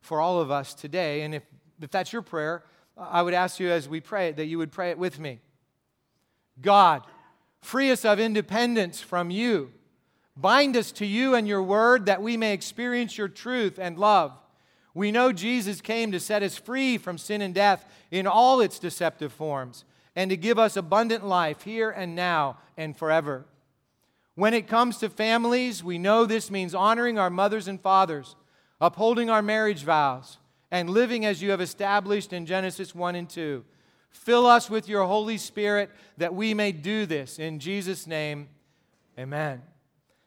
for 0.00 0.20
all 0.20 0.40
of 0.40 0.50
us 0.50 0.74
today. 0.74 1.22
And 1.22 1.34
if, 1.34 1.42
if 1.80 1.90
that's 1.90 2.12
your 2.12 2.22
prayer, 2.22 2.64
I 2.96 3.22
would 3.22 3.34
ask 3.34 3.60
you 3.60 3.70
as 3.70 3.88
we 3.88 4.00
pray 4.00 4.28
it 4.28 4.36
that 4.36 4.46
you 4.46 4.58
would 4.58 4.72
pray 4.72 4.90
it 4.90 4.98
with 4.98 5.18
me. 5.18 5.40
God, 6.60 7.02
free 7.60 7.90
us 7.90 8.04
of 8.04 8.20
independence 8.20 9.00
from 9.00 9.30
you. 9.30 9.72
Bind 10.36 10.76
us 10.76 10.92
to 10.92 11.06
you 11.06 11.34
and 11.34 11.46
your 11.46 11.62
word 11.62 12.06
that 12.06 12.22
we 12.22 12.36
may 12.36 12.52
experience 12.52 13.18
your 13.18 13.28
truth 13.28 13.78
and 13.78 13.98
love. 13.98 14.32
We 14.94 15.12
know 15.12 15.32
Jesus 15.32 15.80
came 15.80 16.12
to 16.12 16.20
set 16.20 16.42
us 16.42 16.56
free 16.56 16.98
from 16.98 17.18
sin 17.18 17.42
and 17.42 17.54
death 17.54 17.84
in 18.10 18.26
all 18.26 18.60
its 18.60 18.78
deceptive 18.78 19.32
forms 19.32 19.84
and 20.16 20.30
to 20.30 20.36
give 20.36 20.58
us 20.58 20.76
abundant 20.76 21.24
life 21.24 21.62
here 21.62 21.90
and 21.90 22.16
now 22.16 22.58
and 22.76 22.96
forever. 22.96 23.46
When 24.40 24.54
it 24.54 24.68
comes 24.68 24.96
to 25.00 25.10
families, 25.10 25.84
we 25.84 25.98
know 25.98 26.24
this 26.24 26.50
means 26.50 26.74
honoring 26.74 27.18
our 27.18 27.28
mothers 27.28 27.68
and 27.68 27.78
fathers, 27.78 28.36
upholding 28.80 29.28
our 29.28 29.42
marriage 29.42 29.84
vows, 29.84 30.38
and 30.70 30.88
living 30.88 31.26
as 31.26 31.42
you 31.42 31.50
have 31.50 31.60
established 31.60 32.32
in 32.32 32.46
Genesis 32.46 32.94
1 32.94 33.16
and 33.16 33.28
2. 33.28 33.62
Fill 34.08 34.46
us 34.46 34.70
with 34.70 34.88
your 34.88 35.04
Holy 35.04 35.36
Spirit 35.36 35.90
that 36.16 36.34
we 36.34 36.54
may 36.54 36.72
do 36.72 37.04
this. 37.04 37.38
In 37.38 37.58
Jesus' 37.58 38.06
name, 38.06 38.48
amen. 39.18 39.60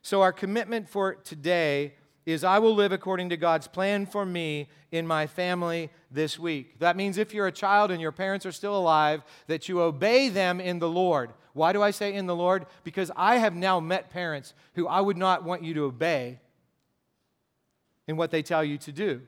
So, 0.04 0.22
our 0.22 0.32
commitment 0.32 0.88
for 0.88 1.16
today 1.16 1.96
is 2.26 2.44
I 2.44 2.60
will 2.60 2.74
live 2.74 2.92
according 2.92 3.30
to 3.30 3.38
God's 3.38 3.68
plan 3.68 4.06
for 4.06 4.26
me 4.26 4.70
in 4.92 5.06
my 5.06 5.28
family 5.28 5.90
this 6.10 6.40
week. 6.40 6.80
That 6.80 6.96
means 6.96 7.18
if 7.18 7.34
you're 7.34 7.48
a 7.48 7.52
child 7.52 7.92
and 7.92 8.02
your 8.02 8.12
parents 8.12 8.46
are 8.46 8.52
still 8.52 8.78
alive, 8.78 9.24
that 9.48 9.68
you 9.68 9.82
obey 9.82 10.30
them 10.30 10.60
in 10.62 10.80
the 10.80 10.90
Lord. 10.90 11.32
Why 11.54 11.74
do 11.74 11.82
I 11.82 11.92
say 11.92 12.14
in 12.14 12.26
the 12.26 12.36
Lord? 12.36 12.66
Because 12.84 13.12
I 13.16 13.38
have 13.38 13.56
now 13.56 13.80
met 13.80 14.10
parents 14.10 14.54
who 14.76 14.88
I 14.88 15.02
would 15.02 15.18
not 15.18 15.44
want 15.44 15.64
you 15.64 15.74
to 15.76 15.84
obey 15.84 16.40
in 18.08 18.18
what 18.18 18.32
they 18.32 18.42
tell 18.42 18.64
you 18.64 18.78
to 18.80 18.92
do, 18.92 19.22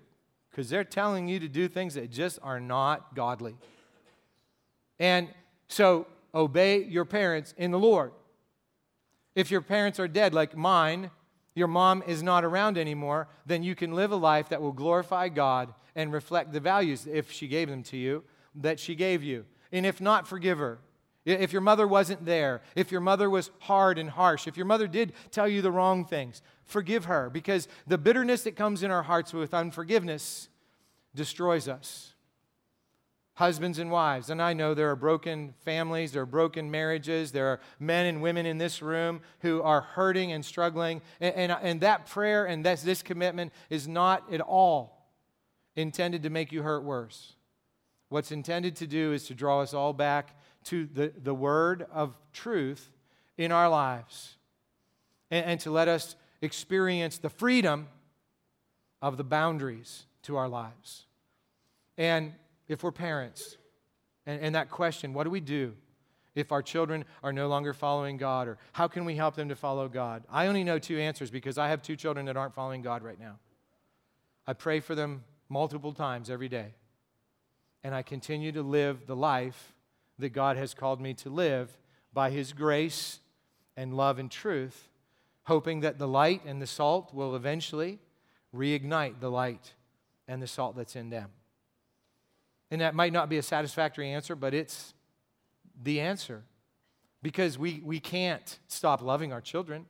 because 0.52 0.70
they're 0.70 0.84
telling 0.84 1.28
you 1.28 1.40
to 1.40 1.48
do 1.48 1.68
things 1.68 1.94
that 1.94 2.12
just 2.12 2.40
are 2.44 2.60
not 2.60 3.16
godly. 3.16 3.56
And 5.00 5.30
so, 5.68 6.08
obey 6.34 6.84
your 6.84 7.06
parents 7.06 7.54
in 7.58 7.72
the 7.72 7.80
Lord. 7.80 8.12
If 9.34 9.52
your 9.52 9.62
parents 9.62 10.00
are 10.00 10.08
dead, 10.08 10.34
like 10.34 10.56
mine, 10.56 11.12
your 11.56 11.68
mom 11.68 12.04
is 12.06 12.22
not 12.22 12.44
around 12.44 12.78
anymore, 12.78 13.28
then 13.46 13.64
you 13.64 13.74
can 13.74 13.94
live 13.94 14.12
a 14.12 14.18
life 14.18 14.50
that 14.50 14.62
will 14.62 14.74
glorify 14.74 15.30
God 15.30 15.74
and 15.96 16.12
reflect 16.12 16.52
the 16.52 16.60
values, 16.60 17.08
if 17.12 17.32
she 17.32 17.48
gave 17.48 17.70
them 17.70 17.82
to 17.84 17.98
you, 17.98 18.24
that 18.56 18.80
she 18.80 18.94
gave 18.94 19.24
you. 19.24 19.46
And 19.72 19.86
if 19.86 20.02
not, 20.02 20.28
forgive 20.28 20.58
her. 20.58 20.80
If 21.24 21.52
your 21.54 21.62
mother 21.62 21.88
wasn't 21.88 22.26
there, 22.26 22.62
if 22.76 22.92
your 22.92 23.02
mother 23.02 23.30
was 23.30 23.50
hard 23.60 23.98
and 23.98 24.10
harsh, 24.10 24.48
if 24.48 24.58
your 24.58 24.68
mother 24.68 24.88
did 24.88 25.14
tell 25.32 25.48
you 25.48 25.62
the 25.62 25.72
wrong 25.72 26.06
things, 26.06 26.42
forgive 26.66 27.06
her 27.06 27.30
because 27.32 27.68
the 27.88 27.98
bitterness 27.98 28.44
that 28.44 28.56
comes 28.56 28.84
in 28.84 28.92
our 28.92 29.04
hearts 29.04 29.34
with 29.34 29.54
unforgiveness 29.54 30.50
destroys 31.16 31.68
us. 31.68 32.15
Husbands 33.36 33.80
and 33.80 33.92
wives, 33.92 34.30
and 34.30 34.42
I 34.42 34.54
know 34.54 34.74
there 34.74 34.90
are 34.90 34.96
broken 34.96 35.54
families, 35.66 36.14
there 36.14 36.22
are 36.22 36.26
broken 36.26 36.72
marriages, 36.72 37.34
there 37.34 37.48
are 37.48 37.60
men 37.80 38.06
and 38.06 38.22
women 38.22 38.46
in 38.46 38.58
this 38.58 38.82
room 38.82 39.20
who 39.42 39.62
are 39.62 39.82
hurting 39.82 40.32
and 40.32 40.44
struggling. 40.44 41.02
And, 41.20 41.36
and, 41.36 41.58
and 41.62 41.82
that 41.82 42.08
prayer 42.08 42.46
and 42.46 42.66
this, 42.66 42.82
this 42.82 43.04
commitment 43.04 43.52
is 43.70 43.90
not 43.90 44.32
at 44.32 44.40
all 44.40 45.10
intended 45.76 46.24
to 46.24 46.30
make 46.30 46.54
you 46.54 46.64
hurt 46.64 46.84
worse. 46.84 47.34
What's 48.08 48.32
intended 48.32 48.78
to 48.78 48.88
do 48.88 49.12
is 49.12 49.28
to 49.28 49.34
draw 49.34 49.62
us 49.62 49.74
all 49.74 49.92
back 49.92 50.40
to 50.66 50.88
the, 50.94 51.12
the 51.22 51.34
word 51.34 51.86
of 51.92 52.18
truth 52.32 52.90
in 53.38 53.52
our 53.52 53.68
lives 53.68 54.38
and, 55.30 55.46
and 55.46 55.60
to 55.60 55.72
let 55.72 55.90
us 55.90 56.16
experience 56.42 57.18
the 57.18 57.30
freedom 57.30 57.88
of 59.02 59.18
the 59.18 59.26
boundaries 59.26 60.06
to 60.24 60.38
our 60.38 60.48
lives. 60.48 61.06
And 61.98 62.34
if 62.68 62.84
we're 62.84 62.92
parents, 62.92 63.58
and, 64.26 64.42
and 64.42 64.56
that 64.56 64.70
question, 64.70 65.14
what 65.14 65.24
do 65.24 65.30
we 65.30 65.40
do 65.40 65.74
if 66.34 66.52
our 66.52 66.62
children 66.62 67.06
are 67.24 67.32
no 67.32 67.48
longer 67.48 67.74
following 67.74 68.18
God, 68.18 68.48
or 68.48 68.58
how 68.74 68.88
can 68.88 69.06
we 69.06 69.16
help 69.16 69.36
them 69.36 69.50
to 69.50 69.56
follow 69.56 69.88
God? 69.88 70.24
I 70.30 70.48
only 70.48 70.64
know 70.64 70.80
two 70.80 71.00
answers 71.00 71.32
because 71.32 71.58
I 71.58 71.70
have 71.70 71.82
two 71.82 71.96
children 71.96 72.26
that 72.26 72.38
aren't 72.38 72.54
following 72.54 72.82
God 72.82 73.04
right 73.04 73.20
now. 73.20 73.40
I 74.46 74.54
pray 74.54 74.80
for 74.80 74.96
them 74.96 75.24
multiple 75.48 75.94
times 75.94 76.30
every 76.30 76.50
day, 76.50 76.74
and 77.84 77.96
I 77.96 78.02
continue 78.02 78.52
to 78.52 78.62
live 78.62 79.08
the 79.08 79.16
life 79.16 79.74
that 80.20 80.30
God 80.30 80.58
has 80.58 80.74
called 80.74 81.00
me 81.02 81.14
to 81.16 81.30
live 81.30 81.78
by 82.14 82.30
His 82.30 82.54
grace 82.54 83.20
and 83.78 83.96
love 83.96 84.20
and 84.20 84.32
truth, 84.32 84.90
hoping 85.44 85.82
that 85.82 86.00
the 86.00 86.08
light 86.08 86.42
and 86.46 86.62
the 86.62 86.68
salt 86.68 87.14
will 87.14 87.36
eventually 87.36 88.00
reignite 88.54 89.20
the 89.20 89.30
light 89.30 89.74
and 90.28 90.42
the 90.42 90.48
salt 90.48 90.76
that's 90.76 90.96
in 90.96 91.10
them. 91.10 91.30
And 92.72 92.82
that 92.82 92.96
might 92.96 93.14
not 93.14 93.30
be 93.30 93.38
a 93.38 93.44
satisfactory 93.44 94.10
answer, 94.10 94.36
but 94.36 94.54
it's 94.54 94.94
the 95.82 96.00
answer. 96.00 96.44
Because 97.22 97.58
we, 97.58 97.82
we 97.84 98.00
can't 98.00 98.60
stop 98.68 99.02
loving 99.02 99.34
our 99.34 99.42
children. 99.42 99.86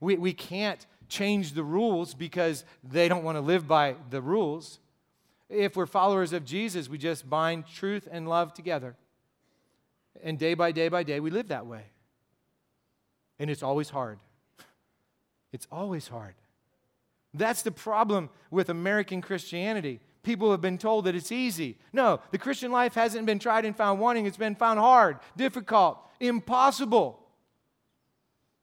We, 0.00 0.16
we 0.16 0.32
can't 0.32 0.84
change 1.08 1.52
the 1.52 1.64
rules 1.64 2.14
because 2.14 2.64
they 2.84 3.08
don't 3.08 3.24
want 3.24 3.36
to 3.36 3.40
live 3.40 3.66
by 3.66 3.96
the 4.10 4.20
rules. 4.20 4.78
If 5.48 5.76
we're 5.76 5.86
followers 5.86 6.32
of 6.32 6.44
Jesus, 6.44 6.88
we 6.88 6.98
just 6.98 7.28
bind 7.28 7.66
truth 7.66 8.08
and 8.10 8.28
love 8.28 8.52
together. 8.52 8.96
And 10.22 10.38
day 10.38 10.54
by 10.54 10.72
day 10.72 10.88
by 10.88 11.02
day, 11.02 11.20
we 11.20 11.30
live 11.30 11.48
that 11.48 11.66
way. 11.66 11.84
And 13.38 13.50
it's 13.50 13.62
always 13.62 13.90
hard. 13.90 14.18
It's 15.52 15.66
always 15.70 16.08
hard. 16.08 16.34
That's 17.32 17.62
the 17.62 17.70
problem 17.70 18.30
with 18.50 18.70
American 18.70 19.20
Christianity. 19.20 20.00
People 20.26 20.50
have 20.50 20.60
been 20.60 20.76
told 20.76 21.04
that 21.04 21.14
it's 21.14 21.30
easy. 21.30 21.78
No, 21.92 22.18
the 22.32 22.38
Christian 22.38 22.72
life 22.72 22.94
hasn't 22.94 23.26
been 23.26 23.38
tried 23.38 23.64
and 23.64 23.76
found 23.76 24.00
wanting, 24.00 24.26
it's 24.26 24.36
been 24.36 24.56
found 24.56 24.80
hard, 24.80 25.18
difficult, 25.36 26.00
impossible. 26.18 27.20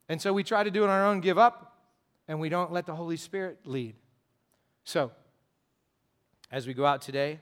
And 0.10 0.22
so 0.22 0.34
we 0.34 0.44
try 0.44 0.66
to 0.66 0.70
do 0.70 0.84
it 0.84 0.88
on 0.88 0.90
our 0.90 1.06
own, 1.06 1.22
give 1.22 1.38
up, 1.38 1.80
and 2.28 2.42
we 2.42 2.50
don't 2.50 2.74
let 2.74 2.86
the 2.86 2.94
Holy 2.94 3.16
Spirit 3.16 3.60
lead. 3.64 3.96
So, 4.84 5.12
as 6.52 6.68
we 6.68 6.74
go 6.74 6.86
out 6.86 7.02
today, 7.02 7.40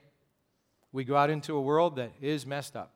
we 0.92 1.02
go 1.02 1.16
out 1.16 1.28
into 1.28 1.56
a 1.56 1.60
world 1.60 1.96
that 1.96 2.12
is 2.20 2.46
messed 2.46 2.76
up. 2.76 2.92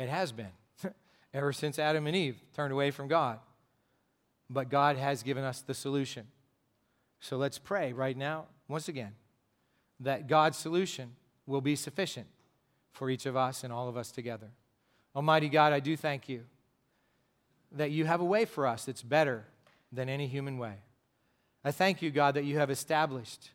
It 0.00 0.08
has 0.08 0.32
been 0.32 0.50
ever 1.32 1.52
since 1.52 1.78
Adam 1.78 2.08
and 2.08 2.16
Eve 2.16 2.42
turned 2.56 2.72
away 2.72 2.90
from 2.90 3.06
God. 3.06 3.38
But 4.50 4.68
God 4.68 4.96
has 4.96 5.22
given 5.22 5.44
us 5.44 5.60
the 5.60 5.74
solution. 5.74 6.26
So 7.20 7.36
let's 7.36 7.60
pray 7.60 7.92
right 7.92 8.16
now, 8.16 8.46
once 8.66 8.88
again, 8.88 9.12
that 10.00 10.26
God's 10.26 10.58
solution 10.58 11.12
will 11.46 11.60
be 11.60 11.76
sufficient 11.76 12.26
for 12.92 13.10
each 13.10 13.26
of 13.26 13.36
us 13.36 13.64
and 13.64 13.72
all 13.72 13.88
of 13.88 13.96
us 13.96 14.10
together. 14.10 14.48
Almighty 15.14 15.48
God, 15.48 15.72
I 15.72 15.80
do 15.80 15.96
thank 15.96 16.28
you 16.28 16.44
that 17.72 17.90
you 17.90 18.04
have 18.04 18.20
a 18.20 18.24
way 18.24 18.44
for 18.44 18.66
us 18.66 18.84
that's 18.84 19.02
better 19.02 19.44
than 19.92 20.08
any 20.08 20.26
human 20.26 20.58
way. 20.58 20.74
I 21.64 21.72
thank 21.72 22.02
you, 22.02 22.10
God, 22.10 22.34
that 22.34 22.44
you 22.44 22.58
have 22.58 22.70
established 22.70 23.50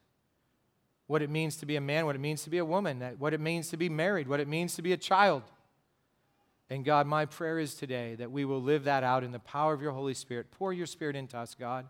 what 1.07 1.21
it 1.21 1.29
means 1.29 1.57
to 1.57 1.65
be 1.65 1.75
a 1.75 1.81
man, 1.81 2.05
what 2.05 2.15
it 2.15 2.19
means 2.19 2.43
to 2.43 2.49
be 2.49 2.57
a 2.57 2.65
woman, 2.65 3.01
what 3.19 3.33
it 3.33 3.39
means 3.39 3.69
to 3.69 3.77
be 3.77 3.89
married, 3.89 4.27
what 4.27 4.39
it 4.39 4.47
means 4.47 4.75
to 4.75 4.81
be 4.81 4.93
a 4.93 4.97
child. 4.97 5.43
And 6.69 6.85
God, 6.85 7.05
my 7.05 7.25
prayer 7.25 7.59
is 7.59 7.75
today 7.75 8.15
that 8.15 8.31
we 8.31 8.45
will 8.45 8.61
live 8.61 8.85
that 8.85 9.03
out 9.03 9.23
in 9.23 9.31
the 9.31 9.39
power 9.39 9.73
of 9.73 9.81
your 9.81 9.91
Holy 9.91 10.13
Spirit. 10.13 10.51
Pour 10.51 10.71
your 10.71 10.85
Spirit 10.85 11.15
into 11.15 11.37
us, 11.37 11.53
God, 11.53 11.85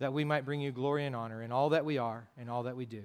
that 0.00 0.12
we 0.12 0.24
might 0.24 0.44
bring 0.44 0.60
you 0.60 0.72
glory 0.72 1.06
and 1.06 1.14
honor 1.14 1.42
in 1.42 1.52
all 1.52 1.68
that 1.70 1.84
we 1.84 1.98
are 1.98 2.28
and 2.36 2.50
all 2.50 2.64
that 2.64 2.76
we 2.76 2.84
do. 2.84 3.04